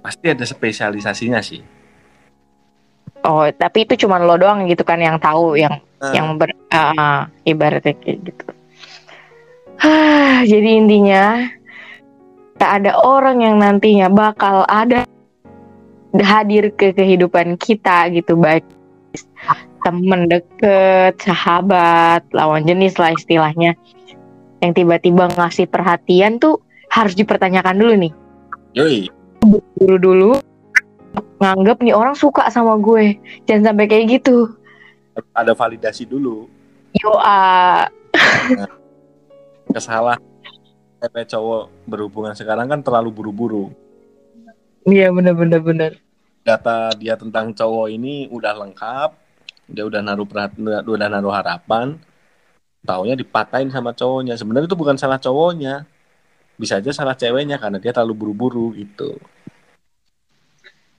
Pasti 0.01 0.27
ada 0.33 0.45
spesialisasinya 0.45 1.41
sih. 1.45 1.74
Oh 3.25 3.49
tapi 3.53 3.89
itu 3.89 4.07
cuman 4.07 4.25
lo 4.25 4.37
doang 4.37 4.69
gitu 4.69 4.85
kan 4.85 5.01
yang 5.01 5.17
tahu 5.21 5.57
yang 5.57 5.81
Nah, 6.05 6.13
yang 6.13 6.27
ber 6.37 6.53
ah, 6.69 7.33
ibaratnya 7.49 7.97
kayak 7.97 8.19
gitu. 8.29 8.47
Jadi 10.53 10.69
intinya 10.77 11.49
tak 12.61 12.85
ada 12.85 13.01
orang 13.01 13.41
yang 13.41 13.57
nantinya 13.57 14.13
bakal 14.13 14.69
ada 14.69 15.09
hadir 16.15 16.71
ke 16.77 16.93
kehidupan 16.93 17.57
kita 17.57 18.13
gitu 18.13 18.37
baik 18.37 18.63
temen 19.83 20.31
deket, 20.31 21.19
sahabat, 21.21 22.25
lawan 22.37 22.65
jenis 22.69 22.97
lah 23.01 23.13
istilahnya 23.17 23.77
yang 24.63 24.73
tiba-tiba 24.73 25.29
ngasih 25.35 25.69
perhatian 25.69 26.41
tuh 26.41 26.63
harus 26.89 27.13
dipertanyakan 27.19 27.77
dulu 27.77 27.95
nih 28.01 28.13
yoi. 28.73 28.99
dulu 29.77 29.97
dulu 30.01 30.31
nganggep 31.39 31.79
nih 31.85 31.95
orang 31.95 32.17
suka 32.17 32.49
sama 32.51 32.75
gue 32.79 33.19
jangan 33.45 33.73
sampai 33.73 33.87
kayak 33.87 34.07
gitu 34.21 34.51
Ada 35.31 35.55
validasi 35.55 36.11
dulu. 36.11 36.51
yo 36.95 37.15
ah 37.23 37.87
Kesalahan 39.71 40.19
cewek 41.05 41.27
cowok 41.29 41.63
berhubungan 41.85 42.33
sekarang 42.33 42.65
kan 42.65 42.81
terlalu 42.81 43.11
buru-buru. 43.13 43.65
Iya 44.89 45.13
bener 45.13 45.35
bener 45.37 45.61
bener. 45.61 45.93
Data 46.45 46.93
dia 46.97 47.17
tentang 47.17 47.53
cowok 47.53 47.89
ini 47.93 48.29
udah 48.33 48.53
lengkap. 48.57 49.11
Dia 49.69 49.85
udah 49.89 50.01
naruh 50.05 50.29
perhatian, 50.29 50.85
udah 50.85 51.09
naruh 51.09 51.33
harapan. 51.33 51.97
Taunya 52.85 53.17
dipatahin 53.17 53.73
sama 53.73 53.97
cowoknya. 53.97 54.37
Sebenarnya 54.37 54.69
itu 54.69 54.77
bukan 54.77 54.97
salah 55.01 55.17
cowoknya. 55.17 55.89
Bisa 56.61 56.79
aja 56.79 56.93
salah 56.93 57.17
ceweknya 57.17 57.57
karena 57.57 57.81
dia 57.81 57.93
terlalu 57.97 58.15
buru-buru 58.29 58.77
gitu. 58.77 59.17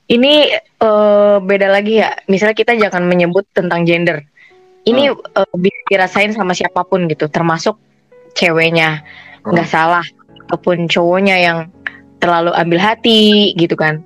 Ini 0.06 0.34
eh, 0.58 1.36
beda 1.42 1.66
lagi 1.66 1.98
ya. 1.98 2.14
Misalnya 2.30 2.54
kita 2.54 2.72
jangan 2.78 3.06
menyebut 3.06 3.46
tentang 3.50 3.82
gender. 3.82 4.22
Ini 4.86 5.10
eh, 5.10 5.54
bisa 5.58 5.80
dirasain 5.90 6.30
sama 6.30 6.54
siapa 6.54 6.86
pun 6.86 7.10
gitu, 7.10 7.26
termasuk 7.26 7.74
ceweknya 8.38 9.02
nggak 9.42 9.66
salah 9.66 10.06
ataupun 10.46 10.86
cowoknya 10.86 11.36
yang 11.42 11.58
terlalu 12.22 12.54
ambil 12.54 12.78
hati 12.78 13.50
gitu 13.58 13.74
kan. 13.74 14.02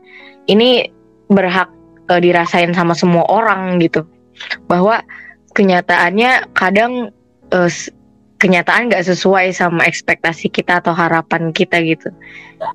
Ini 0.49 0.89
berhak 1.29 1.69
eh, 2.09 2.21
dirasain 2.21 2.73
sama 2.73 2.97
semua 2.97 3.29
orang 3.29 3.77
gitu. 3.77 4.09
Bahwa 4.65 5.05
kenyataannya 5.53 6.49
kadang 6.57 7.13
s- 7.53 7.93
kenyataan 8.41 8.89
nggak 8.89 9.05
sesuai 9.05 9.53
sama 9.53 9.85
ekspektasi 9.85 10.49
kita 10.49 10.81
atau 10.81 10.97
harapan 10.97 11.53
kita 11.53 11.77
gitu. 11.85 12.09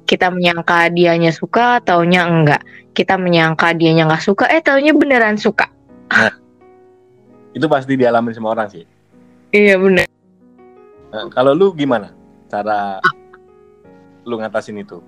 Kita 0.05 0.30
menyangka 0.30 0.93
dianya 0.93 1.34
suka, 1.34 1.82
taunya 1.82 2.22
enggak. 2.30 2.61
Kita 2.93 3.18
menyangka 3.18 3.74
dianya 3.74 4.05
nggak 4.05 4.22
suka, 4.22 4.45
eh 4.53 4.61
taunya 4.61 4.93
beneran 4.93 5.41
suka. 5.41 5.66
Itu 7.57 7.66
pasti 7.66 7.97
dialami 7.97 8.30
semua 8.38 8.53
orang 8.53 8.70
sih. 8.70 8.86
Iya 9.49 9.82
bener. 9.82 10.05
Nah, 11.09 11.26
kalau 11.34 11.57
lu 11.57 11.74
gimana 11.74 12.13
cara 12.45 13.01
lu 14.22 14.38
ngatasin 14.38 14.78
itu? 14.80 15.01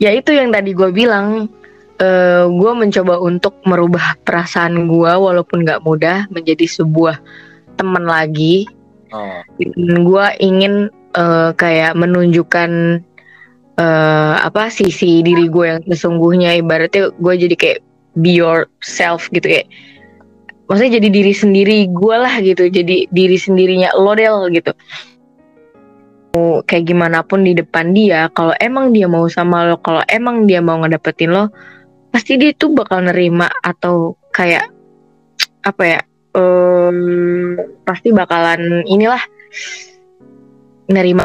Ya 0.00 0.10
itu 0.16 0.32
yang 0.32 0.48
tadi 0.50 0.72
gue 0.72 0.88
bilang. 0.88 1.52
eh 1.94 2.42
gue 2.50 2.72
mencoba 2.74 3.22
untuk 3.22 3.54
merubah 3.62 4.18
perasaan 4.26 4.90
gue 4.90 5.12
walaupun 5.14 5.62
nggak 5.62 5.86
mudah 5.86 6.26
menjadi 6.26 6.66
sebuah 6.66 7.22
teman 7.76 8.04
lagi. 8.06 8.66
Oh, 9.14 9.42
gue 9.78 10.26
ingin 10.42 10.90
eh, 11.14 11.50
kayak 11.54 11.94
menunjukkan 11.94 12.70
eh, 13.78 14.34
apa 14.42 14.70
sisi 14.70 15.22
diri 15.22 15.46
gue 15.46 15.66
yang 15.76 15.80
sesungguhnya. 15.86 16.58
Ibaratnya 16.58 17.14
gue 17.14 17.34
jadi 17.46 17.54
kayak 17.54 17.80
be 18.18 18.34
yourself 18.34 19.30
gitu 19.30 19.62
ya. 19.62 19.64
Maksudnya 20.66 20.98
jadi 20.98 21.08
diri 21.12 21.34
sendiri 21.36 21.78
gue 21.92 22.16
lah 22.16 22.34
gitu. 22.42 22.66
Jadi 22.66 23.06
diri 23.12 23.36
sendirinya 23.38 23.92
lo 23.94 24.16
del 24.16 24.50
gitu. 24.50 24.72
Kayak 26.66 26.84
gimana 26.90 27.22
pun 27.22 27.46
di 27.46 27.54
depan 27.54 27.94
dia. 27.94 28.26
Kalau 28.34 28.56
emang 28.58 28.90
dia 28.90 29.06
mau 29.06 29.30
sama 29.30 29.70
lo, 29.70 29.78
kalau 29.78 30.02
emang 30.10 30.50
dia 30.50 30.58
mau 30.58 30.82
ngedapetin 30.82 31.30
lo, 31.30 31.52
pasti 32.10 32.34
dia 32.34 32.50
tuh 32.56 32.74
bakal 32.74 33.06
nerima 33.06 33.46
atau 33.62 34.18
kayak 34.34 34.66
apa 35.62 35.82
ya? 35.86 36.00
Em, 36.34 36.98
pasti 37.86 38.10
bakalan 38.10 38.82
inilah 38.84 39.22
nerima. 40.90 41.24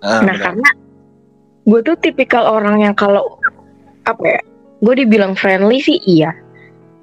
ah, 0.00 0.22
Nah 0.22 0.34
benar. 0.34 0.38
karena 0.40 0.68
gue 1.64 1.80
tuh 1.80 1.96
tipikal 2.00 2.44
orang 2.48 2.80
yang 2.80 2.94
kalau 2.96 3.40
apa 4.04 4.24
ya? 4.24 4.40
Gue 4.84 4.94
dibilang 5.00 5.32
friendly 5.32 5.80
sih 5.80 5.96
iya. 6.04 6.32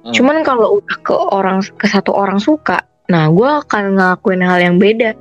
Hmm. 0.06 0.14
Cuman 0.14 0.42
kalau 0.46 0.82
udah 0.82 0.96
ke 1.02 1.14
orang 1.14 1.62
ke 1.62 1.86
satu 1.86 2.14
orang 2.14 2.38
suka, 2.38 2.82
nah 3.10 3.26
gue 3.30 3.46
akan 3.46 3.98
ngelakuin 3.98 4.42
hal 4.42 4.58
yang 4.62 4.76
beda. 4.78 5.14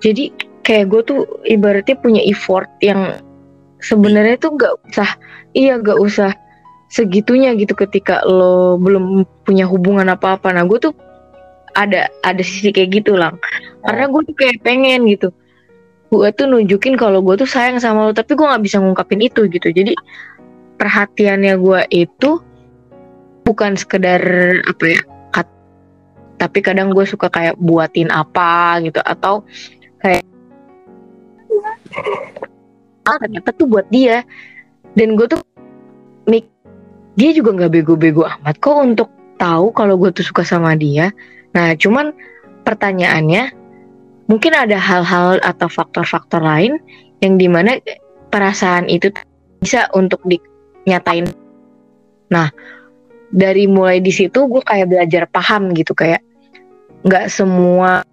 Jadi 0.00 0.32
kayak 0.64 0.88
gue 0.92 1.00
tuh 1.04 1.20
ibaratnya 1.44 1.96
punya 2.00 2.22
effort 2.24 2.68
yang 2.80 3.20
sebenarnya 3.84 4.40
tuh 4.40 4.56
gak 4.56 4.72
usah, 4.88 5.08
iya 5.52 5.76
gak 5.76 6.00
usah 6.00 6.32
segitunya 6.94 7.50
gitu 7.58 7.74
ketika 7.74 8.22
lo 8.22 8.78
belum 8.78 9.26
punya 9.42 9.66
hubungan 9.66 10.06
apa-apa. 10.14 10.54
Nah 10.54 10.62
gue 10.62 10.78
tuh 10.78 10.94
ada 11.74 12.06
ada 12.22 12.42
sisi 12.46 12.70
kayak 12.70 13.02
gitu 13.02 13.18
lah. 13.18 13.34
Karena 13.82 14.06
gue 14.06 14.22
tuh 14.30 14.36
kayak 14.38 14.62
pengen 14.62 15.10
gitu. 15.10 15.34
gue 16.14 16.30
tuh 16.30 16.46
nunjukin 16.46 16.94
kalau 16.94 17.26
gue 17.26 17.34
tuh 17.42 17.48
sayang 17.48 17.82
sama 17.82 18.06
lo 18.06 18.14
tapi 18.14 18.38
gue 18.38 18.46
nggak 18.46 18.62
bisa 18.62 18.78
ngungkapin 18.78 19.18
itu 19.18 19.50
gitu 19.50 19.74
jadi 19.74 19.98
perhatiannya 20.78 21.58
gue 21.58 21.80
itu 21.90 22.38
bukan 23.42 23.74
sekedar 23.74 24.22
apa 24.62 24.84
ya 24.86 25.00
kat, 25.34 25.48
tapi 26.38 26.62
kadang 26.62 26.94
gue 26.94 27.02
suka 27.02 27.26
kayak 27.26 27.58
buatin 27.58 28.14
apa 28.14 28.78
gitu 28.86 29.02
atau 29.02 29.42
kayak 29.98 30.22
ternyata 33.02 33.50
tuh 33.50 33.66
buat 33.66 33.90
dia 33.90 34.22
dan 34.94 35.18
gue 35.18 35.26
tuh 35.26 35.42
dia 37.14 37.30
juga 37.30 37.54
nggak 37.54 37.72
bego-bego 37.72 38.26
amat 38.26 38.56
kok 38.58 38.76
untuk 38.78 39.08
tahu 39.38 39.74
kalau 39.74 39.98
gue 39.98 40.10
tuh 40.14 40.26
suka 40.26 40.42
sama 40.46 40.74
dia 40.78 41.10
nah 41.54 41.74
cuman 41.74 42.14
pertanyaannya 42.66 43.54
mungkin 44.26 44.52
ada 44.56 44.80
hal-hal 44.80 45.38
atau 45.44 45.68
faktor-faktor 45.68 46.40
lain 46.40 46.80
yang 47.20 47.36
di 47.36 47.48
mana 47.48 47.76
perasaan 48.32 48.88
itu 48.88 49.12
bisa 49.60 49.88
untuk 49.96 50.20
dinyatain. 50.24 51.28
Nah, 52.32 52.52
dari 53.32 53.64
mulai 53.64 54.00
di 54.00 54.12
situ 54.12 54.48
gue 54.48 54.62
kayak 54.64 54.90
belajar 54.90 55.24
paham 55.28 55.72
gitu 55.72 55.96
kayak 55.96 56.20
nggak 57.04 57.28
semua 57.32 58.04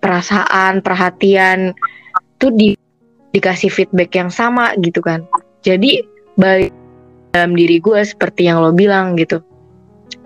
perasaan, 0.00 0.80
perhatian 0.80 1.76
tuh 2.40 2.50
di, 2.56 2.72
dikasih 3.36 3.68
feedback 3.68 4.16
yang 4.16 4.32
sama 4.32 4.72
gitu 4.80 5.04
kan. 5.04 5.26
Jadi 5.60 6.00
balik 6.40 6.72
dalam 7.30 7.54
diri 7.54 7.78
gue 7.78 8.00
seperti 8.02 8.50
yang 8.50 8.62
lo 8.62 8.74
bilang 8.74 9.14
gitu. 9.14 9.42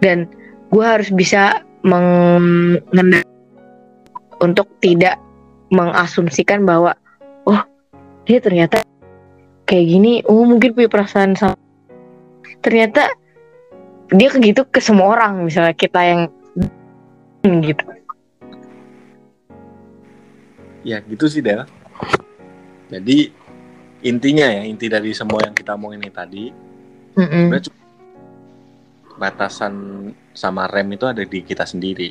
Dan 0.00 0.28
gue 0.72 0.84
harus 0.84 1.12
bisa 1.12 1.64
mengendalikan 1.84 3.28
untuk 4.40 4.68
tidak 4.80 5.20
mengasumsikan 5.72 6.64
bahwa 6.64 6.96
oh 7.44 7.60
dia 8.24 8.40
ternyata 8.40 8.82
kayak 9.68 9.86
gini. 9.88 10.12
Oh 10.26 10.44
mungkin 10.44 10.72
punya 10.72 10.88
perasaan 10.88 11.36
sama 11.36 11.56
ternyata 12.64 13.12
dia 14.08 14.32
gitu 14.32 14.64
ke 14.68 14.80
semua 14.80 15.16
orang 15.16 15.44
misalnya 15.44 15.76
kita 15.76 16.00
yang 16.00 16.20
gitu. 17.64 17.84
Ya 20.84 21.00
gitu 21.04 21.28
sih 21.28 21.40
Del. 21.40 21.64
Jadi 22.92 23.32
intinya 24.04 24.48
ya 24.48 24.62
inti 24.68 24.88
dari 24.92 25.16
semua 25.16 25.40
yang 25.44 25.56
kita 25.56 25.76
omongin 25.76 26.04
ini 26.04 26.12
tadi 26.12 26.44
mm 27.14 27.26
-mm. 27.26 27.46
batasan 29.14 29.74
sama 30.34 30.66
rem 30.66 30.90
itu 30.94 31.06
ada 31.06 31.22
di 31.22 31.38
kita 31.42 31.62
sendiri. 31.62 32.10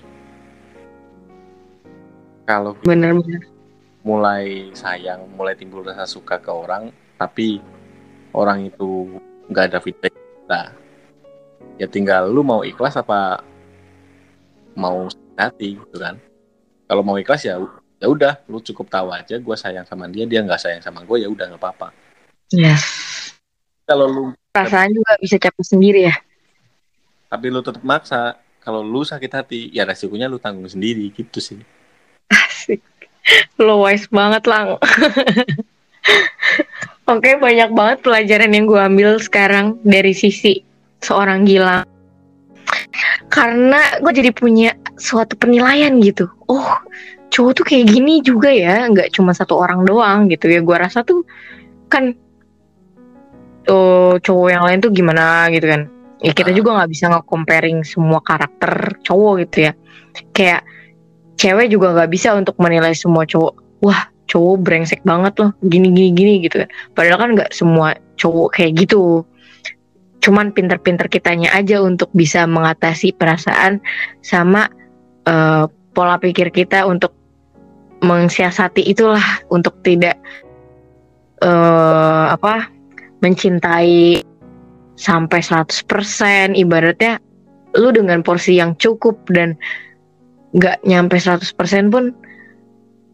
Kalau 2.48 2.76
benar-benar. 2.84 3.44
mulai 4.04 4.68
sayang 4.76 5.32
mulai 5.32 5.56
timbul 5.56 5.80
rasa 5.80 6.04
suka 6.04 6.36
ke 6.36 6.52
orang 6.52 6.92
tapi 7.16 7.64
orang 8.36 8.68
itu 8.68 9.16
nggak 9.48 9.72
ada 9.72 9.80
feedback 9.80 10.12
kita 10.12 10.76
ya 11.80 11.88
tinggal 11.88 12.28
lu 12.28 12.44
mau 12.44 12.68
ikhlas 12.68 13.00
apa 13.00 13.40
mau 14.76 15.08
hati 15.40 15.80
gitu 15.80 15.98
kan. 16.00 16.20
Kalau 16.88 17.04
mau 17.04 17.16
ikhlas 17.16 17.48
ya 17.48 17.60
ya 18.04 18.08
udah 18.12 18.44
lu 18.52 18.60
cukup 18.60 18.92
tahu 18.92 19.08
aja 19.16 19.40
gue 19.40 19.56
sayang 19.56 19.88
sama 19.88 20.12
dia 20.12 20.28
dia 20.28 20.44
nggak 20.44 20.60
sayang 20.60 20.84
sama 20.84 21.08
gue 21.08 21.24
ya 21.24 21.28
udah 21.32 21.56
nggak 21.56 21.64
apa-apa. 21.64 21.96
Yes 22.52 23.04
kalau 23.88 24.08
lu 24.08 24.24
perasaan 24.54 24.94
juga 24.94 25.18
bisa 25.18 25.36
capek 25.42 25.66
sendiri 25.66 26.02
ya 26.08 26.16
tapi 27.28 27.50
lu 27.50 27.66
tetap 27.66 27.82
maksa 27.82 28.38
kalau 28.62 28.86
lu 28.86 29.02
sakit 29.02 29.32
hati 29.34 29.60
ya 29.74 29.84
resikonya 29.84 30.30
lu 30.30 30.38
tanggung 30.38 30.70
sendiri 30.70 31.10
gitu 31.12 31.42
sih 31.42 31.60
Asik. 32.34 32.82
Lo 33.62 33.84
wise 33.84 34.08
banget 34.10 34.44
lang. 34.48 34.78
Oke 37.14 37.36
banyak 37.36 37.70
banget 37.76 37.98
pelajaran 38.00 38.56
yang 38.56 38.66
gue 38.68 38.80
ambil 38.80 39.10
sekarang 39.20 39.76
dari 39.84 40.16
sisi 40.16 40.64
seorang 41.04 41.44
Gilang. 41.44 41.84
Karena 43.28 44.00
gue 44.00 44.12
jadi 44.16 44.32
punya 44.32 44.72
suatu 44.96 45.36
penilaian 45.36 46.00
gitu. 46.00 46.32
Oh 46.48 46.80
cowok 47.34 47.52
tuh 47.60 47.66
kayak 47.66 47.90
gini 47.92 48.22
juga 48.22 48.54
ya, 48.54 48.88
nggak 48.88 49.10
cuma 49.18 49.36
satu 49.36 49.60
orang 49.60 49.84
doang 49.84 50.32
gitu 50.32 50.48
ya. 50.48 50.64
Gue 50.64 50.78
rasa 50.80 51.04
tuh 51.04 51.28
kan 51.92 52.16
oh, 53.70 54.16
cowok 54.20 54.48
yang 54.50 54.64
lain 54.66 54.80
tuh 54.82 54.92
gimana 54.92 55.48
gitu 55.54 55.68
kan. 55.70 55.88
Ya 56.24 56.32
kita 56.32 56.56
juga 56.56 56.80
nggak 56.80 56.92
bisa 56.92 57.12
nge-comparing 57.12 57.84
semua 57.84 58.24
karakter 58.24 58.96
cowok 59.04 59.34
gitu 59.48 59.70
ya. 59.70 59.72
Kayak 60.32 60.64
cewek 61.38 61.68
juga 61.74 61.92
nggak 61.92 62.12
bisa 62.12 62.32
untuk 62.38 62.56
menilai 62.62 62.94
semua 62.96 63.26
cowok 63.28 63.54
wah 63.84 64.08
cowok 64.32 64.56
brengsek 64.64 65.02
banget 65.04 65.36
loh 65.44 65.52
gini 65.66 65.92
gini 65.92 66.10
gini 66.16 66.34
gitu 66.40 66.64
kan 66.64 66.70
padahal 66.96 67.20
kan 67.20 67.30
nggak 67.36 67.52
semua 67.52 67.98
cowok 68.16 68.56
kayak 68.56 68.88
gitu 68.88 69.28
cuman 70.24 70.56
pinter-pinter 70.56 71.12
kitanya 71.12 71.52
aja 71.52 71.84
untuk 71.84 72.08
bisa 72.16 72.48
mengatasi 72.48 73.12
perasaan 73.12 73.84
sama 74.24 74.72
uh, 75.28 75.68
pola 75.92 76.16
pikir 76.16 76.48
kita 76.48 76.88
untuk 76.88 77.12
mensiasati 78.00 78.88
itulah 78.88 79.44
untuk 79.52 79.84
tidak 79.84 80.16
uh, 81.44 82.32
apa 82.32 82.72
mencintai 83.24 84.20
sampai 85.00 85.40
100% 85.42 86.54
ibaratnya 86.54 87.18
lu 87.74 87.90
dengan 87.90 88.22
porsi 88.22 88.60
yang 88.60 88.78
cukup 88.78 89.18
dan 89.34 89.58
nggak 90.54 90.86
nyampe 90.86 91.18
100% 91.18 91.50
pun 91.90 92.14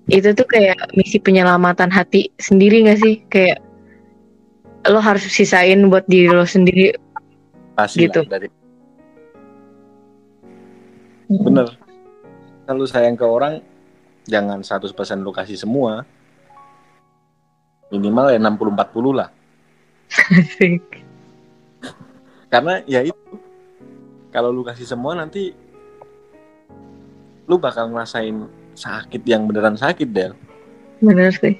itu 0.09 0.33
tuh 0.33 0.47
kayak 0.49 0.89
misi 0.97 1.21
penyelamatan 1.21 1.93
hati 1.93 2.33
sendiri 2.41 2.81
gak 2.89 2.99
sih? 2.99 3.21
Kayak 3.29 3.61
lo 4.89 4.97
harus 4.97 5.21
sisain 5.29 5.85
buat 5.85 6.03
diri 6.09 6.33
lo 6.33 6.49
sendiri 6.49 6.97
Pasti 7.77 8.09
gitu. 8.09 8.25
dari 8.25 8.49
bener. 11.29 11.77
Kalau 12.65 12.89
sayang 12.89 13.13
ke 13.13 13.23
orang 13.23 13.61
jangan 14.25 14.65
100% 14.65 14.89
lu 15.21 15.29
kasih 15.29 15.61
semua. 15.61 16.03
Minimal 17.93 18.33
ya 18.33 18.39
60-40 18.41 19.13
lah 19.13 19.29
Asik. 20.09 21.05
karena 22.49 22.81
ya 22.89 23.05
itu 23.05 23.37
kalau 24.33 24.49
lu 24.49 24.65
kasih 24.65 24.85
semua 24.85 25.13
nanti 25.13 25.53
lu 27.49 27.57
bakal 27.57 27.89
ngerasain 27.89 28.45
sakit 28.77 29.21
yang 29.25 29.49
beneran 29.49 29.77
sakit 29.77 30.09
Del. 30.09 30.33
Bener 31.01 31.33
sih. 31.33 31.57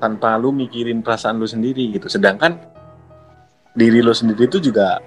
Tanpa 0.00 0.36
lu 0.40 0.52
mikirin 0.52 1.04
perasaan 1.04 1.36
lu 1.36 1.48
sendiri 1.48 1.92
gitu. 1.92 2.08
Sedangkan 2.08 2.56
diri 3.76 4.00
lu 4.00 4.16
sendiri 4.16 4.48
itu 4.48 4.58
juga 4.58 5.00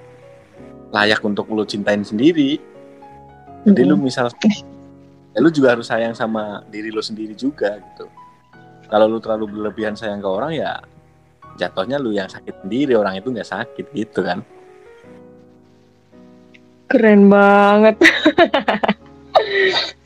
layak 0.93 1.21
untuk 1.25 1.49
lu 1.49 1.65
cintain 1.65 2.05
sendiri. 2.05 2.61
Jadi 3.65 3.81
lu 3.85 3.97
misal 3.97 4.29
ya 5.33 5.39
lu 5.41 5.49
juga 5.49 5.77
harus 5.77 5.89
sayang 5.89 6.13
sama 6.13 6.61
diri 6.69 6.93
lu 6.93 7.01
sendiri 7.01 7.33
juga 7.33 7.81
gitu. 7.81 8.05
Kalau 8.85 9.05
lu 9.09 9.17
terlalu 9.17 9.49
berlebihan 9.49 9.97
sayang 9.97 10.21
ke 10.21 10.29
orang 10.29 10.51
ya 10.53 10.77
jatuhnya 11.61 12.01
lu 12.01 12.09
yang 12.09 12.25
sakit 12.25 12.65
sendiri 12.65 12.97
orang 12.97 13.21
itu 13.21 13.29
nggak 13.29 13.45
sakit 13.45 13.85
gitu 13.93 14.25
kan 14.25 14.41
keren 16.89 17.29
banget 17.29 18.01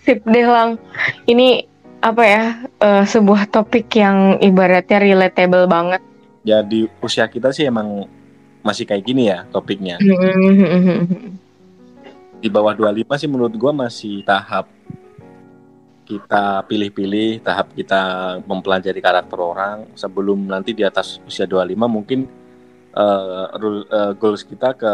Sip 0.06 0.22
deh 0.22 0.46
lang. 0.46 0.78
Ini 1.26 1.66
apa 2.06 2.24
ya 2.24 2.44
uh, 2.78 3.04
sebuah 3.04 3.50
topik 3.50 3.90
yang 3.98 4.38
ibaratnya 4.38 5.02
relatable 5.02 5.66
banget. 5.66 6.02
Ya 6.46 6.62
di 6.62 6.86
usia 7.02 7.26
kita 7.26 7.50
sih 7.50 7.66
emang 7.66 8.06
masih 8.62 8.86
kayak 8.86 9.04
gini 9.06 9.30
ya 9.34 9.46
topiknya. 9.50 9.98
di 12.36 12.52
bawah 12.52 12.78
25 12.78 13.10
sih 13.18 13.30
menurut 13.32 13.54
gua 13.58 13.74
masih 13.74 14.22
tahap 14.22 14.70
kita 16.06 16.64
pilih-pilih, 16.70 17.42
tahap 17.42 17.74
kita 17.74 18.38
mempelajari 18.46 19.02
karakter 19.02 19.40
orang 19.42 19.90
sebelum 19.98 20.46
nanti 20.46 20.78
di 20.78 20.86
atas 20.86 21.18
usia 21.26 21.50
25 21.50 21.74
mungkin 21.90 22.30
uh, 22.94 23.50
rule, 23.58 23.84
uh, 23.90 24.14
goals 24.14 24.46
kita 24.46 24.78
ke 24.78 24.94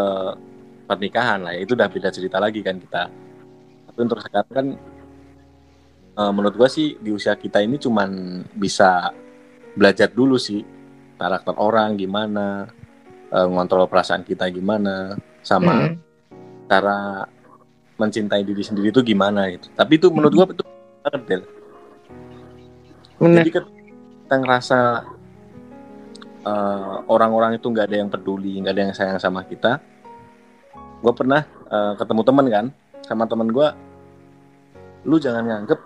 pernikahan 0.88 1.44
lah. 1.44 1.52
Itu 1.60 1.76
udah 1.76 1.92
beda 1.92 2.08
cerita 2.08 2.40
lagi 2.40 2.64
kan 2.64 2.80
kita 2.80 3.22
tapi 3.92 4.08
untuk 4.08 4.24
sekarang 4.24 4.48
kan 4.56 4.66
uh, 6.16 6.32
menurut 6.32 6.56
gue 6.56 6.68
sih 6.72 6.96
di 6.96 7.12
usia 7.12 7.36
kita 7.36 7.60
ini 7.60 7.76
cuman 7.76 8.40
bisa 8.56 9.12
belajar 9.76 10.08
dulu 10.08 10.40
sih 10.40 10.64
karakter 11.20 11.52
orang 11.60 12.00
gimana 12.00 12.72
uh, 13.28 13.46
ngontrol 13.52 13.84
perasaan 13.92 14.24
kita 14.24 14.48
gimana 14.48 15.12
sama 15.44 15.92
hmm. 15.92 15.94
cara 16.72 17.28
mencintai 18.00 18.48
diri 18.48 18.64
sendiri 18.64 18.88
itu 18.88 19.04
gimana 19.04 19.52
gitu 19.52 19.68
tapi 19.76 20.00
itu 20.00 20.08
menurut 20.08 20.32
gue 20.32 20.46
betul 20.56 20.66
banget 21.02 21.22
Del. 21.26 21.42
Jadi 23.22 23.50
kita 23.54 24.34
ngerasa 24.38 24.78
uh, 26.46 26.96
orang-orang 27.06 27.58
itu 27.58 27.66
nggak 27.70 27.86
ada 27.86 27.96
yang 28.02 28.10
peduli 28.10 28.58
nggak 28.62 28.74
ada 28.74 28.82
yang 28.88 28.94
sayang 28.94 29.18
sama 29.18 29.46
kita. 29.46 29.78
Gue 31.02 31.12
pernah 31.14 31.42
uh, 31.70 31.94
ketemu 31.98 32.22
temen 32.22 32.46
kan 32.50 32.66
sama 33.02 33.26
temen 33.26 33.50
gue 33.50 33.68
lu 35.02 35.18
jangan 35.18 35.42
nganggep 35.42 35.80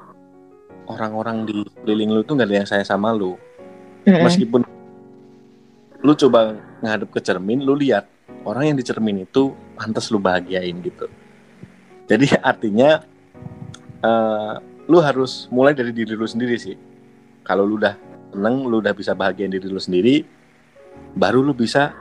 orang-orang 0.93 1.49
di 1.49 1.65
keliling 1.83 2.13
lu 2.13 2.21
tuh 2.21 2.37
nggak 2.37 2.49
ada 2.49 2.57
yang 2.61 2.69
sayang 2.69 2.89
sama 2.89 3.17
lu. 3.17 3.37
Mm-mm. 4.07 4.23
meskipun 4.23 4.63
lu 6.07 6.13
coba 6.15 6.55
ngadep 6.79 7.11
ke 7.11 7.19
cermin 7.19 7.59
lu 7.59 7.75
lihat 7.75 8.07
orang 8.47 8.71
yang 8.71 8.77
di 8.79 8.87
cermin 8.87 9.27
itu 9.27 9.51
pantas 9.75 10.15
lu 10.15 10.23
bahagiain 10.23 10.79
gitu. 10.79 11.11
Jadi 12.07 12.39
artinya 12.39 13.03
eh, 13.99 14.55
lu 14.87 15.03
harus 15.03 15.51
mulai 15.51 15.75
dari 15.75 15.91
diri 15.91 16.15
lu 16.15 16.27
sendiri 16.27 16.57
sih. 16.59 16.75
Kalau 17.47 17.67
lu 17.67 17.79
udah 17.79 17.95
seneng 18.35 18.67
lu 18.67 18.83
udah 18.83 18.95
bisa 18.95 19.15
bahagiain 19.15 19.51
diri 19.51 19.67
lu 19.71 19.79
sendiri 19.79 20.27
baru 21.17 21.41
lu 21.43 21.53
bisa 21.53 21.95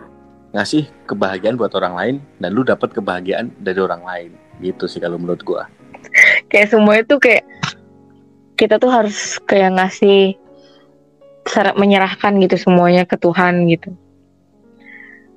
ngasih 0.56 0.88
kebahagiaan 1.10 1.60
buat 1.60 1.74
orang 1.76 1.94
lain 1.96 2.16
dan 2.40 2.50
lu 2.56 2.64
dapat 2.64 2.96
kebahagiaan 2.96 3.52
dari 3.60 3.80
orang 3.82 4.02
lain. 4.06 4.32
Gitu 4.64 4.88
sih 4.88 5.04
kalau 5.04 5.20
menurut 5.20 5.42
gua. 5.44 5.68
Kayak 6.48 6.72
semua 6.72 7.02
itu 7.02 7.16
kayak 7.18 7.44
kita 8.56 8.80
tuh 8.80 8.92
harus 8.94 9.42
kayak 9.44 9.76
ngasih 9.76 10.40
menyerahkan 11.78 12.34
gitu 12.42 12.58
semuanya 12.58 13.04
ke 13.06 13.20
Tuhan 13.20 13.68
gitu. 13.70 13.94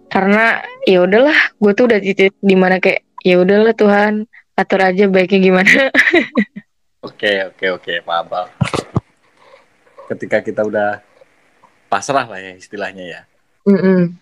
Karena 0.08 0.64
ya 0.88 1.04
udahlah 1.04 1.36
gue 1.60 1.72
tuh 1.76 1.84
udah 1.84 2.00
titik 2.00 2.32
di 2.40 2.56
mana 2.56 2.80
kayak 2.80 3.04
ya 3.20 3.44
udahlah 3.44 3.76
Tuhan 3.76 4.24
atur 4.56 4.80
aja 4.80 5.04
baiknya 5.06 5.38
gimana 5.38 5.70
Oke 6.98 7.46
oke 7.46 7.66
oke 7.78 7.92
paham 8.02 8.26
paham. 8.26 8.48
Ketika 10.10 10.42
kita 10.42 10.66
udah 10.66 10.98
pasrah 11.86 12.26
lah 12.26 12.42
ya 12.42 12.58
istilahnya 12.58 13.04
ya. 13.06 13.20
Mm-mm. 13.70 14.18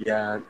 Ya 0.00 0.40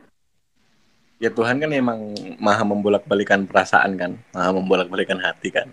ya 1.19 1.31
Tuhan 1.35 1.59
kan 1.59 1.71
emang 1.75 2.15
maha 2.39 2.63
membolak-balikan 2.63 3.43
perasaan 3.51 3.99
kan, 3.99 4.13
maha 4.31 4.55
membolak-balikan 4.55 5.19
hati 5.19 5.51
kan. 5.51 5.67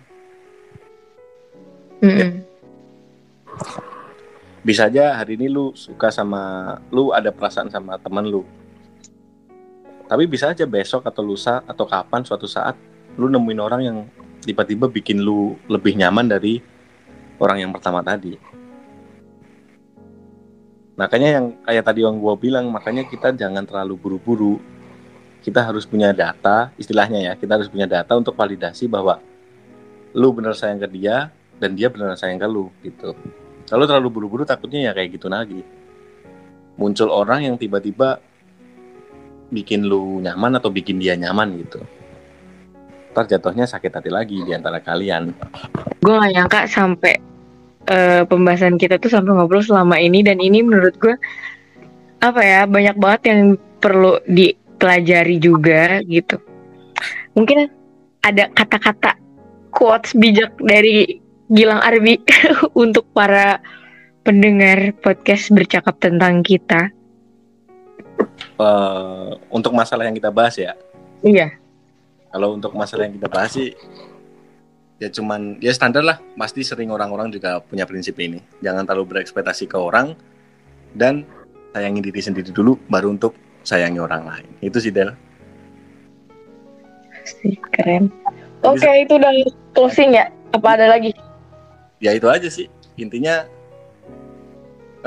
Mm-mm. 2.02 2.42
Bisa 4.66 4.90
aja 4.90 5.22
hari 5.22 5.38
ini 5.38 5.54
lu 5.54 5.70
suka 5.78 6.10
sama 6.10 6.76
lu 6.90 7.14
ada 7.14 7.30
perasaan 7.30 7.70
sama 7.70 8.02
teman 8.02 8.26
lu. 8.26 8.42
Tapi 10.10 10.26
bisa 10.26 10.50
aja 10.50 10.66
besok 10.66 11.06
atau 11.06 11.22
lusa 11.22 11.62
atau 11.70 11.86
kapan 11.86 12.26
suatu 12.26 12.50
saat 12.50 12.74
lu 13.22 13.30
nemuin 13.30 13.62
orang 13.62 13.82
yang 13.86 13.98
tiba-tiba 14.46 14.86
bikin 14.86 15.26
lu 15.26 15.58
lebih 15.66 15.98
nyaman 15.98 16.30
dari 16.30 16.62
orang 17.42 17.66
yang 17.66 17.72
pertama 17.74 18.06
tadi. 18.06 18.38
Makanya 20.96 21.30
yang 21.42 21.46
kayak 21.66 21.84
tadi 21.84 22.08
yang 22.08 22.22
gua 22.22 22.40
bilang, 22.40 22.72
makanya 22.72 23.04
kita 23.04 23.36
jangan 23.36 23.68
terlalu 23.68 24.00
buru-buru. 24.00 24.62
Kita 25.44 25.62
harus 25.62 25.84
punya 25.84 26.16
data, 26.16 26.72
istilahnya 26.80 27.20
ya, 27.22 27.34
kita 27.36 27.60
harus 27.60 27.68
punya 27.68 27.86
data 27.86 28.16
untuk 28.16 28.34
validasi 28.34 28.88
bahwa 28.88 29.20
lu 30.16 30.32
bener 30.32 30.56
sayang 30.56 30.80
ke 30.80 30.88
dia 30.88 31.30
dan 31.60 31.76
dia 31.76 31.92
benar 31.92 32.16
sayang 32.16 32.40
ke 32.40 32.48
lu 32.48 32.72
gitu. 32.82 33.12
Kalau 33.68 33.84
terlalu 33.84 34.08
buru-buru 34.08 34.48
takutnya 34.48 34.90
ya 34.90 34.92
kayak 34.96 35.20
gitu 35.20 35.28
lagi. 35.28 35.62
Muncul 36.80 37.12
orang 37.12 37.44
yang 37.44 37.56
tiba-tiba 37.60 38.24
bikin 39.52 39.86
lu 39.86 40.24
nyaman 40.24 40.58
atau 40.58 40.72
bikin 40.72 40.98
dia 40.98 41.20
nyaman 41.20 41.60
gitu. 41.60 41.84
Ntar 43.16 43.32
jatuhnya 43.32 43.64
sakit 43.64 43.96
hati 43.96 44.12
lagi 44.12 44.44
di 44.44 44.52
antara 44.52 44.84
kalian. 44.84 45.32
gue 46.04 46.12
gak 46.12 46.34
nyangka 46.36 46.60
sampai 46.68 47.16
eh, 47.88 48.28
pembahasan 48.28 48.76
kita 48.76 49.00
tuh 49.00 49.08
sampai 49.08 49.32
ngobrol 49.32 49.64
selama 49.64 49.96
ini 49.96 50.20
dan 50.20 50.44
ini 50.44 50.60
menurut 50.60 51.00
gue 51.00 51.16
apa 52.20 52.42
ya 52.44 52.68
banyak 52.68 53.00
banget 53.00 53.22
yang 53.32 53.42
perlu 53.80 54.20
dipelajari 54.28 55.40
juga 55.40 56.04
gitu. 56.04 56.44
Mungkin 57.40 57.72
ada 58.20 58.52
kata-kata 58.52 59.16
quotes 59.72 60.12
bijak 60.12 60.52
dari 60.60 61.24
Gilang 61.48 61.80
Arbi 61.80 62.20
untuk 62.84 63.08
para 63.16 63.64
pendengar 64.28 64.92
podcast 65.00 65.56
bercakap 65.56 65.96
tentang 66.04 66.44
kita. 66.44 66.92
Eh, 68.60 69.30
untuk 69.48 69.72
masalah 69.72 70.04
yang 70.04 70.20
kita 70.20 70.36
bahas 70.36 70.60
ya, 70.60 70.76
iya 71.24 71.64
kalau 72.36 72.52
untuk 72.52 72.76
masalah 72.76 73.08
yang 73.08 73.16
kita 73.16 73.32
bahas 73.32 73.56
sih 73.56 73.72
ya 75.00 75.08
cuman 75.08 75.56
ya 75.64 75.72
standar 75.72 76.04
lah. 76.04 76.20
Pasti 76.36 76.68
sering 76.68 76.92
orang-orang 76.92 77.32
juga 77.32 77.64
punya 77.64 77.88
prinsip 77.88 78.20
ini. 78.20 78.44
Jangan 78.60 78.84
terlalu 78.84 79.16
berekspektasi 79.16 79.72
ke 79.72 79.80
orang 79.80 80.20
dan 80.92 81.24
sayangi 81.72 82.04
diri 82.04 82.20
sendiri 82.20 82.52
dulu 82.52 82.76
baru 82.92 83.16
untuk 83.16 83.40
sayangi 83.64 84.04
orang 84.04 84.28
lain. 84.28 84.48
Itu 84.60 84.84
sih 84.84 84.92
Del. 84.92 85.16
Keren. 87.72 88.12
Oke 88.68 88.92
itu 89.08 89.16
udah 89.16 89.32
closing 89.72 90.20
ya? 90.20 90.28
Apa 90.52 90.76
ada 90.76 90.92
lagi? 90.92 91.16
Ya 92.04 92.12
itu 92.12 92.28
aja 92.28 92.52
sih. 92.52 92.68
Intinya 93.00 93.48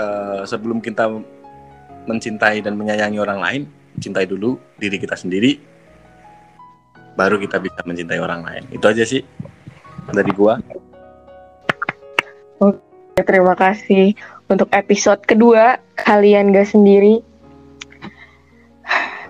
eh, 0.00 0.40
sebelum 0.48 0.80
kita 0.80 1.12
mencintai 2.08 2.64
dan 2.64 2.72
menyayangi 2.80 3.20
orang 3.20 3.40
lain 3.44 3.62
cintai 4.00 4.24
dulu 4.24 4.56
diri 4.80 4.96
kita 4.96 5.12
sendiri 5.12 5.60
baru 7.18 7.42
kita 7.42 7.58
bisa 7.58 7.82
mencintai 7.82 8.22
orang 8.22 8.46
lain 8.46 8.62
itu 8.70 8.86
aja 8.86 9.02
sih 9.02 9.26
dari 10.14 10.30
gua 10.30 10.62
Terima 13.26 13.58
kasih 13.58 14.14
untuk 14.46 14.70
episode 14.70 15.18
kedua 15.26 15.82
kalian 15.98 16.54
gak 16.54 16.70
sendiri. 16.70 17.18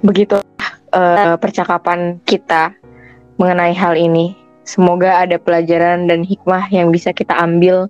Begitu 0.05 0.45
eh, 0.93 1.37
percakapan 1.41 2.21
kita 2.29 2.77
mengenai 3.41 3.73
hal 3.73 3.97
ini. 3.97 4.37
Semoga 4.69 5.25
ada 5.25 5.41
pelajaran 5.41 6.05
dan 6.05 6.21
hikmah 6.21 6.69
yang 6.69 6.93
bisa 6.93 7.17
kita 7.17 7.33
ambil 7.33 7.89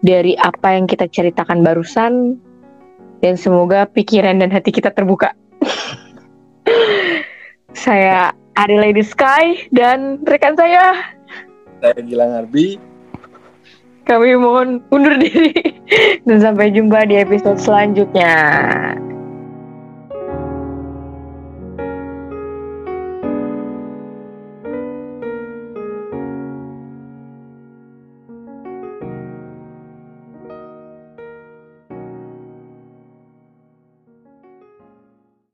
dari 0.00 0.32
apa 0.40 0.72
yang 0.72 0.88
kita 0.88 1.04
ceritakan 1.04 1.60
barusan 1.60 2.40
dan 3.20 3.36
semoga 3.36 3.84
pikiran 3.84 4.40
dan 4.40 4.48
hati 4.48 4.72
kita 4.72 4.88
terbuka. 4.88 5.36
saya 7.86 8.32
Adelaide 8.56 9.04
Sky 9.04 9.68
dan 9.72 10.20
rekan 10.24 10.56
saya. 10.56 11.14
Saya 11.80 12.00
Gilang 12.02 12.32
Arbi. 12.32 12.80
Kami 14.06 14.38
mohon 14.38 14.80
undur 14.90 15.18
diri. 15.18 15.52
Dan 16.26 16.42
sampai 16.42 16.74
jumpa 16.74 17.06
di 17.06 17.20
episode 17.20 17.58
selanjutnya. 17.62 18.34